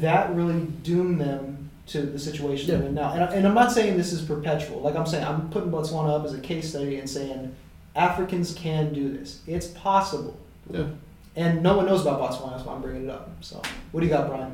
[0.00, 3.12] that really doomed them to the situation they're in now.
[3.12, 4.80] And, I- and I'm not saying this is perpetual.
[4.80, 7.54] Like I'm saying, I'm putting Botswana up as a case study and saying
[7.94, 9.40] Africans can do this.
[9.46, 10.36] It's possible.
[10.70, 10.86] Yeah.
[11.36, 13.30] And no one knows about Botswana, that's why I'm bringing it up.
[13.40, 13.60] So,
[13.92, 14.52] what do you got, Brian?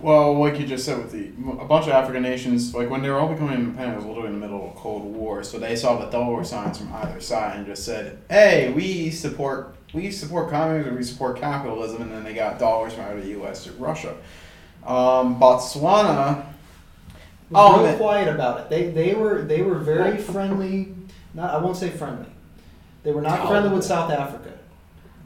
[0.00, 1.28] Well, like you just said, with the
[1.60, 4.28] a bunch of African nations, like when they were all becoming independent, it was literally
[4.28, 5.42] in the middle of a Cold War.
[5.42, 9.76] So they saw the dollar signs from either side and just said, "Hey, we support
[9.94, 13.64] we support communism, we support capitalism," and then they got dollars from either the U.S.
[13.64, 14.14] to Russia.
[14.84, 16.44] Um, Botswana, was
[17.54, 17.96] Oh, real man.
[17.98, 18.70] quiet about it.
[18.70, 20.94] They they were they were very friendly.
[21.32, 22.26] Not I won't say friendly.
[23.02, 23.48] They were not Oh.
[23.48, 24.50] friendly with South Africa.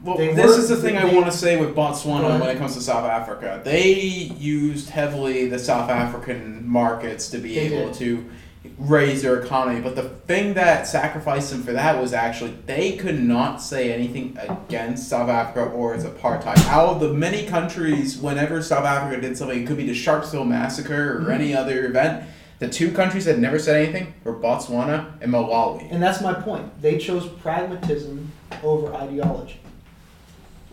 [0.03, 2.49] Well, They this were- is the thing I they- want to say with Botswana when
[2.49, 3.59] it comes to South Africa.
[3.65, 7.93] They used heavily the South African markets to be able did.
[7.95, 8.25] to
[8.79, 9.81] raise their economy.
[9.81, 14.37] But the thing that sacrificed them for that was actually they could not say anything
[14.39, 16.57] against South Africa or its apartheid.
[16.67, 20.47] Out of the many countries, whenever South Africa did something, it could be the Sharpeville
[20.47, 21.31] massacre or Mm-hmm.
[21.31, 22.23] any other event.
[22.59, 25.87] The two countries that never said anything were Botswana and Malawi.
[25.91, 26.81] And that's my point.
[26.81, 28.31] They chose pragmatism
[28.63, 29.59] over ideology.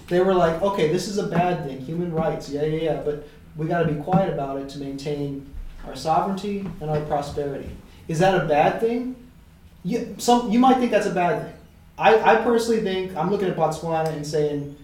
[0.09, 3.27] They were like, okay, this is a bad thing, human rights, yeah, yeah, yeah, but
[3.57, 5.49] we got to be quiet about it to maintain
[5.87, 7.71] our sovereignty and our prosperity.
[8.09, 9.17] Is that a bad thing?
[9.85, 11.53] You, some, you might think that's a bad thing.
[11.99, 14.77] I, I personally think, I'm looking at Botswana and saying,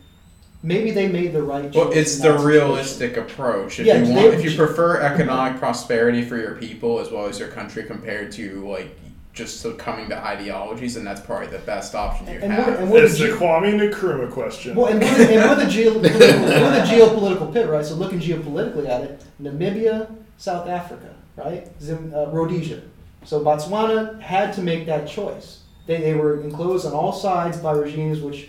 [0.62, 1.74] maybe they made the right choice.
[1.74, 2.46] Well, it's the that situation.
[2.46, 3.80] realistic approach.
[3.80, 7.38] If Yeah, you want, if you prefer economic prosperity for your people as well as
[7.38, 8.96] your country compared to like
[9.34, 12.66] just succumbing to ideologies, then that's probably the best option you And have.
[12.66, 14.74] what, and what It's the you, Kwame Nkrumah question.
[14.76, 17.84] Well, and with, and with, the geopolitical, with the geopolitical pivot, right?
[17.84, 21.66] So looking geopolitically at it, Namibia, South Africa, right?
[21.80, 22.82] Zim, uh, Rhodesia.
[23.24, 25.60] So Botswana had to make that choice.
[25.86, 28.48] They, they were enclosed on all sides by regimes which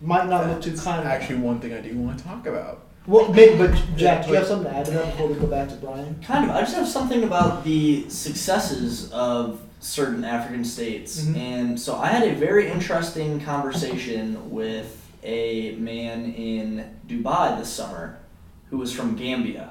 [0.00, 1.06] might not look too kind.
[1.06, 2.86] actually one thing I do want to talk about.
[3.06, 5.46] well, maybe, but Jack, do you have something to add to that before we go
[5.46, 6.18] back to Brian?
[6.22, 6.56] Kind of.
[6.56, 11.20] I just have something about the successes of certain African states.
[11.22, 11.36] Mhm.
[11.36, 18.18] And so I had a very interesting conversation with a man in Dubai this summer
[18.70, 19.70] who was from Gambia.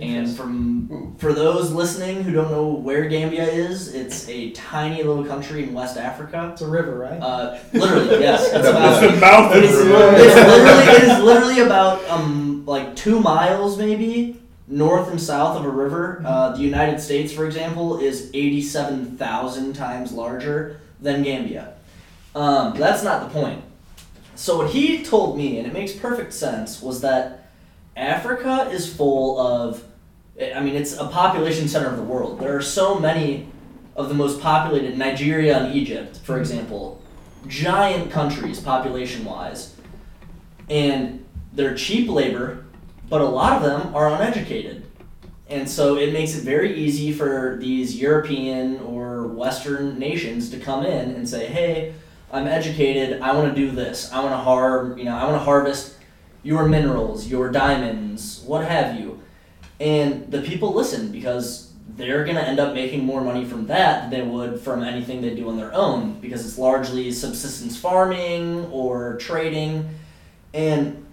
[0.00, 5.24] And from for those listening who don't know where Gambia is, it's a tiny little
[5.24, 6.50] country in West Africa.
[6.52, 7.20] it's a river, right?
[7.20, 8.44] Uh, literally, yes.
[8.46, 10.48] It's It's about the mouth of it's, the it's river.
[10.48, 15.70] literally it is literally about um like two miles maybe north and south of a
[15.70, 16.22] river.
[16.24, 21.74] Uh, the United States, for example, is eighty-seven thousand times larger than Gambia.
[22.34, 23.62] Um, that's not the point.
[24.34, 27.50] So what he told me, and it makes perfect sense, was that
[27.96, 29.82] Africa is full of.
[30.40, 32.38] I mean, it's a population center of the world.
[32.38, 33.48] There are so many
[33.96, 37.02] of the most populated Nigeria and Egypt, for example,
[37.48, 39.74] giant countries population wise,
[40.70, 42.64] and they're cheap labor,
[43.08, 44.84] but a lot of them are uneducated.
[45.48, 50.84] And so it makes it very easy for these European or Western nations to come
[50.84, 51.94] in and say, "Hey,
[52.30, 53.20] I'm educated.
[53.22, 54.12] I want to do this.
[54.12, 55.94] I want to har, you know, I want to harvest
[56.42, 59.17] your minerals, your diamonds, what have you."
[59.80, 64.10] And the people listen because they're going to end up making more money from that
[64.10, 68.66] than they would from anything they do on their own because it's largely subsistence farming
[68.66, 69.88] or trading.
[70.52, 71.04] And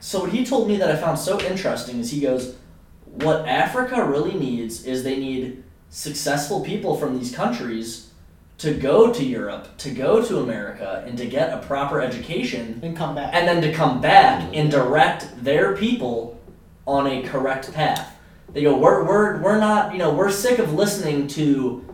[0.00, 2.56] so what he told me that I found so interesting is he goes,
[3.04, 8.10] what Africa really needs is they need successful people from these countries
[8.58, 12.96] to go to Europe, to go to America, and to get a proper education, and
[12.96, 13.34] come back.
[13.34, 14.54] and then to come back mm-hmm.
[14.54, 16.33] and direct their people
[16.86, 18.16] on a correct path.
[18.52, 21.84] They go, we're, we're, we're not, you know, we're sick of listening to,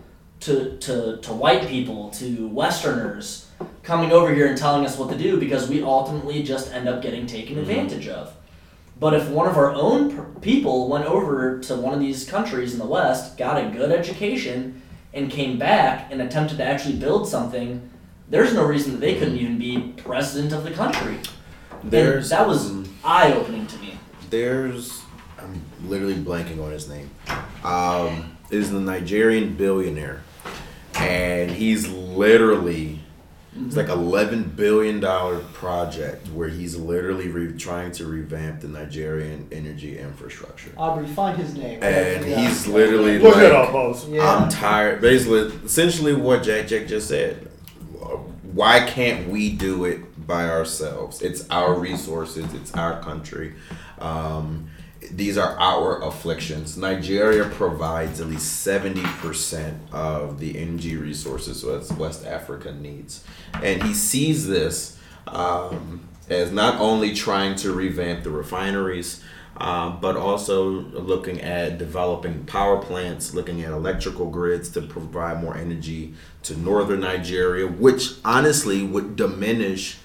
[0.41, 3.49] to, to, to white people, to Westerners
[3.83, 7.03] coming over here and telling us what to do because we ultimately just end up
[7.03, 8.35] getting taken advantage of.
[8.99, 12.79] But if one of our own people went over to one of these countries in
[12.79, 14.83] the West, got a good education,
[15.15, 17.89] and came back and attempted to actually build something,
[18.29, 21.17] there's no reason that they couldn't even be president of the country.
[21.83, 23.80] There's that was um, eye opening to me.
[24.31, 25.02] There's
[25.39, 27.11] I'm literally blanking on his name.
[27.65, 30.23] Um, is the Nigerian billionaire,
[30.94, 33.01] and he's literally
[33.66, 39.48] it's like eleven billion dollar project where he's literally re- trying to revamp the Nigerian
[39.51, 41.82] energy infrastructure, Aubrey, find his name.
[41.82, 42.47] and Yeah.
[42.48, 44.09] he's literally Look like, it up, Buzz.
[44.09, 44.23] Yeah.
[44.36, 45.01] I'm tired.
[45.01, 47.48] Basically, essentially what Jack Jack just said.
[48.52, 51.23] Why can't we do it by ourselves?
[51.23, 52.52] It's our resources.
[52.55, 53.55] It's our country.
[54.01, 54.70] Um,
[55.10, 56.77] these are our afflictions.
[56.77, 63.24] Nigeria provides at least seventy percent of the energy resources West West Africa needs,
[63.62, 69.22] and he sees this um, as not only trying to revamp the refineries,
[69.56, 75.56] uh, but also looking at developing power plants, looking at electrical grids to provide more
[75.56, 79.98] energy to northern Nigeria, which honestly would diminish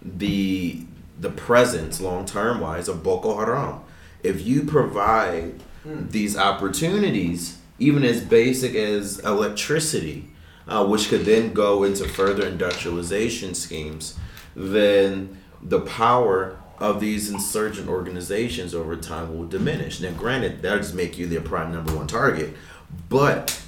[0.00, 0.84] the
[1.22, 3.80] the presence long term wise of Boko Haram.
[4.22, 10.28] If you provide these opportunities, even as basic as electricity,
[10.68, 14.18] uh, which could then go into further industrialization schemes,
[14.54, 20.00] then the power of these insurgent organizations over time will diminish.
[20.00, 22.54] Now, granted, that just make you their prime number one target,
[23.08, 23.60] but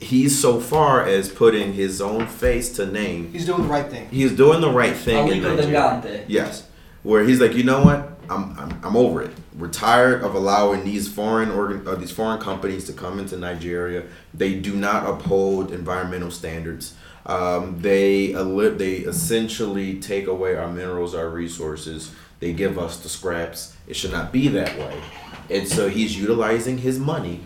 [0.00, 3.32] he's so far as putting his own face to name.
[3.32, 4.08] He's doing the right thing.
[4.10, 6.24] He's doing the right thing in Nigeria.
[6.28, 6.67] Yes,
[7.08, 8.06] where he's like, you know what?
[8.28, 9.30] I'm, I'm, I'm over it.
[9.58, 14.04] We're tired of allowing these foreign organ, uh, these foreign companies to come into Nigeria.
[14.34, 16.94] They do not uphold environmental standards.
[17.24, 22.14] Um, they eli- they essentially take away our minerals, our resources.
[22.40, 23.74] They give us the scraps.
[23.86, 25.00] It should not be that way.
[25.48, 27.40] And so he's utilizing his money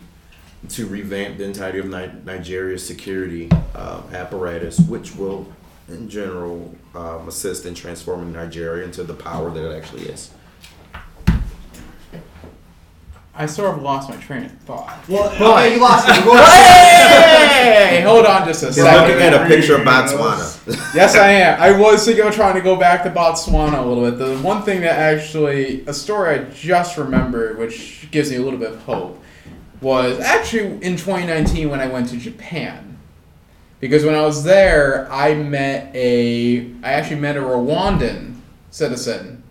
[0.71, 5.47] to revamp the entirety of Ni- Nigeria's security um, apparatus, which will,
[5.87, 10.31] in general, um, assist in transforming Nigeria into the power that it actually is.
[13.35, 15.09] I sort of lost my train of thought.
[15.09, 16.15] Well, okay, you lost it.
[16.15, 19.09] Hey, hold on just a He's second.
[19.09, 20.95] looking at a picture of Botswana.
[20.95, 21.61] yes, I am.
[21.61, 24.19] I was thinking of trying to go back to Botswana a little bit.
[24.19, 28.59] The one thing that actually, a story I just remembered, which gives me a little
[28.59, 29.23] bit of hope,
[29.81, 32.92] was actually in 2019 when I went to Japan.
[33.83, 38.37] Because when I was there, I met a, I actually met a Rwandan
[38.71, 39.43] citizen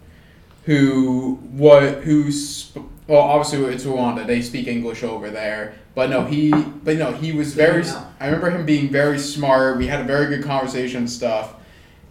[0.63, 5.75] who what who sp- well obviously it's Rwanda they speak English over there.
[5.95, 7.83] But no he but no he was very.
[8.21, 9.77] I remember him being very smart.
[9.77, 11.55] We had a very good conversation and stuff.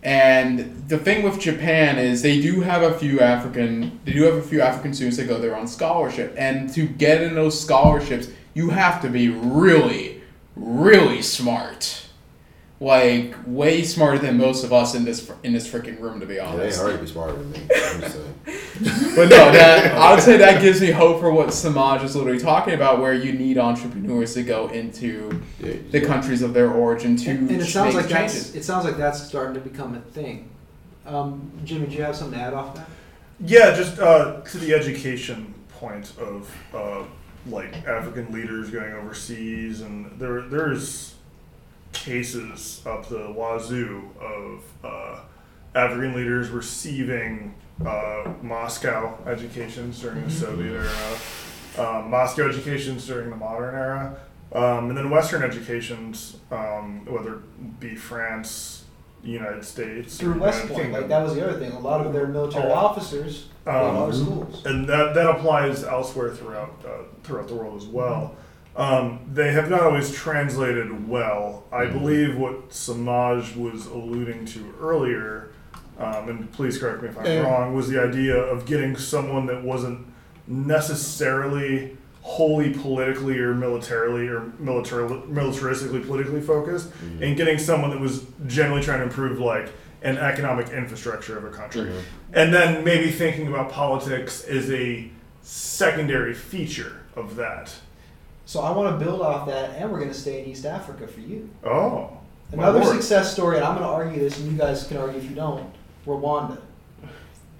[0.02, 4.34] And the thing with Japan is they do have a few African they do have
[4.34, 6.34] a few African students that go there on scholarship.
[6.36, 10.20] And to get in those scholarships you have to be really
[10.54, 12.08] really smart
[12.82, 16.40] like way smarter than most of us in this in this freaking room to be
[16.40, 16.56] honest.
[16.56, 17.58] they honest already be smarter than me.
[17.60, 18.34] I'm just saying.
[19.16, 22.38] but no, that I would say that gives me hope for what Samaj is literally
[22.38, 27.16] talking about, where you need entrepreneurs to go into Yeah, the countries of their origin
[27.16, 28.54] to and, and it sounds make like that's changes.
[28.56, 30.48] it sounds like that's starting to become a thing.
[31.04, 32.88] Um, Jimmy, do you have something to add off that?
[33.40, 37.02] Yeah, just uh, to the education point of uh,
[37.46, 41.14] like African leaders going overseas, and there there's
[41.92, 45.20] cases up the wazoo of uh,
[45.74, 47.54] African leaders receiving
[47.84, 51.18] uh, Moscow educations during the Soviet era,
[51.78, 54.16] um, Moscow educations during the modern era,
[54.52, 58.84] um, and then Western educations, um, whether it be France,
[59.22, 61.00] United States, Through West United Point, Kingdom.
[61.02, 61.72] like that was the other thing.
[61.72, 62.72] A lot of their military Oh.
[62.74, 64.62] officers go to our Um, schools.
[64.64, 68.34] and that, that applies elsewhere throughout uh, throughout the world as well.
[68.76, 71.64] Um, they have not always translated well.
[71.72, 75.50] I believe what Samaj was alluding to earlier,
[75.98, 77.40] um, and please correct me if I'm Yeah.
[77.42, 80.06] wrong, was the idea of getting someone that wasn't
[80.46, 86.90] necessarily wholly politically or militarily or militar- militaristically politically focused,
[87.20, 89.70] and getting someone that was generally trying to improve like
[90.02, 91.90] an economic infrastructure of a country
[92.32, 95.10] and then maybe thinking about politics as a
[95.42, 97.70] secondary feature of that.
[98.50, 101.06] So I want to build off that, and we're going to stay in East Africa
[101.06, 101.48] for you.
[101.62, 102.10] Oh,
[102.50, 102.96] Another lord.
[102.96, 105.36] success story, and I'm going to argue this, and you guys can argue if you
[105.36, 105.72] don't.
[106.04, 106.58] Rwanda.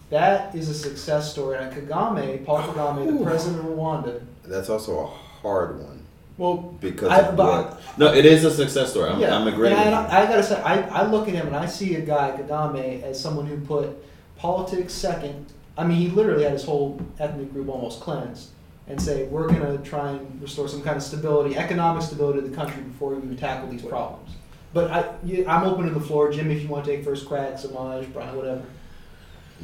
[0.09, 1.59] That is a success story.
[1.59, 4.21] And Kagame, Paul Kagame, the president of Rwanda.
[4.45, 6.03] That's also a hard one
[6.37, 9.11] Well, because I- but- No, it is a success story.
[9.11, 9.75] I'm, yeah, I'm agreeing.
[9.77, 10.27] And with I, you.
[10.27, 13.23] I gotta say, I, I look at him and I see a guy, Kagame, as
[13.23, 13.91] someone who put
[14.39, 15.47] politics second.
[15.79, 18.49] I mean, he literally had his whole ethnic group almost cleansed,
[18.91, 22.55] and say we're gonna try and restore some kind of stability, economic stability to the
[22.55, 24.33] country before we even tackle these problems.
[24.75, 26.51] But I, you, I'm open to the floor, Jim.
[26.51, 28.63] If you want to take first crack, Samaj, Brian, whatever.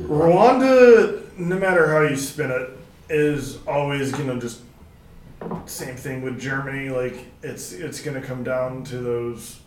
[0.01, 2.70] Rwanda, no matter how you spin it,
[3.09, 4.61] is always gonna just
[5.66, 6.90] same thing with Germany.
[6.90, 9.61] Like it's it's gonna come down to those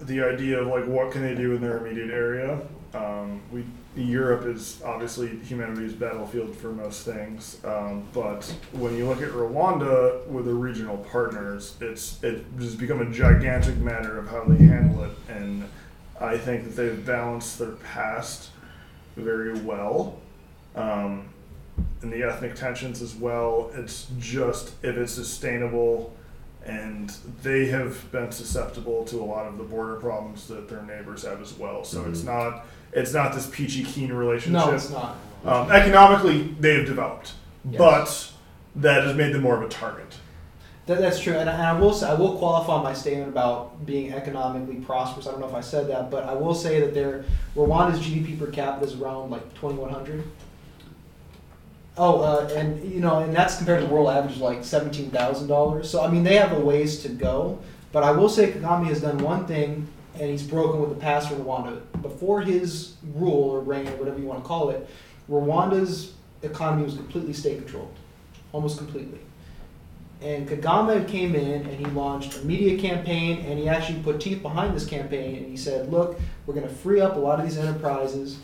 [0.00, 2.60] the idea of like what can they do in their immediate area.
[2.94, 8.42] Um, we Europe is obviously humanity's battlefield for most things, um, but
[8.72, 13.76] when you look at Rwanda with the regional partners, it's it has become a gigantic
[13.76, 15.64] matter of how they handle it, and
[16.18, 18.50] I think that they've balanced their past
[19.16, 20.18] very well.
[20.74, 21.28] Um,
[22.00, 23.70] and the ethnic tensions as well.
[23.74, 26.14] It's just if it's sustainable,
[26.64, 27.10] and
[27.42, 31.40] they have been susceptible to a lot of the border problems that their neighbors have
[31.42, 31.84] as well.
[31.84, 32.26] So it's Mhm.
[32.26, 34.52] not it's not this peachy keen relationship.
[34.66, 35.16] No, it's not.
[35.44, 37.32] Um, economically, they have developed,
[37.68, 37.78] Yes.
[37.78, 38.32] but
[38.82, 40.06] that has made them more of a target.
[40.86, 43.86] That, that's true, and, I- and I will say, I will qualify my statement about
[43.86, 45.26] being economically prosperous.
[45.26, 47.24] I don't know if I said that, but I will say that their
[47.56, 50.24] Rwanda's GDP per capita is around like twenty one hundred.
[51.96, 55.46] Oh, uh, and you know, and that's compared to the world average, like seventeen thousand
[55.48, 55.88] dollars.
[55.90, 57.58] So I mean, they have a ways to go.
[57.92, 61.28] But I will say, Kagame has done one thing, and he's broken with the past
[61.28, 61.80] for Rwanda.
[62.02, 64.88] Before his rule or reign or whatever you want to call it,
[65.30, 66.12] Rwanda's
[66.42, 67.94] economy was completely state controlled,
[68.52, 69.20] almost completely
[70.20, 74.42] And Kagame came in and he launched a media campaign and he actually put teeth
[74.42, 77.46] behind this campaign and he said, look, we're going to free up a lot of
[77.46, 78.38] these enterprises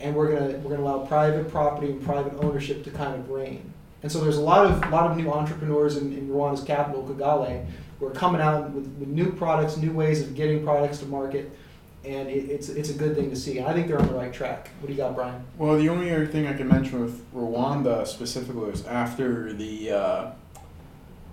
[0.00, 3.14] and we're going to we're going to allow private property and private ownership to kind
[3.14, 3.72] of reign.
[4.02, 7.64] And so there's a lot of lot of new entrepreneurs in, in Rwanda's capital, Kigali,
[8.04, 11.50] who are coming out with, with new products, new ways of getting products to market,
[12.04, 13.58] and it, it's it's a good thing to see.
[13.58, 14.70] And I think they're on the right track.
[14.80, 15.42] What do you got, Brian?
[15.58, 20.30] Well, the only other thing I can mention with Rwanda specifically is after the uh,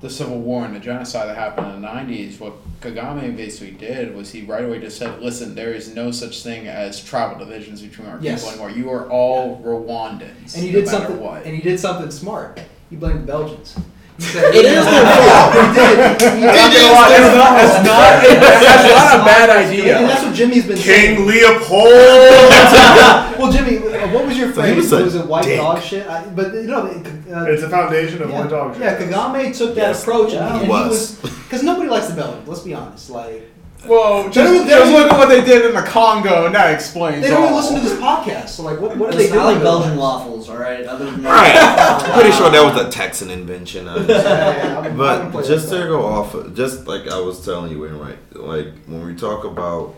[0.02, 2.40] the civil war and the genocide that happened in the '90s.
[2.40, 6.42] What Kagame basically did was he right away just said, "Listen, there is no such
[6.42, 8.40] thing as tribal divisions between our Yes.
[8.50, 8.72] people anymore.
[8.72, 11.20] You are all Rwandans, And he did something.
[11.20, 12.62] what." And he did something smart.
[12.90, 13.76] He blamed the Belgians.
[14.18, 15.54] He said, It is their fault.
[15.56, 15.98] He did.
[16.22, 16.78] He It did.
[16.78, 17.56] is their fault.
[17.58, 18.22] That's not,
[18.62, 19.98] that's not a bad idea.
[19.98, 20.08] And idea.
[20.08, 21.28] that's what Jimmy's been King saying.
[21.28, 21.90] Leopold.
[23.40, 24.76] well, Jimmy, uh, what was your He phrase?
[24.76, 25.58] was a was it white dick.
[25.58, 26.08] dog shit?
[26.08, 28.74] I, but you know, uh, it's a foundation of yeah, one dog.
[28.74, 28.84] shit.
[28.84, 31.22] yeah, Kagame took that Yes, approach, and, he he, and he was.
[31.22, 32.38] was because nobody likes the belly.
[32.46, 33.10] Let's be honest.
[33.10, 33.51] Like
[33.88, 37.24] well, just, They just look at what they did in the Congo, and that explains
[37.24, 37.60] they don't even all.
[37.60, 38.50] listen to this podcast.
[38.50, 39.46] So like, what, what are they Listen, doing?
[39.48, 40.86] I like Belgian waffles, alright?
[40.86, 41.54] Other than Right.
[41.54, 43.86] that, I'm pretty sure uh, that was a Texan invention.
[43.88, 47.44] Yeah, yeah, yeah, I'm- I'm gonna But just to go off, just like I was
[47.44, 49.96] telling you, in right, like when we talk about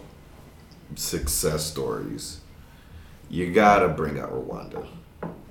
[0.96, 2.40] success stories,
[3.30, 4.86] you gotta bring out Rwanda.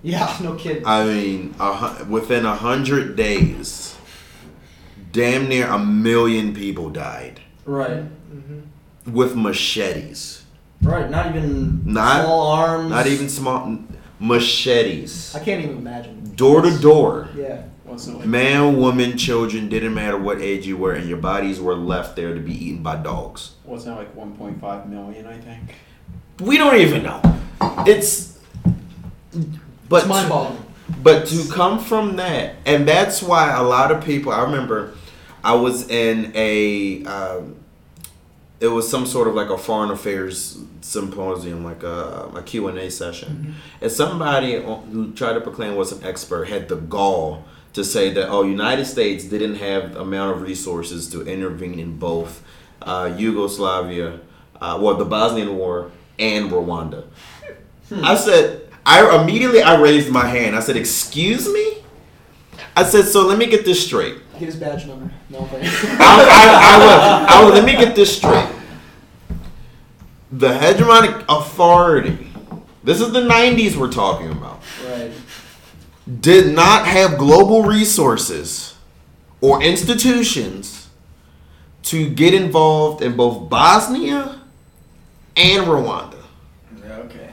[0.03, 0.87] Yeah, no kidding.
[0.87, 3.97] I mean, a, within a hundred days,
[5.13, 8.03] damn near a million people died right,
[8.33, 8.61] hmm
[9.13, 10.45] with machetes.
[10.83, 11.11] right.
[11.11, 12.89] Not even Not- small arms.
[12.91, 13.79] Not even small
[14.21, 16.33] machetes, I can't even imagine.
[16.37, 17.29] door to door.
[17.37, 17.63] Yeah.
[17.85, 18.07] What's?
[18.07, 22.33] Man, woman, children, didn't matter what age you were, and your bodies were left there
[22.33, 23.53] to be eaten by dogs.
[23.65, 24.15] What's that like?
[24.17, 25.75] 1.5 million, I think.
[26.41, 27.21] We don't even know.
[27.87, 28.39] It's
[29.89, 30.65] but it's mind-boggling.
[31.03, 34.33] but to come from that, and that's why a lot of people.
[34.33, 34.95] I remember,
[35.45, 37.05] I was in a.
[37.05, 37.57] Um,
[38.63, 43.57] it was some sort of like a foreign affairs symposium, like a, a A session,
[43.81, 48.29] and somebody who tried to proclaim was an expert had the gall to say that
[48.29, 52.45] oh, United States didn't have the amount of resources to intervene in both
[52.83, 54.21] uh, Yugoslavia,
[54.61, 57.05] uh, well, the Bosnian War and Rwanda.
[57.91, 60.55] I said, I immediately I raised my hand.
[60.55, 61.79] I said, "Excuse me."
[62.77, 64.19] I said, "So let me get this straight.
[64.35, 65.11] Get his badge number.
[65.31, 65.39] No.
[65.41, 65.57] I,
[66.01, 68.49] I, I, will, I will, let me get this straight.
[70.33, 72.27] The hegemonic authority.
[72.83, 74.61] This is the '90s we're talking about.
[74.87, 75.13] Right.
[76.21, 78.75] Did not have global resources
[79.41, 80.89] or institutions
[81.85, 84.41] to get involved in both Bosnia
[85.37, 86.19] and Rwanda.
[86.85, 87.31] Okay.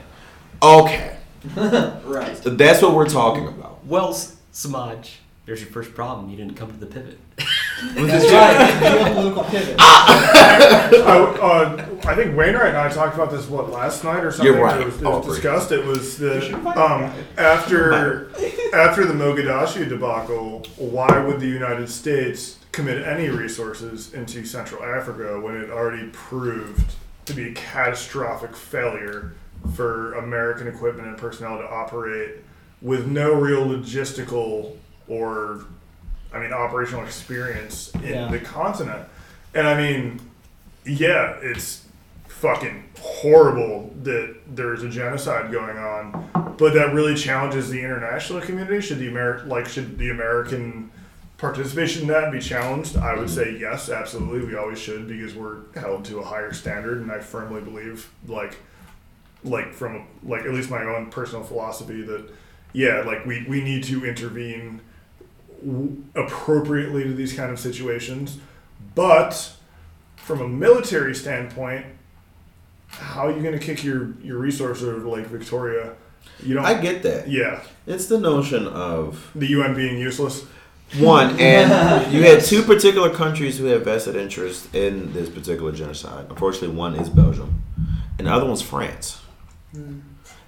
[0.62, 1.16] Okay,
[2.04, 2.38] right.
[2.44, 3.84] that's what we're talking about.
[3.86, 6.28] Well, S- Samaj, there's your first problem.
[6.28, 7.18] You didn't come to the pivot.
[7.80, 8.70] That's right.
[8.82, 9.76] Geopolitical.
[9.80, 14.52] I, uh, I think Wainwright and I talked about this what last night or something.
[14.52, 14.80] You're right.
[14.80, 15.34] It was, it was three.
[15.34, 15.72] discussed.
[15.72, 18.30] It was the um, after
[18.74, 20.64] after the Mogadishu debacle.
[20.76, 26.94] Why would the United States commit any resources into Central Africa when it already proved
[27.26, 29.34] to be a catastrophic failure
[29.74, 32.36] for American equipment and personnel to operate
[32.80, 34.76] with no real logistical
[35.08, 35.64] or
[36.32, 38.28] I mean operational experience in Yeah.
[38.30, 39.02] the continent.
[39.54, 40.20] And I mean,
[40.84, 41.84] yeah, it's
[42.28, 48.80] fucking horrible that there's a genocide going on, but that really challenges the international community.
[48.80, 50.90] Should the Amer- like should the American
[51.36, 52.96] participation in that be challenged?
[52.96, 54.46] I would say yes, absolutely.
[54.46, 58.56] We always should because we're held to a higher standard, and I firmly believe like
[59.42, 62.28] like from like at least my own personal philosophy that
[62.72, 64.80] yeah, like we we need to intervene
[66.14, 68.38] appropriately to these kind of situations,
[68.94, 69.52] but
[70.16, 71.86] from a military standpoint,
[72.88, 75.92] how are you going to kick your your resource over to Lake Victoria?
[76.42, 76.64] You don't.
[76.64, 77.28] I get that.
[77.28, 80.44] yeah, It's the notion of the UN being useless.
[80.98, 86.26] one, and you had two particular countries who have vested interest in this particular genocide.
[86.30, 87.62] Unfortunately, one is Belgium,
[88.18, 89.20] and the other one's France.
[89.72, 90.00] Hmm.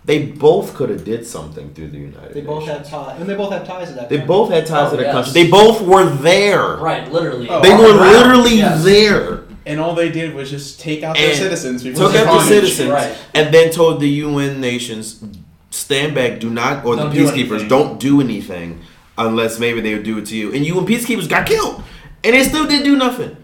[0.04, 3.36] They both could have did something through the United They both had ties, and they
[3.36, 4.08] both had ties to that.
[4.08, 4.26] They country.
[4.26, 5.12] both had ties Oh, to the yes.
[5.12, 5.32] country.
[5.44, 6.76] They both were there.
[6.76, 7.10] Right.
[7.12, 7.48] Literally.
[7.48, 8.82] Oh, They were the literally Yes.
[8.82, 9.44] there.
[9.64, 11.84] And all they did was just take out their citizens.
[11.84, 13.14] before Took the out the citizens Right.
[13.32, 15.22] and then told the UN nations,
[15.70, 17.68] stand back, do not, or Don't the do peacekeepers, anything.
[17.68, 18.80] don't do anything
[19.16, 20.52] unless maybe they would do it to you.
[20.52, 21.80] And UN peacekeepers got killed,
[22.24, 23.36] and they still didn't do nothing.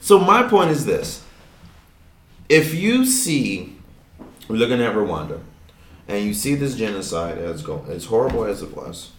[0.00, 1.20] So my point is this:
[2.48, 3.74] if you see,
[4.48, 5.40] we're looking at Rwanda,
[6.08, 9.10] and you see this genocide as go as horrible as it was,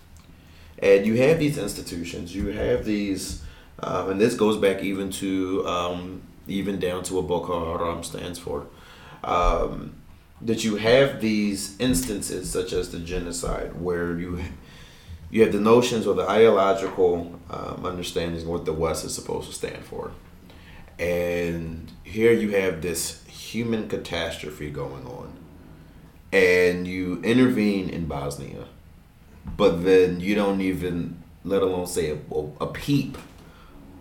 [0.80, 3.44] And you have these institutions, you have these,
[3.80, 8.40] um, and this goes back even to um, even down to what Boko Haram stands
[8.40, 8.68] for.
[9.24, 9.96] Um,
[10.42, 14.40] that you have these instances such as the genocide where you
[15.32, 19.50] you have the notions or the ideological um, understandings of what the West is supposed
[19.50, 20.12] to stand for,
[21.00, 25.37] and here you have this human catastrophe going on,
[26.32, 28.66] and you intervene in Bosnia,
[29.56, 32.18] but then you don't even let alone say a,
[32.62, 33.18] a peep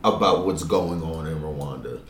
[0.02, 2.00] about what's going on in Rwanda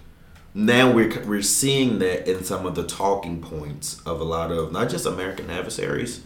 [0.57, 4.73] now we're we're seeing that in some of the talking points of a lot of
[4.73, 6.23] not just American adversaries,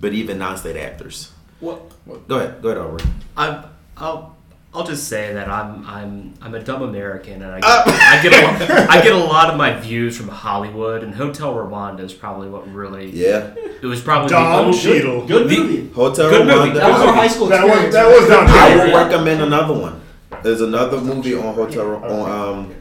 [0.00, 1.30] but even non-state actors.
[1.60, 1.82] What?
[2.26, 3.04] Go ahead, go ahead, Aubrey.
[3.36, 3.64] I'm,
[3.98, 4.35] I'll
[4.76, 7.84] I'll just say that I'm I'm I'm a dumb American and I Uh.
[7.84, 11.14] get, I get a lot, I get a lot of my views from Hollywood and
[11.14, 15.26] Hotel Rwanda is probably what really Yeah, it was probably Don the Cheadle.
[15.26, 15.88] Good The- movie.
[15.92, 16.70] Hotel Good movie.
[16.70, 16.74] Rwanda.
[16.74, 17.94] That was our high school That was experience.
[17.94, 18.86] that was Don I Cheadle.
[18.86, 20.00] will recommend another one.
[20.42, 22.74] There's another movie on Hotel on um,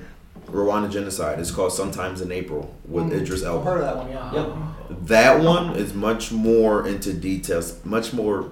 [0.52, 1.40] Rwanda genocide.
[1.40, 4.34] It's called Sometimes in April with Idris I've heard of that one, yeah.
[4.34, 5.08] Yep.
[5.08, 8.52] That one is much more into details, much more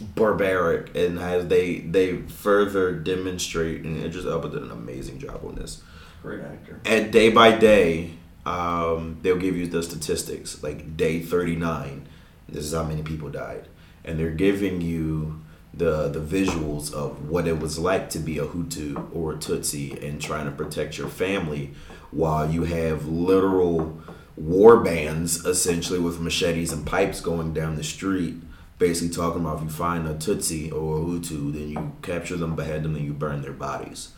[0.00, 3.84] barbaric, and has they they further demonstrate.
[3.84, 5.82] And Idris Elba did an amazing job on this.
[6.22, 6.80] Great actor.
[6.84, 8.12] and day by day,
[8.46, 10.62] um, they'll give you the statistics.
[10.62, 12.06] Like day thirty nine,
[12.48, 13.68] this is how many people died,
[14.04, 15.40] and they're giving you
[15.74, 20.02] the the visuals of what it was like to be a Hutu or a Tutsi
[20.06, 21.72] and trying to protect your family,
[22.10, 24.00] while you have literal
[24.36, 28.36] war bands essentially with machetes and pipes going down the street.
[28.82, 32.56] Basically, talking about if you find a Tutsi or a Hutu, then you capture them,
[32.56, 34.08] behead them, and you burn their bodies.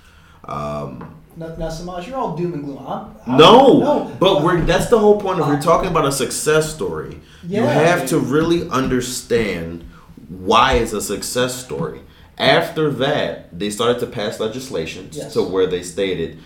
[0.42, 2.78] Um, Now, now, Samaj, you're all doom and gloom.
[2.78, 5.38] I'm, I'm, no, no, but we're that's the whole point.
[5.40, 7.66] If we're talking about a success story, you Yeah.
[7.90, 9.84] have to really understand
[10.28, 12.00] why it's a success story.
[12.38, 15.34] After that, they started to pass legislation Yes.
[15.34, 16.38] to where they stated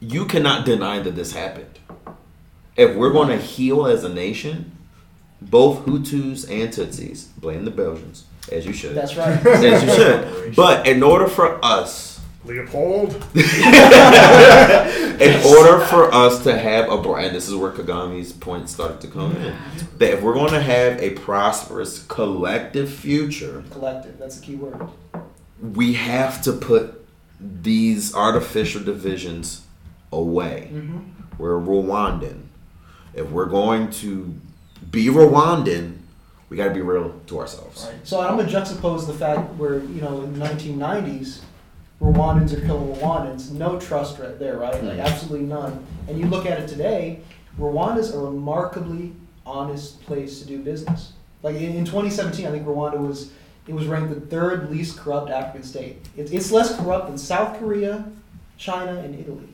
[0.00, 1.78] you cannot deny that this happened.
[2.76, 4.72] If we're going to heal as a nation,
[5.50, 9.44] both Hutus and Tutsis blame the Belgians, as you should, That's right.
[9.46, 10.56] as you should.
[10.56, 12.12] But in order for us
[12.44, 13.14] Leopold.
[13.36, 13.46] in
[15.46, 19.36] order for us to have a brand, this is where Kagame's point started to come
[19.36, 19.56] in.
[19.98, 24.18] That if we're going to have a prosperous collective future, Collective.
[24.18, 24.88] That's the key word.
[25.60, 27.06] we have to put
[27.38, 29.64] these artificial divisions
[30.12, 30.68] away.
[30.72, 30.98] Mm-hmm.
[31.38, 32.42] We're Rwandan.
[33.14, 34.34] If we're going to
[34.90, 35.98] be Rwandan,
[36.48, 37.88] we got to be real to ourselves.
[38.04, 41.40] So I'm gonna juxtapose the fact where you know in the 1990s,
[42.00, 43.50] Rwandans are killing Rwandans.
[43.52, 44.74] No trust right there, right?
[44.82, 45.04] Like Mhm.
[45.04, 45.84] absolutely none.
[46.08, 47.20] And you look at it today,
[47.58, 49.12] Rwanda's a remarkably
[49.46, 51.12] honest place to do business.
[51.42, 53.30] Like in, in 2017, I think Rwanda was
[53.68, 56.04] it was ranked the third least corrupt African state.
[56.16, 58.04] It's, it's less corrupt than South Korea,
[58.58, 59.51] China, and Italy.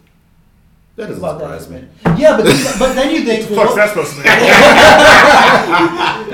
[0.98, 1.82] That Think doesn't about that surprise
[2.16, 2.20] me.
[2.20, 2.44] Yeah, but
[2.80, 4.26] but then you think What's that supposed to mean?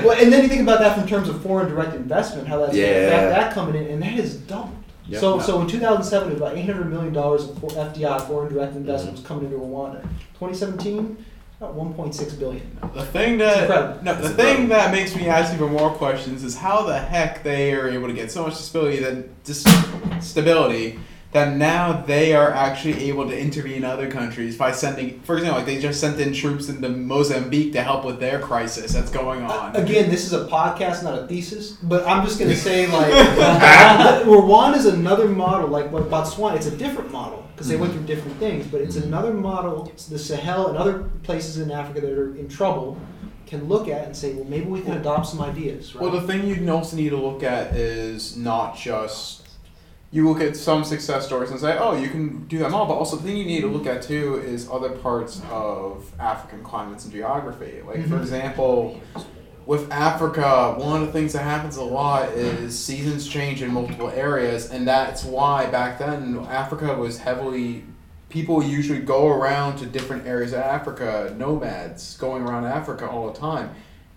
[0.05, 2.75] well, and then you think about that from terms of foreign direct investment, how that's
[2.75, 3.09] Yeah.
[3.09, 4.71] that, that coming in, and that is doubled.
[5.07, 5.21] Yep.
[5.21, 9.17] So, so in 2007, it was about 800 million dollars of FDI, foreign direct investment,
[9.17, 10.01] was coming into Rwanda.
[10.39, 11.23] 2017,
[11.61, 12.79] about 1.6 billion.
[12.95, 14.67] The thing that no, the It's thing incredible.
[14.69, 18.13] that makes me ask even more questions is how the heck they are able to
[18.13, 19.63] get so much stability that dis-
[20.21, 20.99] stability
[21.35, 25.57] that now they are actually able to intervene in other countries by sending, for example,
[25.57, 29.43] like they just sent in troops into Mozambique to help with their crisis that's going
[29.43, 29.75] on.
[29.75, 33.11] Again, this is a podcast, not a thesis, but I'm just going to say, like,
[33.11, 37.91] uh, Rwanda is another model, like what Botswana, it's a different model because they went
[37.91, 42.11] through different things, but it's another model the Sahel and other places in Africa that
[42.11, 42.97] are in trouble
[43.45, 46.01] can look at and say, well, maybe we can adopt some ideas, right?
[46.01, 49.44] Well, the thing you also need to look at is not just
[50.11, 52.93] you look at some success stories and say, oh, you can do them all, but
[52.93, 57.03] also the thing you need to look at too is other parts of African climates
[57.03, 57.81] and geography.
[57.85, 58.21] Like, for Mhm.
[58.21, 59.01] example,
[59.65, 64.11] with Africa, one of the things that happens a lot is seasons change in multiple
[64.15, 67.83] areas, and that's why back then Africa was heavily.
[68.29, 73.37] People usually go around to different areas of Africa, nomads going around Africa all the
[73.37, 73.71] time.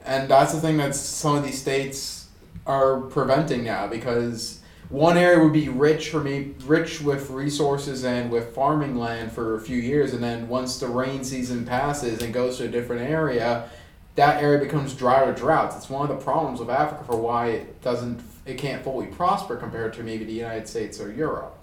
[0.05, 2.27] And that's the thing that some of these states
[2.67, 4.58] are preventing now because
[4.91, 9.55] one area would be rich for me rich with resources and with farming land for
[9.57, 13.03] a few years and then once the rain season passes and goes to a different
[13.03, 13.69] area
[14.15, 17.49] that area becomes dry or droughts it's one of the problems of africa for why
[17.49, 21.55] it doesn't it can't fully prosper compared to maybe the united states or europe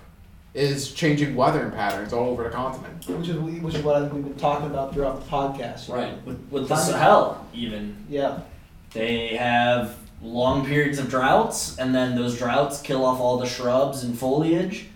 [0.53, 4.13] is changing weather patterns all over the continent which is which is what I think
[4.13, 5.89] we've been talking about throughout the podcast.
[5.89, 5.99] you know.
[6.01, 6.25] Right.
[6.25, 8.39] With, with the Find- Sahel, even Yeah.
[8.93, 14.03] they have long periods of droughts, and then those droughts kill off all the shrubs
[14.03, 14.87] and foliage,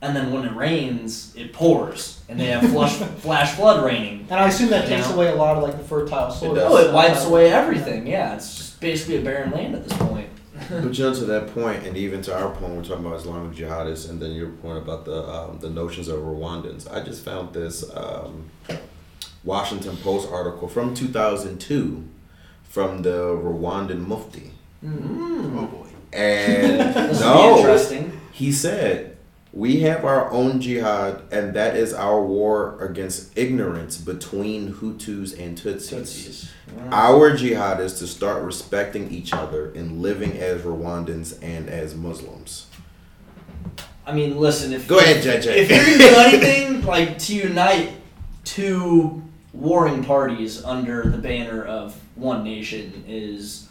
[0.00, 4.26] and then when it rains, it pours, and they have flush, flash flood raining.
[4.30, 5.14] And I assume that You takes know?
[5.14, 6.54] away a lot of like the fertile soil.
[6.54, 6.72] does.
[6.72, 8.06] Oh, it wipes away everything.
[8.06, 10.28] Yeah, it's just basically a barren land at this point.
[10.68, 13.56] But you know, to that point, and even to our point, we're talking about Islamic
[13.56, 16.90] jihadists, and then your point about the um, the notions of Rwandans.
[16.92, 18.50] I just found this um,
[19.44, 22.08] Washington Post article from 2002
[22.64, 24.52] from the Rwandan Mufti,
[24.84, 25.56] Mm.
[25.58, 25.86] Oh boy.
[26.12, 26.80] and
[27.10, 28.20] This will be no, interesting.
[28.32, 29.16] he said,
[29.52, 35.56] "We have our own jihad, and that is our war against ignorance between Hutus and
[35.56, 36.50] Tutsis." Tootsies.
[36.90, 42.66] Our jihad is to start respecting each other and living as Rwandans and as Muslims.
[44.06, 45.46] I mean, listen, if Go ahead, JJ.
[45.56, 47.90] if you're gonna do anything like to unite
[48.44, 49.22] two
[49.52, 53.68] warring parties under the banner of one nation is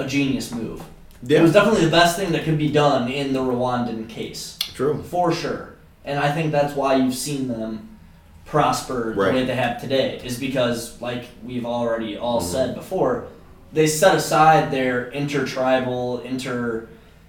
[0.00, 0.82] a genius move.
[1.28, 5.02] It was definitely the best thing that could be done in the Rwandan case, true.
[5.02, 5.74] for sure.
[6.04, 7.88] And I think that's why you've seen them
[8.46, 9.34] prosper the Right.
[9.34, 12.44] way they have today, is because, like we've already all Mhm.
[12.46, 13.24] said before,
[13.72, 16.88] they set aside their intertribal, inter,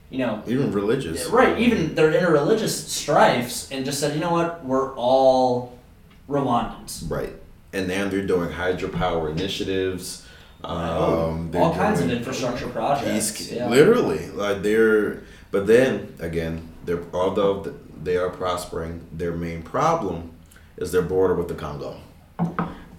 [0.10, 1.26] you know, Even religious.
[1.28, 5.74] Right, even their interreligious strifes, and just said, you know what, we're all
[6.30, 7.10] Rwandans.
[7.12, 7.34] Right.
[7.74, 10.24] And now they're doing hydropower initiatives.
[10.64, 13.52] Um, all kinds of infrastructure projects.
[13.52, 13.68] yeah.
[13.68, 15.24] Literally, like they're.
[15.50, 20.32] But then again, they're although they are prospering, their main problem
[20.78, 22.00] is their border with the Congo,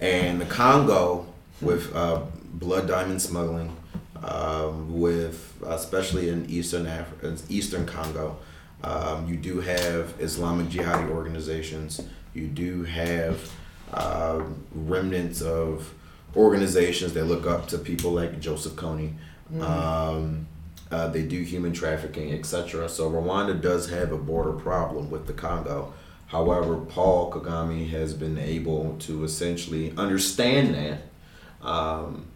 [0.00, 1.26] and the Congo
[1.60, 2.22] with uh,
[2.52, 3.74] blood diamond smuggling,
[4.22, 8.38] um, with especially in eastern Africa, eastern Congo,
[8.84, 12.00] um, you do have Islamic jihadi organizations.
[12.34, 13.50] You do have
[13.92, 14.42] uh,
[14.74, 15.92] remnants of
[16.36, 19.14] organizations that look up to people like Joseph Kony.
[19.60, 20.46] Um,
[20.90, 22.88] uh, they do human trafficking, etc.
[22.88, 25.92] So Rwanda does have a border problem with the Congo.
[26.26, 32.26] However, Paul Kagame has been able to essentially understand that, um,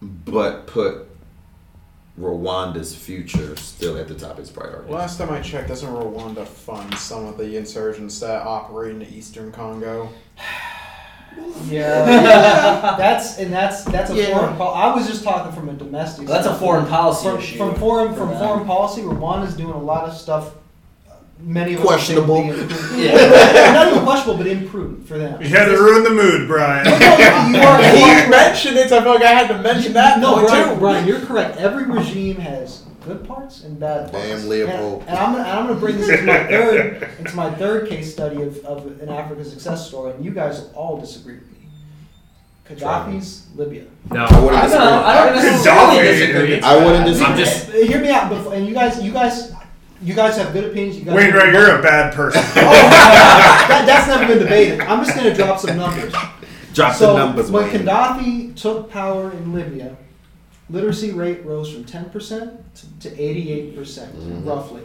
[0.00, 1.06] but put
[2.18, 4.90] Rwanda's future still at the top of his priorities.
[4.90, 9.14] Last time I checked, doesn't Rwanda fund some of the insurgents that operate in the
[9.14, 10.08] eastern Congo?
[11.66, 12.94] Yeah, yeah.
[12.98, 14.36] that's and that's that's a Yeah.
[14.38, 14.56] foreign.
[14.56, 16.26] Po- I was just talking from a domestic.
[16.26, 16.60] That's a standpoint.
[16.60, 17.56] foreign policy from, issue.
[17.58, 18.38] from foreign for from them.
[18.38, 19.02] foreign policy.
[19.02, 20.54] Rwanda's doing a lot of stuff.
[21.08, 22.36] uh, Many of Questionable.
[22.36, 22.98] think would be imprudent.
[23.04, 23.72] Yeah.
[23.72, 25.40] not even questionable, but imprudent for them.
[25.42, 26.84] You had to ruin the mood, Brian.
[26.84, 29.58] No, no, you are, you He mentioned it, so I feel like I had to
[29.62, 30.80] mention that no, point Brian, too.
[30.80, 31.56] Brian, you're correct.
[31.58, 34.26] Every regime has good parts and bad parts.
[34.26, 35.00] Damn Leopold.
[35.02, 37.88] And, and I'm gonna, and I'm gonna bring this into my third into my third
[37.88, 41.50] case study of, of an African success story, and you guys will all disagree with
[41.52, 41.66] me.
[42.68, 43.84] Gaddafi's Libya.
[44.10, 44.24] No.
[44.24, 46.02] I wouldn't I don't, I don't Gaddafi.
[46.02, 46.60] disagree.
[46.62, 47.32] I wouldn't disagree.
[47.32, 49.52] I'm just- hear me out, before, and you guys, you guys,
[50.00, 50.96] you guys have good opinions.
[50.98, 52.42] You guys Wayne, right, you're a bad person.
[52.56, 54.80] Oh, that, that's never been debated.
[54.80, 56.12] I'm just gonna drop some numbers.
[56.72, 57.82] Drop so the numbers, when Wayne.
[57.86, 59.96] Gaddafi took power in Libya,
[60.70, 62.58] literacy rate rose from 10%
[63.00, 64.46] to 88%, Mhm.
[64.46, 64.82] roughly.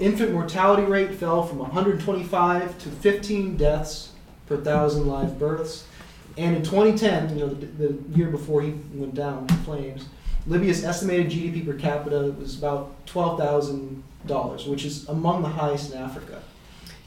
[0.00, 4.10] Infant mortality rate fell from 125 to 15 deaths
[4.46, 5.84] per thousand live births.
[6.38, 10.06] And in 2010, you know, the, the year before he went down in flames,
[10.46, 16.40] Libya's estimated GDP per capita was about $12,000, which is among the highest in Africa.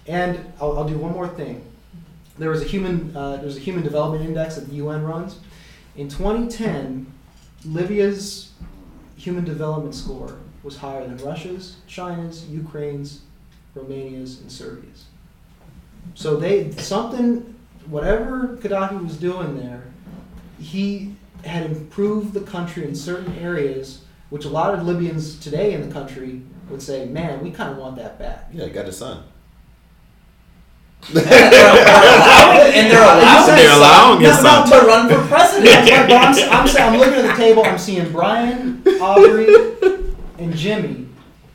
[0.07, 1.61] And I'll, I'll do one more thing.
[2.37, 5.39] There was a human, uh, there's a human development index that the UN runs.
[5.95, 7.07] In 2010,
[7.67, 8.51] Libya's
[9.15, 13.21] human development score was higher than Russia's, China's, Ukraine's,
[13.75, 15.05] Romania's, and Serbia's.
[16.15, 17.55] So they something,
[17.87, 19.83] whatever Gaddafi was doing there,
[20.59, 25.87] he had improved the country in certain areas, which a lot of Libyans today in
[25.87, 28.97] the country would say, "Man, we kind of want that back." Yeah, he got his
[28.97, 29.23] son.
[31.15, 34.69] And they're allowed, They're allowing his no, son.
[34.69, 35.87] no, to run for president.
[35.89, 37.63] but, but I'm, s- I'm, I'm looking at the table.
[37.65, 39.47] I'm seeing Brian, Aubrey,
[40.37, 41.05] and Jimmy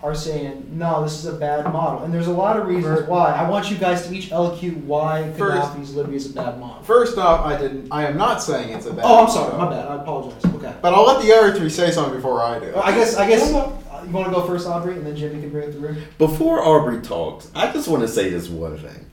[0.02, 3.32] are saying, "No, this is a bad model." And there's a lot of reasons why.
[3.32, 6.82] I want you guys to each elocute why First- Gaddafi's Libya is a bad model.
[6.82, 7.88] First off, I didn't.
[7.92, 9.04] I am not saying it's a bad.
[9.04, 9.56] Oh, I'm sorry.
[9.56, 9.86] My bad.
[9.86, 10.44] I apologize.
[10.54, 10.74] Okay.
[10.82, 12.72] But I'll let the other three say something before I do.
[12.72, 13.16] Well, I guess.
[13.16, 13.52] I guess.
[13.52, 13.70] uh,
[14.06, 15.96] You want to go first, Aubrey, and then Jimmy can bring it through.
[16.18, 19.06] Before Aubrey talks, I just want to say this one thing.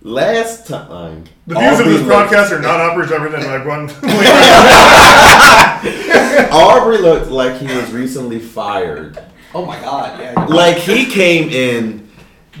[0.00, 3.66] Last time, The views of Aubrey this looked- podcast are not uppers other than like
[3.66, 3.90] one.
[6.52, 9.18] Aubrey looked like he was recently fired.
[9.54, 10.18] Oh my God!
[10.20, 10.44] Yeah.
[10.44, 12.07] Like he came in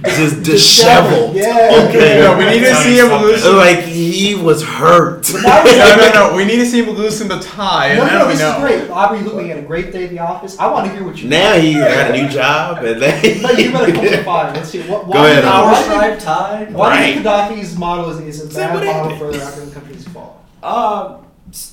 [0.04, 1.34] just disheveled.
[1.36, 1.86] Yeah.
[1.88, 2.20] Okay.
[2.28, 3.56] No, we need to see him loosen.
[3.56, 5.28] Like he was hurt.
[5.42, 6.36] Now No, no, no.
[6.36, 8.54] We need to see him loosen the tie, and No, no, we this know.
[8.56, 8.90] is great.
[8.90, 10.58] Aubrey, look, we had a great day at the office.
[10.58, 11.28] I want to hear what you.
[11.28, 14.54] Now he got a new job, and then No, you better come to five.
[14.54, 14.82] Let's see.
[14.82, 15.74] What, why Go ahead, do you- Aubrey.
[15.74, 16.64] Power why do stripe tie.
[16.72, 19.42] Why do you think Gaddafi's model is, is a bad what it model for the
[19.42, 20.40] African countries to follow?
[20.62, 21.18] Uh,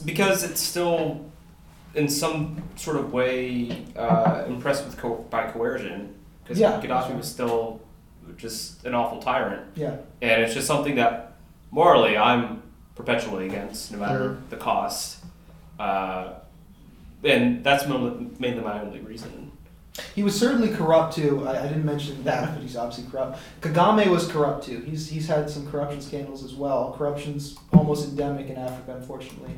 [0.05, 1.25] because it's still,
[1.95, 6.13] in some sort of way, uh, impressed with co- by coercion.
[6.43, 6.79] Because Yeah.
[6.81, 7.81] Gaddafi was still
[8.37, 9.97] just an awful tyrant, Yeah.
[10.21, 11.33] and it's just something that
[11.71, 12.61] morally I'm
[12.95, 15.23] perpetually against, no matter the cost.
[15.79, 16.33] Uh,
[17.23, 19.51] and that's mo- mainly my only reason.
[20.13, 21.47] He was certainly corrupt too.
[21.47, 23.39] I, I didn't mention that, but he's obviously corrupt.
[23.61, 24.79] Kagame was corrupt too.
[24.81, 26.93] He's he's had some corruption scandals as well.
[26.97, 29.53] Corruption's almost endemic in Africa, unfortunately.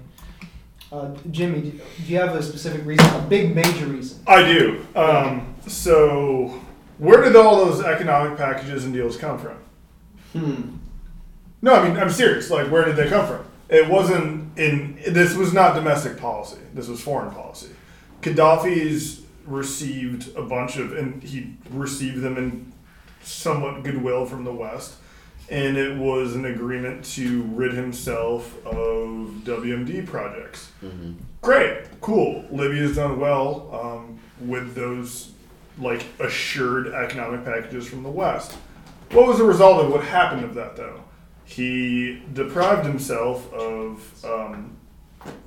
[0.92, 4.20] Uh, Jimmy, do, do you have a specific reason, a big major reason?
[4.28, 4.86] I do.
[4.96, 6.62] Um, so,
[6.98, 9.58] where did all those economic packages and deals come from?
[10.34, 10.76] Hmm.
[11.62, 12.50] No, I mean I'm serious.
[12.50, 13.46] Like, where did they come from?
[13.70, 15.00] It wasn't in.
[15.08, 16.62] This was not domestic policy.
[16.74, 17.70] This was foreign policy.
[18.22, 22.74] Gaddafi's received a bunch of, and he received them in
[23.22, 24.96] somewhat goodwill from the West,
[25.50, 28.74] and it was an agreement to rid himself of
[29.44, 30.72] WMD projects.
[31.42, 32.46] Great, cool.
[32.52, 35.32] Libya's done well um, with those
[35.80, 38.54] like assured economic packages from the West.
[39.12, 41.04] What was the result of what happened of that though?
[41.46, 44.76] He deprived himself of, um,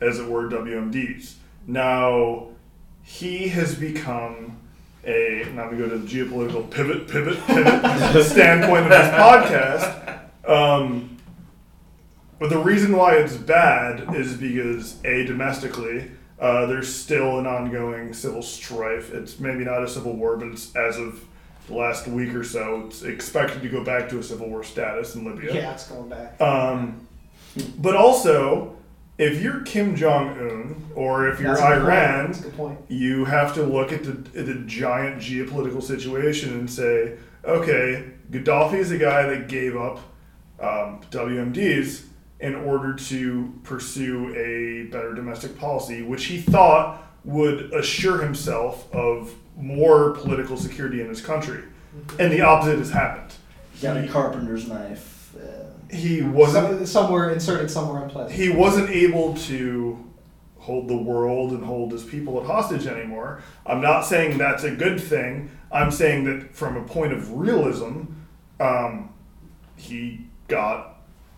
[0.00, 1.34] as it were, WMDs.
[1.66, 2.48] Now
[3.02, 4.56] he has become
[5.04, 5.46] a.
[5.54, 10.48] Now we go to the geopolitical pivot, pivot, pivot standpoint of this podcast.
[10.48, 11.18] Um,
[12.38, 16.10] but the reason why it's bad is because a domestically
[16.40, 19.12] uh, there's still an ongoing civil strife.
[19.12, 21.22] It's maybe not a civil war, but it's as of
[21.66, 25.14] the last week or so, it's expected to go back to a civil war status
[25.14, 25.54] in Libya.
[25.54, 26.40] Yeah, it's going back.
[26.40, 27.06] Um,
[27.78, 28.76] but also,
[29.18, 32.78] if you're Kim Jong Un or if you're That's a good point.
[32.78, 38.12] Iran, you have to look at the, at the giant geopolitical situation and say, okay,
[38.30, 39.98] Gaddafi is a guy that gave up
[40.58, 42.04] um, WMDs
[42.40, 49.34] in order to pursue a better domestic policy, which he thought would assure himself of
[49.56, 51.62] more political security in his country.
[52.18, 53.34] And the opposite has happened.
[53.82, 55.34] Got a carpenter's knife.
[55.36, 58.38] Uh, He wasn't somewhere inserted somewhere unpleasant.
[58.40, 60.02] he wasn't able to
[60.58, 63.42] hold the world and hold his people at hostage anymore.
[63.66, 65.50] I'm not saying that's a good thing.
[65.72, 68.04] I'm saying that from a point of realism,
[68.60, 69.12] um,
[69.76, 70.89] he got.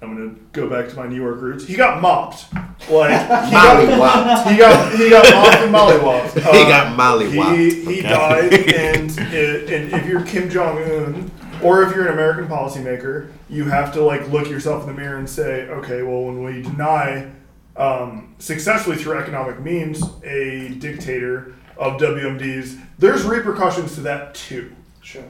[0.03, 1.65] I'm gonna go back to my New York roots.
[1.66, 2.53] He got mopped.
[2.91, 3.11] Like
[3.47, 4.51] he got, Mollywopped.
[4.51, 6.35] he got he got mopped and mollywopped.
[6.53, 7.57] He got mollywopped.
[7.57, 8.09] He, he Okay.
[8.09, 11.31] died, and it, and if you're Kim Jong Un
[11.62, 15.19] or if you're an American policymaker, you have to like look yourself in the mirror
[15.19, 17.31] and say, okay, well, when we deny
[17.77, 24.73] um, successfully through economic means a dictator of WMDs, there's repercussions to that too.
[25.03, 25.23] Sure.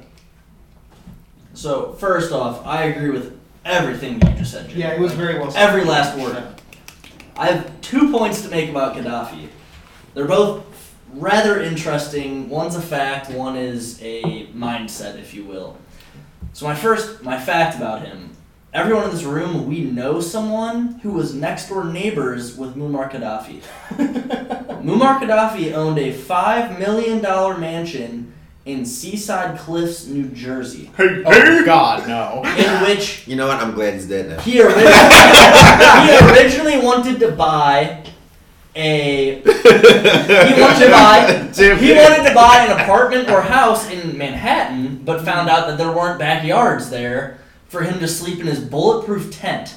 [1.55, 4.69] so first off, I agree with everything you just said.
[4.69, 4.81] Jimmy.
[4.83, 5.69] Yeah, it was very well said.
[5.69, 6.43] Every last word.
[7.37, 9.49] I have two points to make about Gaddafi.
[10.15, 10.65] They're both
[11.15, 12.49] rather interesting.
[12.49, 15.77] One's a fact, one is a mindset, if you will.
[16.53, 18.31] So my first, my fact about him.
[18.75, 23.61] Everyone in this room, we know someone who was next door neighbors with Muammar Gaddafi.
[24.83, 28.33] Muammar Gaddafi owned a five million dollar mansion
[28.65, 32.43] in Seaside Cliffs, New Jersey, Hey, Oh God, no.
[32.57, 33.59] in which You know what?
[33.59, 34.41] I'm glad he's dead now.
[34.41, 34.83] he originally,
[36.07, 38.05] he originally wanted to buy
[38.75, 45.03] a he wanted to buy he wanted to buy an apartment or house in Manhattan,
[45.05, 49.31] but found out that there weren't backyards there for him to sleep in his bulletproof
[49.33, 49.77] tent.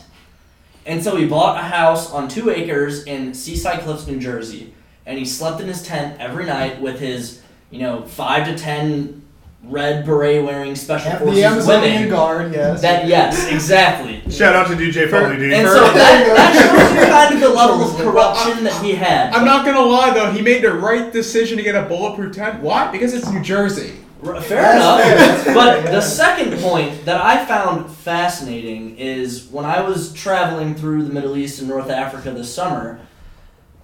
[0.86, 4.74] And so he bought a house on two acres in Seaside Cliffs, New Jersey,
[5.06, 7.42] and he slept in his tent every night with his,
[7.72, 9.22] you know, five to ten
[9.64, 12.10] red beret wearing special Have forces the Amazonian women.
[12.10, 12.82] guard, yes.
[12.82, 14.22] That yes, exactly.
[14.32, 15.54] Shout out to DJ Foley D.
[15.56, 19.34] And so that, that shows you kind of the level of corruption that he had.
[19.34, 22.62] I'm not gonna lie though, he made the right decision to get a bulletproof tent.
[22.62, 22.92] Why?
[22.92, 23.94] Because it's New Jersey.
[24.24, 25.44] Fair That's enough.
[25.44, 25.92] fair, But yeah.
[25.92, 31.38] the second point that I found fascinating is when I was traveling through the Middle
[31.38, 33.00] East and North Africa this summer.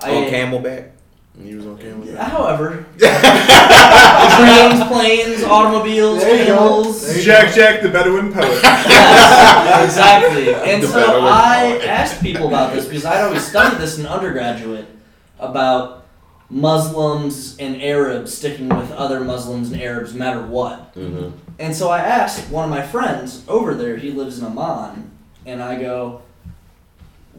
[0.01, 0.91] on I, oh, Camelback.
[1.39, 2.17] He was on Camelback.
[2.17, 6.57] however, trains, planes, automobiles, There you go.
[6.57, 7.23] camels.
[7.23, 8.61] Jack Jack the Bedouin poet.
[8.63, 10.53] Yes, exactly.
[10.71, 11.31] And The so better one.
[11.31, 14.85] I asked people about this because I'd always studied this in undergraduate
[15.39, 16.05] about
[16.49, 20.93] Muslims and Arabs sticking with other Muslims and Arabs no matter what.
[20.95, 21.29] Mm-hmm.
[21.59, 25.09] And so I asked one of my friends over there, he lives in Amman,
[25.45, 26.21] and I go,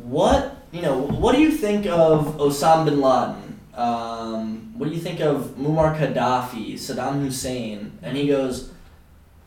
[0.03, 3.52] What, you know, what do you think of Osama bin Laden?
[3.75, 7.99] Um, what do you think of Muammar Gaddafi, Saddam Hussein?
[8.03, 8.71] And he goes,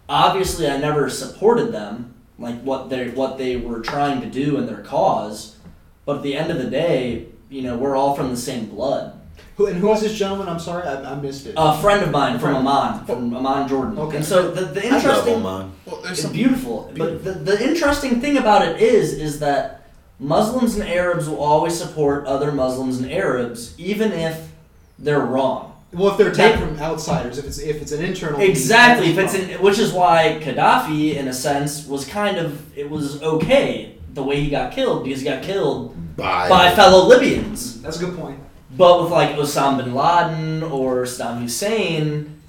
[0.08, 4.68] Obviously, I never supported them, like what they what they were trying to do and
[4.68, 5.58] their cause.
[6.06, 9.20] But at the end of the day, you know, we're all from the same blood.
[9.58, 10.50] Who and who is this gentleman?
[10.50, 11.54] I'm sorry, I, I missed it.
[11.58, 13.98] A friend of mine from Amman, from Amman, Jordan.
[13.98, 14.18] Okay.
[14.18, 15.72] And so the, the I love interesting Oman.
[15.86, 16.92] Well, it's some beautiful.
[16.96, 19.85] But the, the interesting thing about it is, is that
[20.20, 24.50] Muslims and Arabs will always support other Muslims and Arabs, even if
[24.98, 25.74] they're wrong.
[25.92, 28.40] well, if they're attacked from outsiders, if it's if it's an internal.
[28.40, 29.10] Exactly.
[29.12, 33.22] If it's in, which is why Gaddafi, in a sense, was kind of it was
[33.22, 36.48] okay the way he got killed because he got killed Bye.
[36.48, 37.82] by fellow Libyans.
[37.82, 38.40] that's a good point.
[38.78, 42.42] But with like Osama bin Laden or Saddam Hussein,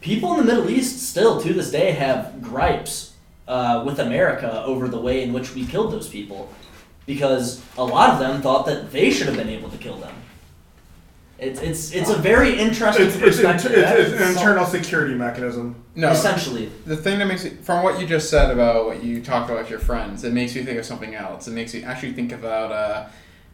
[0.00, 3.12] people in the Middle East still to this day have gripes
[3.48, 6.52] uh, with America over the way in which we killed those people,
[7.06, 10.14] because a lot of them thought that they should have been able to kill them.
[11.38, 13.72] It's it's it's a very interesting It's, it's, it's, perspective.
[13.74, 15.74] it's an internal security mechanism.
[15.96, 16.10] no.
[16.10, 19.50] Essentially, The thing that makes it, from what you just said about what you talked
[19.50, 21.48] about with your friends, it makes you think of something else.
[21.48, 23.06] It makes you actually think about uh,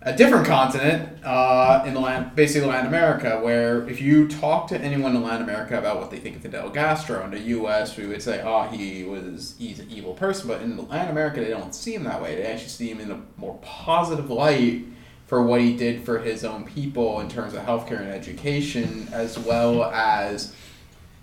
[0.03, 4.81] a different continent uh, in the land, basically Latin America, where if you talk to
[4.81, 8.07] anyone in Latin America about what they think of Fidel Castro in the U.S., we
[8.07, 10.47] would say, oh, he was he's an evil person.
[10.47, 12.37] But in Latin America, they don't see him that way.
[12.37, 14.85] They actually see him in a more positive light
[15.27, 19.39] for what he did for his own people in terms of healthcare and education, as
[19.39, 20.55] well as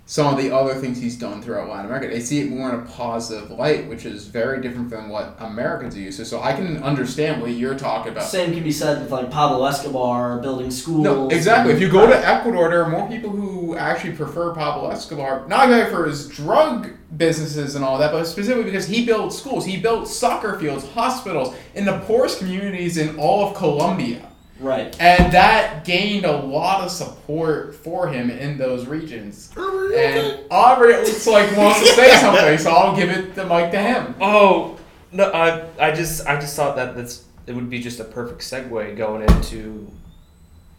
[0.08, 2.06] some of the other things he's done throughout Latin America.
[2.06, 5.96] They see it more in a positive light, which is very different than what Americans
[5.96, 6.24] are used to.
[6.24, 8.22] So I can understand what you're talking about.
[8.22, 11.02] same can be said with like Pablo Escobar building schools.
[11.02, 11.74] No, exactly.
[11.74, 15.68] If you go to Ecuador, there are more people who actually prefer Pablo Escobar, not
[15.68, 19.66] only for his drug businesses and all that, but specifically because he built schools.
[19.66, 24.30] He built soccer fields, hospitals in the poorest communities in all of Colombia.
[24.60, 24.96] Right.
[25.00, 29.52] And that gained a lot of support for him in those regions.
[29.56, 33.70] And Aubrey, it looks like wants to say something, so I'll give it the mic
[33.72, 34.14] to him.
[34.20, 34.78] Oh
[35.12, 38.40] no, I I just I just thought that that's it would be just a perfect
[38.40, 39.90] segue going into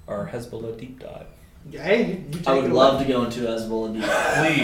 [0.07, 1.27] our Hezbollah deep dive.
[1.71, 2.73] Hey, you, you take I would away.
[2.73, 3.93] love to go into Hezbollah.
[3.93, 4.03] deep.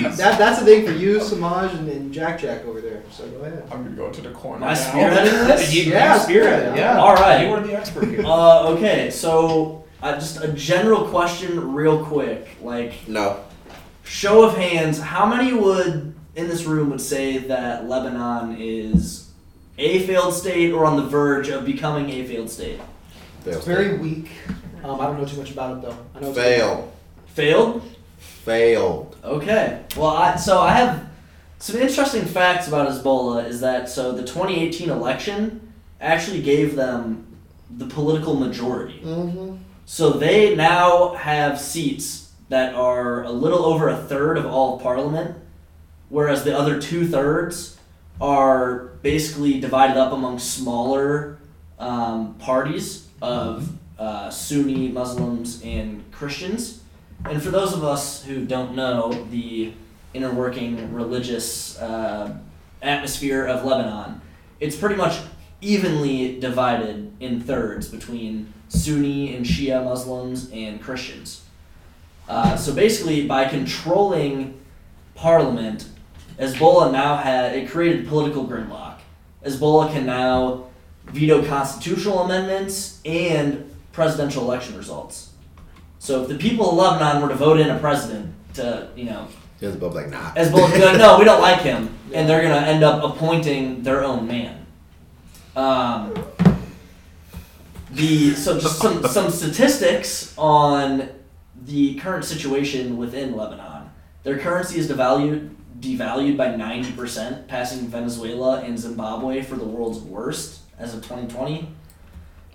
[0.04, 0.18] Please.
[0.18, 3.04] That, that's the thing for you, Samaj, and, and Jack Jack over there.
[3.12, 3.64] So go ahead.
[3.72, 4.66] I'm gonna go to the corner.
[4.66, 4.80] Am I now.
[4.80, 5.74] spearheading this?
[5.74, 7.00] you, Yeah, you spearheaded it, yeah.
[7.00, 7.46] All right.
[7.46, 8.24] You were the expert here.
[8.26, 12.48] Uh, okay, so uh, just a general question, real quick.
[12.62, 13.44] Like, No.
[14.04, 19.30] show of hands, how many would in this room would say that Lebanon is
[19.78, 22.80] a failed state or on the verge of becoming a failed state?
[23.44, 23.58] Fail.
[23.58, 24.30] It's very weak.
[24.84, 25.98] Um, I don't know too much about it though.
[26.16, 26.93] I know it's Fail.
[27.34, 27.82] Failed?
[28.18, 29.18] Failed.
[29.24, 29.84] Okay.
[29.98, 31.10] Well, I, so I have
[31.58, 33.48] some interesting facts about Hezbollah.
[33.48, 34.12] Is that so?
[34.12, 37.26] The 2018 election actually gave them
[37.72, 39.00] the political majority.
[39.04, 39.56] Mm-hmm.
[39.86, 44.84] So they now have seats that are a little over a third of all of
[44.84, 45.36] parliament,
[46.10, 47.80] whereas the other two thirds
[48.22, 51.40] are basically divided up among smaller
[51.80, 56.83] um, parties of uh, Sunni Muslims and Christians.
[57.26, 59.74] And for those of us who don't know the
[60.14, 62.38] inner working religious uh,
[62.82, 64.22] atmosphere of Lebanon,
[64.60, 65.20] it's pretty much
[65.62, 71.44] evenly divided in thirds between Sunni and Shia Muslims and Christians.
[72.28, 74.60] Uh, so basically, by controlling
[75.16, 75.88] parliament,
[76.38, 79.00] Hezbollah now had it created political gridlock.
[79.46, 80.66] Hezbollah can now
[81.06, 85.33] veto constitutional amendments and presidential election results.
[86.04, 89.26] So if the people of Lebanon were to vote in a president to, you know,
[89.62, 90.34] Here's above like nah.
[90.34, 93.84] Hezbollah would be like, no, we don't like him, and they're gonna end up appointing
[93.84, 94.66] their own man.
[95.56, 96.14] Um,
[97.92, 101.08] the so just some some statistics on
[101.64, 103.90] the current situation within Lebanon.
[104.24, 110.00] Their currency is devalued devalued by ninety percent, passing Venezuela and Zimbabwe for the world's
[110.00, 111.70] worst as of 2020.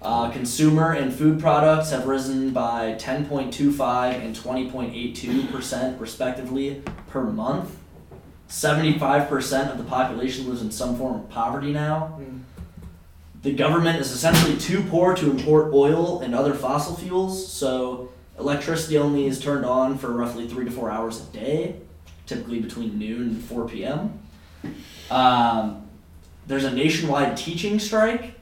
[0.00, 7.76] Uh, consumer and food products have risen by 10.25 and 20.82 percent respectively per month.
[8.48, 12.18] 75% of the population lives in some form of poverty now.
[12.20, 12.40] Mm.
[13.42, 18.96] The government is essentially too poor to import oil and other fossil fuels, so electricity
[18.98, 21.76] only is turned on for roughly three to four hours a day,
[22.26, 24.18] typically between noon and 4 p.m.
[25.10, 25.88] Um,
[26.46, 28.37] there's a nationwide teaching strike,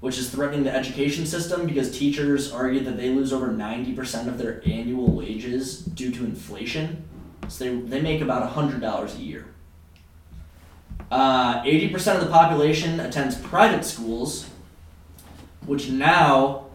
[0.00, 4.38] which is threatening the education system because teachers argue that they lose over 90% of
[4.38, 7.04] their annual wages due to inflation.
[7.48, 9.46] So they, they make about $100 a year.
[11.10, 14.48] Uh, 80% of the population attends private schools,
[15.66, 16.66] which now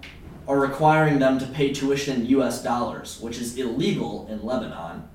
[0.48, 5.08] are requiring them to pay tuition in US dollars, which is illegal in Lebanon.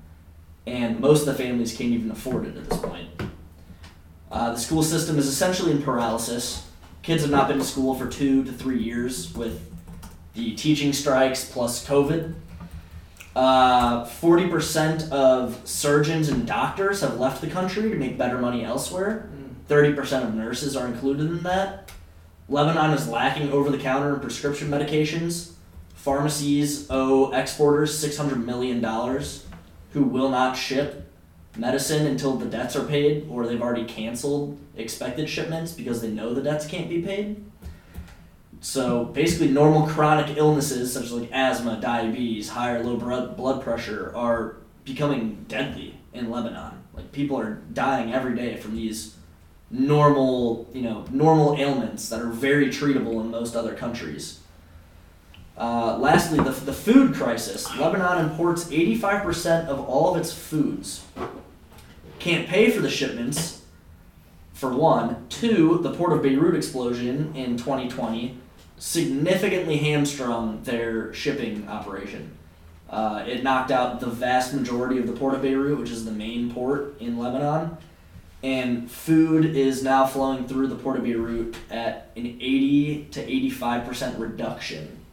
[0.65, 3.09] And most of the families can't even afford it at this point.
[4.31, 6.68] Uh, the school system is essentially in paralysis.
[7.01, 9.65] Kids have not been to school for two to three years with
[10.33, 12.33] the teaching strikes plus COVID.
[13.35, 19.29] Uh, 40% of surgeons and doctors have left the country to make better money elsewhere.
[19.69, 21.91] 30% of nurses are included in that.
[22.49, 25.51] Lebanon is lacking over the counter and prescription medications.
[25.93, 28.83] Pharmacies owe exporters $600 million
[29.93, 31.08] who will not ship
[31.59, 36.33] medicine until the debts are paid or they've already canceled expected shipments because they know
[36.33, 37.43] the debts can't be paid.
[38.61, 44.11] So basically, normal chronic illnesses such as like asthma, diabetes, high or low blood pressure
[44.15, 46.83] are becoming deadly in Lebanon.
[46.93, 49.15] Like people are dying every day from these
[49.71, 54.39] normal, you know, normal ailments that are very treatable in most other countries.
[55.57, 57.67] Uh, lastly, the, the food crisis.
[57.77, 61.05] Lebanon imports 85% of all of its foods.
[62.19, 63.61] Can't pay for the shipments,
[64.53, 65.25] for one.
[65.29, 68.37] Two, the port of Beirut explosion in 2020
[68.77, 72.37] significantly hamstrung their shipping operation.
[72.89, 76.11] Uh, it knocked out the vast majority of the port of Beirut, which is the
[76.11, 77.77] main port in Lebanon.
[78.43, 84.19] And food is now flowing through the port of Beirut at an 80 to 85%
[84.19, 85.05] reduction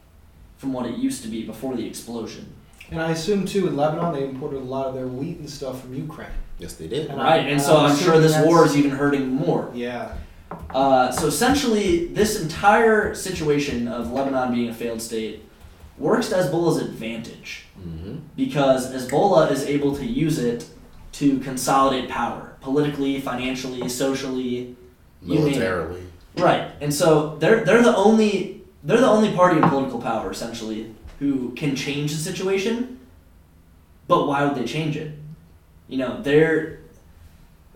[0.57, 2.53] from what it used to be before the explosion.
[2.89, 5.81] And I assume too in Lebanon they imported a lot of their wheat and stuff
[5.81, 6.29] from Ukraine.
[6.59, 7.07] Yes, they did.
[7.09, 9.69] And Right, I- and so I'm I'm sure assuming this war is even hurting more.
[9.73, 10.13] Yeah.
[10.73, 15.43] Uh, so essentially, this entire situation of Lebanon being a failed state
[15.97, 18.15] works to Hezbollah's advantage Mm-hmm.
[18.35, 20.65] because Hezbollah is able to use it
[21.13, 24.75] to consolidate power politically, financially, socially,
[25.21, 25.39] You.
[25.39, 26.01] Militarily.
[26.37, 30.93] Right, and so they're they're the only they're the only party in political power essentially
[31.19, 32.99] who can change the situation.
[34.07, 35.16] But why would they change it?
[35.87, 36.79] You know, they're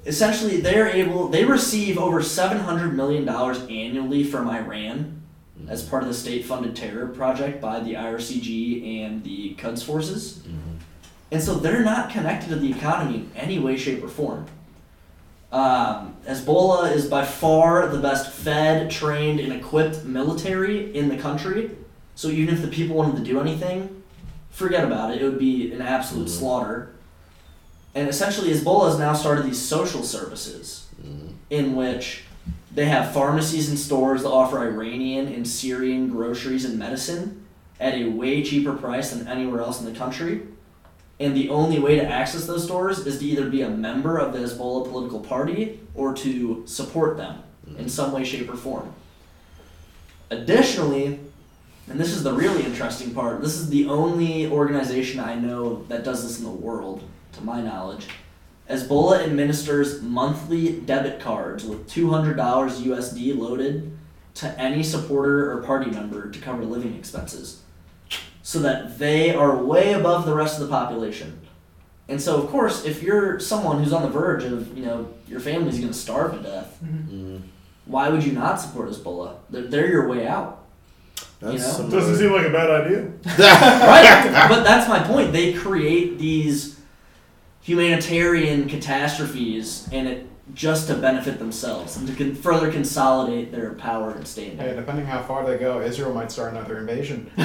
[0.05, 5.21] essentially they're able they receive over seven hundred million dollars annually from Iran
[5.67, 10.39] as part of the state-funded terror project by the IRCG and the Quds forces.
[10.47, 10.79] Mhm.
[11.31, 14.47] And so they're not connected to the economy in any way, shape, or form.
[15.51, 21.71] Um, Hezbollah is by far the best fed, trained, and equipped military in the country.
[22.15, 24.01] So even if the people wanted to do anything,
[24.49, 25.21] forget about it.
[25.21, 26.31] It would be an absolute Mhm.
[26.31, 26.90] slaughter.
[27.93, 31.33] And essentially, Hezbollah has now started these social services Mhm.
[31.49, 32.23] in which
[32.73, 37.43] they have pharmacies and stores that offer Iranian and Syrian groceries and medicine
[37.79, 40.43] at a way cheaper price than anywhere else in the country.
[41.19, 44.31] And the only way to access those stores is to either be a member of
[44.33, 47.35] the Hezbollah political party or to support them
[47.77, 48.93] in some way, shape, or form.
[50.29, 51.19] Additionally,
[51.89, 56.03] and this is the really interesting part, this is the only organization I know that
[56.03, 58.07] does this in the world, to my knowledge.
[58.69, 63.97] Hezbollah administers monthly debit cards with $200 USD loaded
[64.35, 67.61] to any supporter or party member to cover living expenses
[68.43, 71.39] so that they are way above the rest of the population.
[72.07, 75.39] And so, of course, if you're someone who's on the verge of, you know, your
[75.39, 77.41] family's going to starve to death, Mhm.
[77.85, 79.33] why would you not support Hezbollah?
[79.49, 80.59] They're, they're your way out.
[81.39, 81.89] That's You know?
[81.89, 83.03] Doesn't seem like a bad idea.
[83.37, 84.47] right?
[84.49, 85.31] But that's my point.
[85.33, 86.79] They create these
[87.61, 94.11] humanitarian catastrophes, and it just to benefit themselves and to con- further consolidate their power
[94.11, 94.57] and standing.
[94.57, 97.29] Hey, depending how far they go, Israel might start another invasion.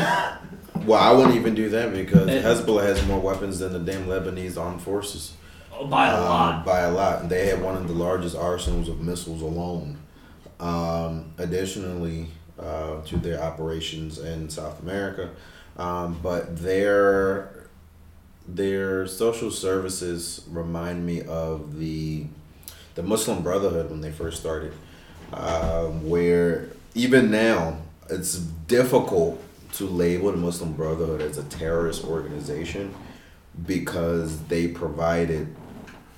[0.84, 4.06] Well, I wouldn't even do that because It- Hezbollah has more weapons than the damn
[4.06, 5.32] Lebanese armed forces.
[5.72, 6.64] Oh, by a Um, lot.
[6.66, 7.22] By a lot.
[7.22, 9.96] And They have one of the largest arsenals of missiles alone.
[10.60, 12.28] Um, additionally,
[12.60, 15.30] uh, to their operations in South America,
[15.78, 17.55] um, but their
[18.48, 22.26] their social services remind me of the
[22.94, 24.72] the Muslim Brotherhood when they first started,
[25.32, 27.76] um, where even now
[28.08, 29.42] it's difficult
[29.74, 32.94] to label the Muslim Brotherhood as a terrorist organization
[33.66, 35.54] because they provided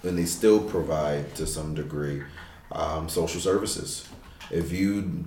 [0.05, 2.23] and they still provide to some degree
[2.71, 4.09] um, social services.
[4.51, 5.25] If you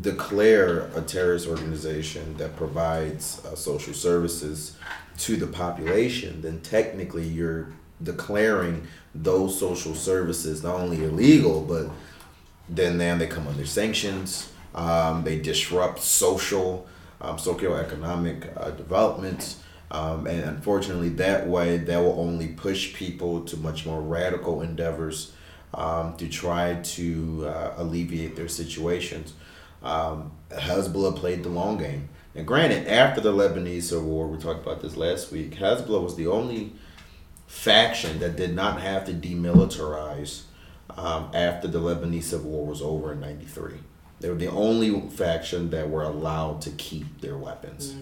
[0.00, 4.76] declare a terrorist organization that provides uh, social services
[5.18, 7.72] to the population, then technically you're
[8.02, 11.90] declaring those social services not only illegal, but
[12.68, 14.52] then then they come under sanctions.
[14.74, 16.86] Um, they disrupt social,
[17.20, 19.60] um, socioeconomic uh, developments.
[19.90, 25.32] Um, and unfortunately, that way, that will only push people to much more radical endeavors
[25.74, 29.32] um, to try to uh, alleviate their situations.
[29.82, 32.08] Um, Hezbollah played the long game.
[32.38, 36.14] And granted, after the Lebanese Civil War, we talked about this last week, Hezbollah was
[36.14, 36.72] the only
[37.48, 40.42] faction that did not have to demilitarize
[40.96, 43.78] um, after the Lebanese Civil War was over in 93.
[44.20, 47.96] They were the only faction that were allowed to keep their weapons.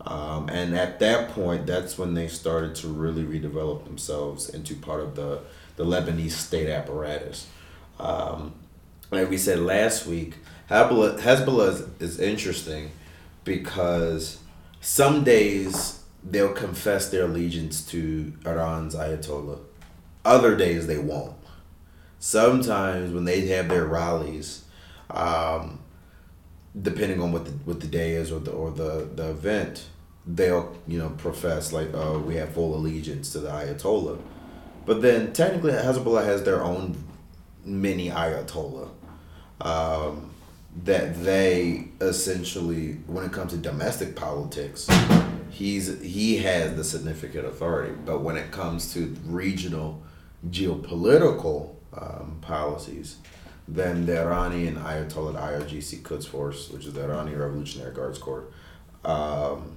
[0.00, 4.98] Um, and at that point, that's when they started to really redevelop themselves into part
[4.98, 5.42] of the,
[5.76, 7.46] the Lebanese state apparatus.
[8.00, 8.54] Um,
[9.12, 10.38] like we said last week,
[10.68, 11.68] Hezbollah, Hezbollah
[12.00, 12.90] is, is interesting
[13.46, 14.40] because
[14.82, 19.60] some days they'll confess their allegiance to Iran's Ayatollah,
[20.26, 21.36] other days they won't.
[22.18, 24.64] Sometimes when they have their rallies,
[25.10, 25.78] um,
[26.80, 29.86] depending on what the what the day is or the or the, the event,
[30.26, 34.18] they'll you know profess like oh we have full allegiance to the Ayatollah,
[34.84, 36.96] but then technically Hezbollah has their own
[37.64, 38.90] mini Ayatollah.
[39.60, 40.25] Um,
[40.84, 44.88] that they essentially, when it comes to domestic politics,
[45.50, 47.94] he's he has the significant authority.
[48.04, 50.02] But when it comes to regional
[50.48, 53.16] geopolitical um, policies,
[53.66, 58.44] then the Iranian Ayatollah IRGC Quds Force, which is the Iranian Revolutionary Guards Corps,
[59.04, 59.76] um,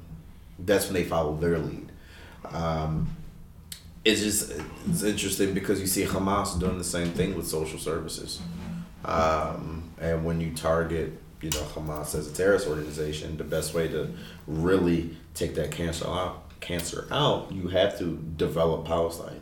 [0.60, 1.90] that's when they follow their lead.
[2.46, 3.16] Um,
[4.04, 4.52] it's just
[4.88, 8.42] it's interesting because you see Hamas doing the same thing with social services.
[9.06, 13.88] Um, and when you target, you know, Hamas as a terrorist organization, the best way
[13.88, 14.12] to
[14.48, 19.42] really take that cancer out, cancer out, you have to develop Palestine.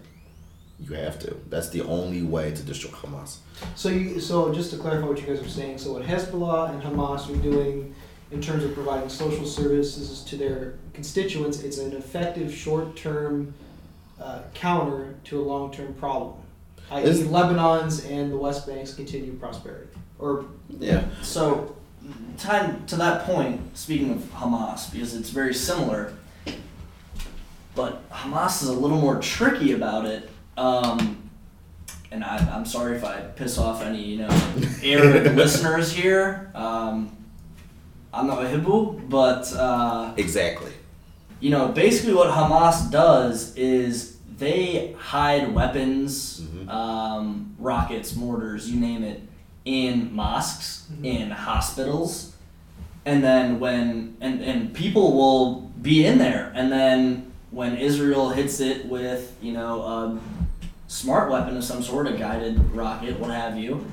[0.80, 1.36] You have to.
[1.50, 3.38] That's the only way to destroy Hamas.
[3.76, 6.84] So you, so just to clarify what you guys are saying, so what Hezbollah and
[6.84, 7.96] Hamas are doing
[8.32, 13.54] in terms of providing social services to their constituents, it's an effective short-term
[14.22, 16.36] uh, counter to a long-term problem,
[16.92, 19.87] i.e., Lebanon's and the West Bank's continued prosperity.
[20.20, 20.46] Or
[20.80, 21.04] Yeah.
[21.22, 21.76] So,
[22.38, 26.14] time to that point, speaking of Hamas, because it's very similar,
[27.76, 30.30] but Hamas is a little more tricky about it.
[30.58, 31.18] Um,
[32.12, 34.30] and I, I'm sorry if I piss off any, you know,
[34.84, 36.52] Arab listeners here.
[36.56, 37.16] Um,
[38.14, 40.72] I'm not a Hibbu, but uh, Exactly.
[41.40, 46.70] you know, basically what Hamas does is they hide weapons, Mhm.
[46.70, 49.22] um, rockets, mortars, you name it,
[49.68, 51.06] in mosques, Mhm.
[51.06, 52.32] in hospitals,
[53.06, 58.60] and then when and and people will be in there, and then when Israel hits
[58.60, 60.18] it with you know a
[60.88, 63.86] smart weapon of some sort, a guided rocket, what have you,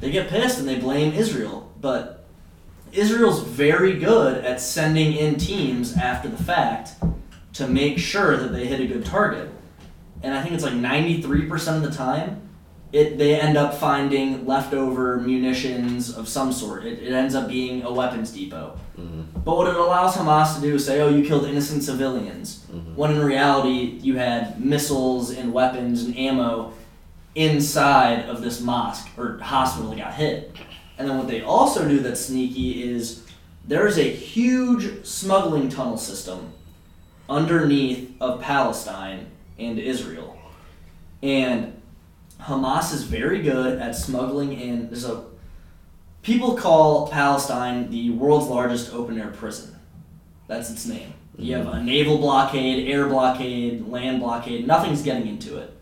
[0.00, 2.16] they get pissed and they blame Israel, but.
[2.92, 6.94] Israel's very good at sending in teams after the fact
[7.52, 9.48] to make sure that they hit a good target.
[10.24, 12.40] And I think it's like 93% of the time,
[12.92, 16.84] it they end up finding leftover munitions of some sort.
[16.84, 18.78] It, it ends up being a weapons depot.
[18.96, 22.64] hmm But what it allows Hamas to do is say, oh, you killed innocent civilians.
[22.70, 26.72] hmm When in reality, you had missiles and weapons and ammo
[27.34, 30.56] inside of this mosque or hospital that got hit.
[30.98, 33.24] And then what they also do that's sneaky is
[33.66, 36.52] there's a huge smuggling tunnel system
[37.28, 39.26] underneath of Palestine
[39.58, 40.36] and Israel.
[41.22, 41.79] And
[42.40, 44.88] Hamas is very good at smuggling in.
[44.88, 45.24] There's a
[46.22, 49.76] people call Palestine the world's largest open air prison.
[50.46, 51.14] That's its name.
[51.38, 51.86] You have a mm-hmm.
[51.86, 54.66] naval blockade, air blockade, land blockade.
[54.66, 55.72] Nothing's getting into it.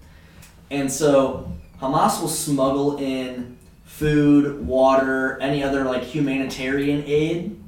[0.71, 7.59] And so Hamas will smuggle in food, water, any other like humanitarian aid,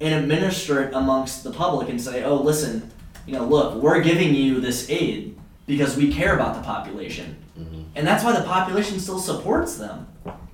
[0.00, 2.90] and administer it amongst the public and say, "Oh, listen,
[3.26, 5.36] you know, look, we're giving you this aid
[5.66, 10.06] because we care about the population." hmm And that's why the population still supports them,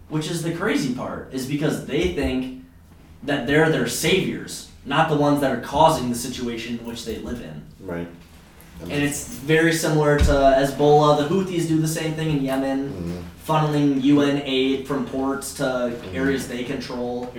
[0.09, 2.65] which is the crazy part, is because they think
[3.23, 7.17] that they're their saviors, not the ones that are causing the situation in which they
[7.19, 7.63] live in.
[7.81, 8.09] Right.
[8.83, 11.19] And it's very similar to Hezbollah.
[11.19, 13.23] The Houthis do the same thing in Yemen, Mhm.
[13.47, 17.31] funneling UN aid from ports to areas they control.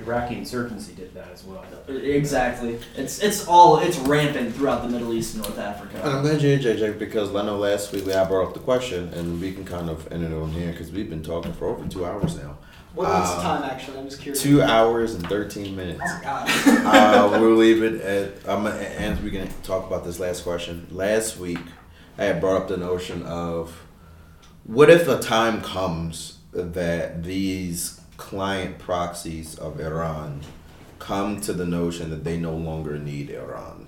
[0.00, 1.64] Iraqi insurgency did that as well.
[1.88, 2.78] Exactly.
[2.96, 6.56] It's it's all it's rampant throughout the Middle East and North And I'm glad you're
[6.56, 9.52] here, JJ, because I know last week we I brought up the question, and we
[9.52, 12.36] can kind of end it on here because we've been talking for over two hours
[12.36, 12.56] now.
[12.94, 13.98] what, what's the Uh, time actually?
[13.98, 14.42] I'm just curious.
[14.42, 16.00] Two hours and 13 minutes.
[16.04, 16.48] Oh, God.
[16.66, 18.28] uh, we'll leave it at.
[18.48, 20.88] I'm gonna, and we can talk about this last question.
[20.90, 21.58] Last week,
[22.18, 23.80] I had brought up the notion of
[24.64, 30.40] what if a time comes that these client proxies of Iran
[30.98, 33.86] come to the notion that they no longer need Iran,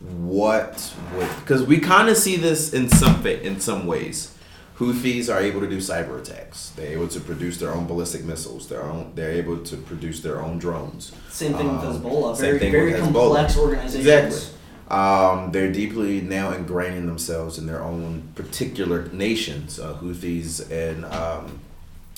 [0.00, 4.34] what would because we kind of see this in some in some ways.
[4.78, 6.70] Houthis are able to do cyber attacks.
[6.76, 8.68] They're able to produce their own ballistic missiles.
[8.68, 9.10] Their own.
[9.16, 11.10] They're able to produce their own drones.
[11.30, 12.36] Same thing with Um, Hezbollah.
[12.36, 13.12] same Very, thing very with Hezbollah.
[13.34, 14.06] complex organizations.
[14.06, 14.40] Exactly.
[14.88, 19.80] Um, they're deeply now ingraining themselves in their own particular nations.
[19.80, 21.58] Uh, Houthis and um,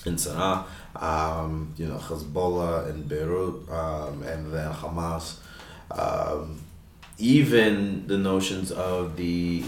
[0.04, 0.64] in Sana'a,
[1.00, 5.38] um, you know Hezbollah in Beirut, um, and then Hamas.
[5.90, 6.60] Um,
[7.18, 9.64] even the notions of the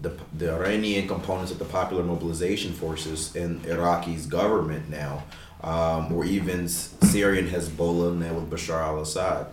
[0.00, 5.24] the, the Iranian components of the popular mobilization forces in Iraqi's government now,
[5.62, 9.46] um, or even Syrian Hezbollah now with Bashar al-Assad.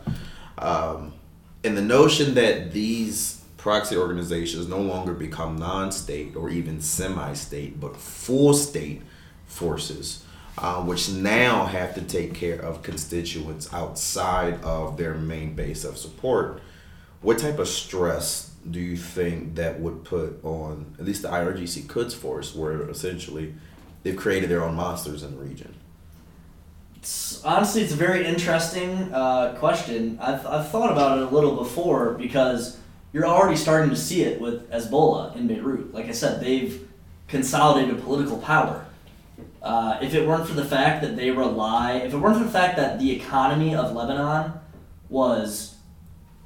[0.57, 1.13] Um,
[1.63, 7.95] and the notion that these proxy organizations no longer become non-state or even semi-state, but
[7.95, 9.01] full state
[9.45, 10.25] forces,
[10.57, 15.97] uh, which now have to take care of constituents outside of their main base of
[15.97, 16.61] support.
[17.21, 21.87] What type of stress do you think that would put on at least the IRGC
[21.87, 23.53] Quds force, where essentially
[24.03, 25.73] they've created their own monsters in the region?
[26.95, 30.17] It's, honestly, it's a very interesting uh, question.
[30.21, 32.77] I've, I've thought about it a little before because
[33.11, 35.93] you're already starting to see it with Hezbollah in Beirut.
[35.93, 36.87] Like I said, they've
[37.27, 38.85] consolidated political power.
[39.63, 42.49] Uh, if it weren't for the fact that they rely, if it weren't for the
[42.51, 44.51] fact that the economy of Lebanon
[45.09, 45.75] was,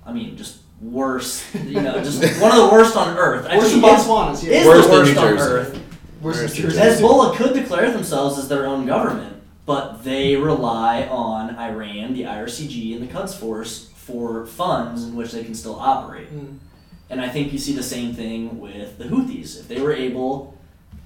[0.06, 3.44] I mean, just worse, you know, just one of the worst on earth.
[3.44, 4.52] Worse than Actually, is- Botswana's, yeah.
[4.60, 5.44] is Worse the than worst New on Jersey.
[5.52, 5.73] earth.
[5.73, 6.77] Worse than Worse than Jersey.
[6.80, 7.03] Jersey.
[7.03, 12.95] Hezbollah could declare themselves as their own government, but they rely on Iran, the IRCG,
[12.95, 16.31] and the Quds Force for funds in which they can still operate.
[16.34, 16.57] Mm.
[17.10, 19.60] And I think you see the same thing with the Houthis.
[19.60, 20.56] If they were able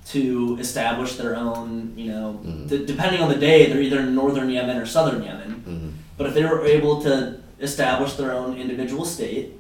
[0.10, 2.68] to establish their own, you know, Mhm.
[2.68, 5.64] d- depending on the day, they're either in northern Yemen or southern Yemen.
[5.68, 5.88] Mm-hmm.
[6.18, 9.54] But if they were able to establish their own individual state,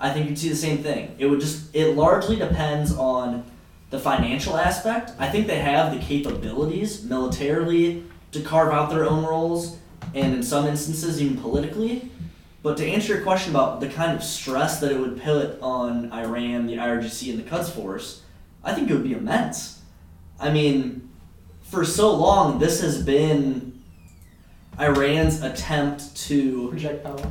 [0.00, 1.10] I think you'd see the same thing.
[1.18, 3.42] It would just, it largely depends on
[3.90, 5.12] the financial aspect.
[5.18, 9.76] I think they have the capabilities militarily to carve out their own roles,
[10.14, 12.10] and in some instances, even politically.
[12.62, 16.12] But to answer your question about the kind of stress that it would put on
[16.12, 18.20] Iran, the IRGC, and the Quds Force,
[18.62, 19.77] I think it would be immense.
[20.40, 21.08] I mean,
[21.62, 23.82] for so long, this has been
[24.78, 26.76] Iran's attempt to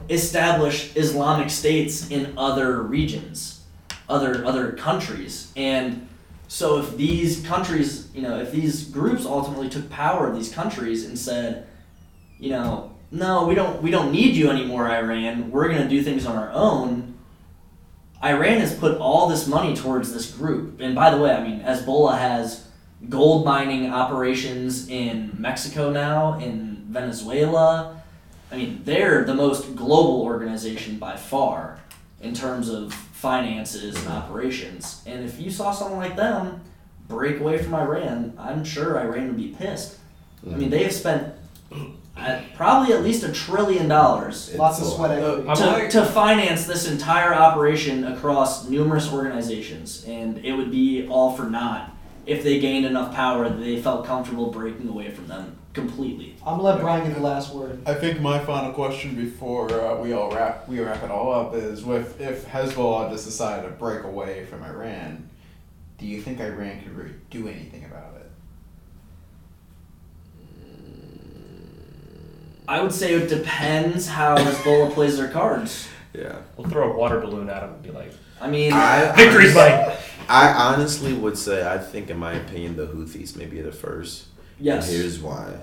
[0.09, 3.63] establish Islamic states in other regions,
[4.09, 6.07] other other countries, and
[6.47, 11.05] so if these countries, you know, if these groups ultimately took power of these countries
[11.05, 11.67] and said,
[12.39, 15.51] you know, no, we don't we don't need you anymore, Iran.
[15.51, 17.15] We're gonna do things on our own.
[18.23, 21.61] Iran has put all this money towards this group, and by the way, I mean
[21.61, 22.66] Hezbollah has
[23.09, 28.01] gold mining operations in Mexico now, in Venezuela.
[28.51, 31.79] I mean, they're the most global organization by far
[32.21, 35.03] in terms of finances and operations.
[35.05, 36.61] And if you saw someone like them
[37.07, 39.97] break away from Iran, I'm sure Iran would be pissed.
[40.45, 41.33] I mean, they have spent
[42.17, 45.41] uh, probably at least a trillion dollars Lots of It's sweat lot.
[45.41, 45.65] equity.
[45.65, 51.35] I'm to, to finance this entire operation across numerous organizations, and it would be all
[51.35, 51.91] for naught
[52.27, 56.35] if they gained enough power that they felt comfortable breaking away from them completely.
[56.45, 57.81] I'm gonna let Brian get the last word.
[57.87, 61.53] I think my final question before uh, we all wrap we wrap it all up
[61.55, 65.29] is with if Hezbollah just decided to break away from Iran,
[65.97, 68.31] do you think Iran could really do anything about it?
[72.67, 75.87] I would say it depends how Hezbollah plays their cards.
[76.13, 76.39] Yeah.
[76.57, 79.87] We'll throw a water balloon at him and be like, I mean, I, "Victory's honestly-
[79.87, 79.97] mine."
[80.29, 84.25] I honestly would say I think, in my opinion, the Houthis may be the first.
[84.59, 84.87] yes.
[84.87, 85.53] And here's why.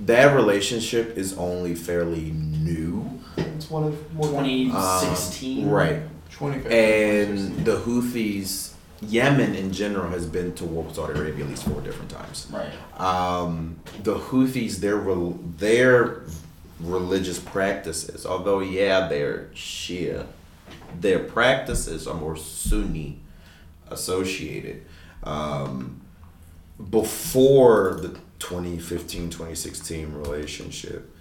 [0.00, 3.20] That relationship is only fairly new.
[3.36, 4.26] It's one of more.
[4.26, 5.64] 2016.
[5.64, 6.02] Um, right.
[6.30, 11.50] Twenty And the Houthis, Yemen in general, has been to war with Saudi Arabia at
[11.50, 12.46] least four different times.
[12.50, 13.00] Right.
[13.00, 15.02] Um, the Houthis, their
[15.58, 16.22] their
[16.80, 20.26] religious practices, although yeah, they're Shia,
[20.98, 23.18] their practices are more Sunni
[23.90, 24.84] associated.
[25.24, 26.00] Um,
[26.90, 31.14] before the 2015-2016 relationship,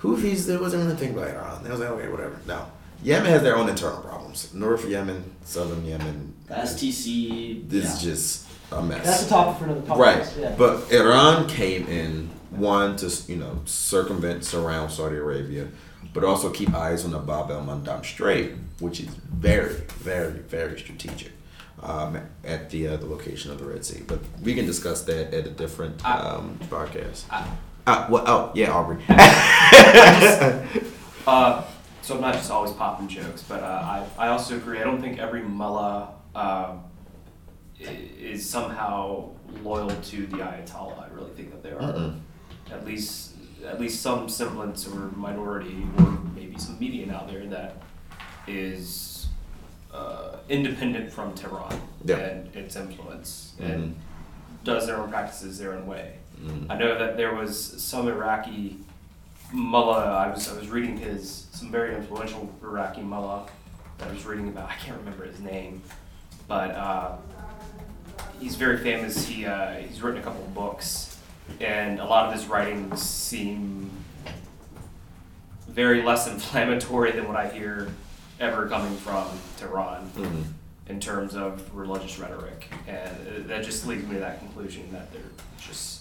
[0.00, 1.62] Houthis, there wasn't really anything about Iran.
[1.62, 2.40] They was like, okay, whatever.
[2.46, 2.70] Now,
[3.02, 4.52] Yemen has their own internal problems.
[4.54, 6.34] North Yemen, Southern Yemen.
[6.46, 7.68] The STC.
[7.68, 7.92] This yeah.
[7.92, 9.04] is just a mess.
[9.04, 9.98] That's a topic for another podcast.
[9.98, 10.36] Right.
[10.38, 10.54] Yeah.
[10.56, 15.68] But Iran came in one to you know circumvent, surround Saudi Arabia,
[16.12, 20.78] but also keep eyes on the Bab el Mandeb Strait, which is very, very, very
[20.78, 21.32] strategic.
[21.82, 24.02] Um, at the uh, the location of the Red Sea.
[24.06, 27.24] But we can discuss that at a different I- um, podcast.
[27.30, 27.46] I-
[27.86, 29.02] uh, well, oh yeah, Aubrey.
[31.26, 31.62] Uh,
[32.02, 34.78] so I'm not just always popping jokes, but uh, I, I also agree.
[34.80, 36.72] I don't think every mullah uh,
[37.78, 39.28] is somehow
[39.62, 41.10] loyal to the Ayatollah.
[41.10, 42.20] I really think that there are Mm-mm.
[42.72, 43.34] at least
[43.66, 47.82] at least some semblance or minority or maybe some median out there that
[48.48, 48.88] is
[49.92, 52.16] uh, independent from Tehran Yeah.
[52.16, 53.64] and its influence Mhm.
[53.74, 53.96] and
[54.64, 56.14] does their own practices their own way.
[56.40, 56.66] Mm.
[56.70, 58.78] I know that there was some Iraqi
[59.52, 60.04] mullah.
[60.26, 63.46] I was I was reading his some very influential Iraqi mullah
[63.98, 64.68] that I was reading about.
[64.70, 65.82] I can't remember his name,
[66.48, 67.16] but uh,
[68.38, 69.26] he's very famous.
[69.26, 71.18] He uh, he's written a couple of books,
[71.60, 73.90] and a lot of his writings seem
[75.68, 77.88] very less inflammatory than what I hear
[78.40, 79.26] ever coming from
[79.58, 80.44] Tehran Mhm.
[80.88, 85.22] in terms of religious rhetoric, and that just leads me to that conclusion that they're
[85.58, 86.00] just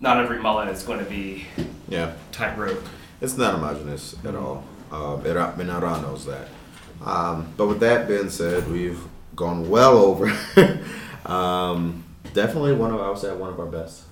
[0.00, 1.46] not every mullah is going to be
[1.88, 2.12] Yeah.
[2.32, 2.82] tightrope.
[3.20, 4.64] It's not homogenous at all.
[4.92, 6.48] Uh, Iran, Iran knows that.
[7.04, 9.00] Um, but with that being said, we've
[9.34, 10.30] gone well over.
[11.26, 14.02] um, definitely one of I would say one of our best.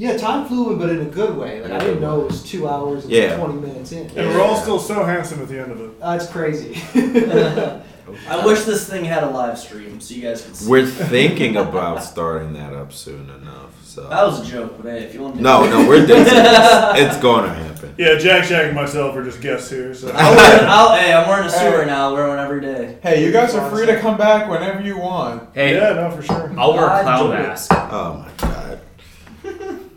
[0.00, 1.60] Yeah, time flew, but in a good way.
[1.60, 3.36] Like I didn't know it was two hours and Yeah.
[3.36, 4.06] twenty minutes in.
[4.16, 5.90] And we're all still so handsome at the end of it.
[6.00, 6.80] Uh, That's crazy.
[8.30, 10.70] I wish this thing had a live stream so you guys could see.
[10.70, 13.74] We're thinking about starting that up soon enough.
[13.84, 15.42] So That was a joke, but hey, if you want to.
[15.42, 17.10] no, no, we're dead serious.
[17.14, 17.94] It's going to happen.
[17.98, 19.92] Yeah, Jack, Jack, and myself are just guests here.
[19.94, 22.04] So I'll wear, I'll, hey, I'm wearing a suit right now.
[22.08, 22.98] I'll wear one every day.
[23.02, 25.48] Hey, you guys are free to come back whenever you want.
[25.52, 26.54] Hey, yeah, no, for sure.
[26.56, 27.72] I'll wear I a clown mask.
[27.72, 28.27] Oh my god.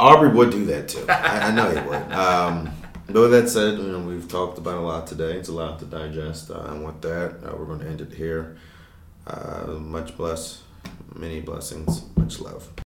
[0.02, 1.06] Aubrey would do that too.
[1.08, 2.12] I, I know he would.
[2.12, 2.72] Um,
[3.06, 5.34] but with that said, you know, we've talked about a lot today.
[5.34, 6.50] It's a lot to digest.
[6.50, 8.58] Uh, and with that, uh, we're going to end it here.
[9.28, 10.64] Uh, much bless,
[11.14, 12.68] many blessings, much love.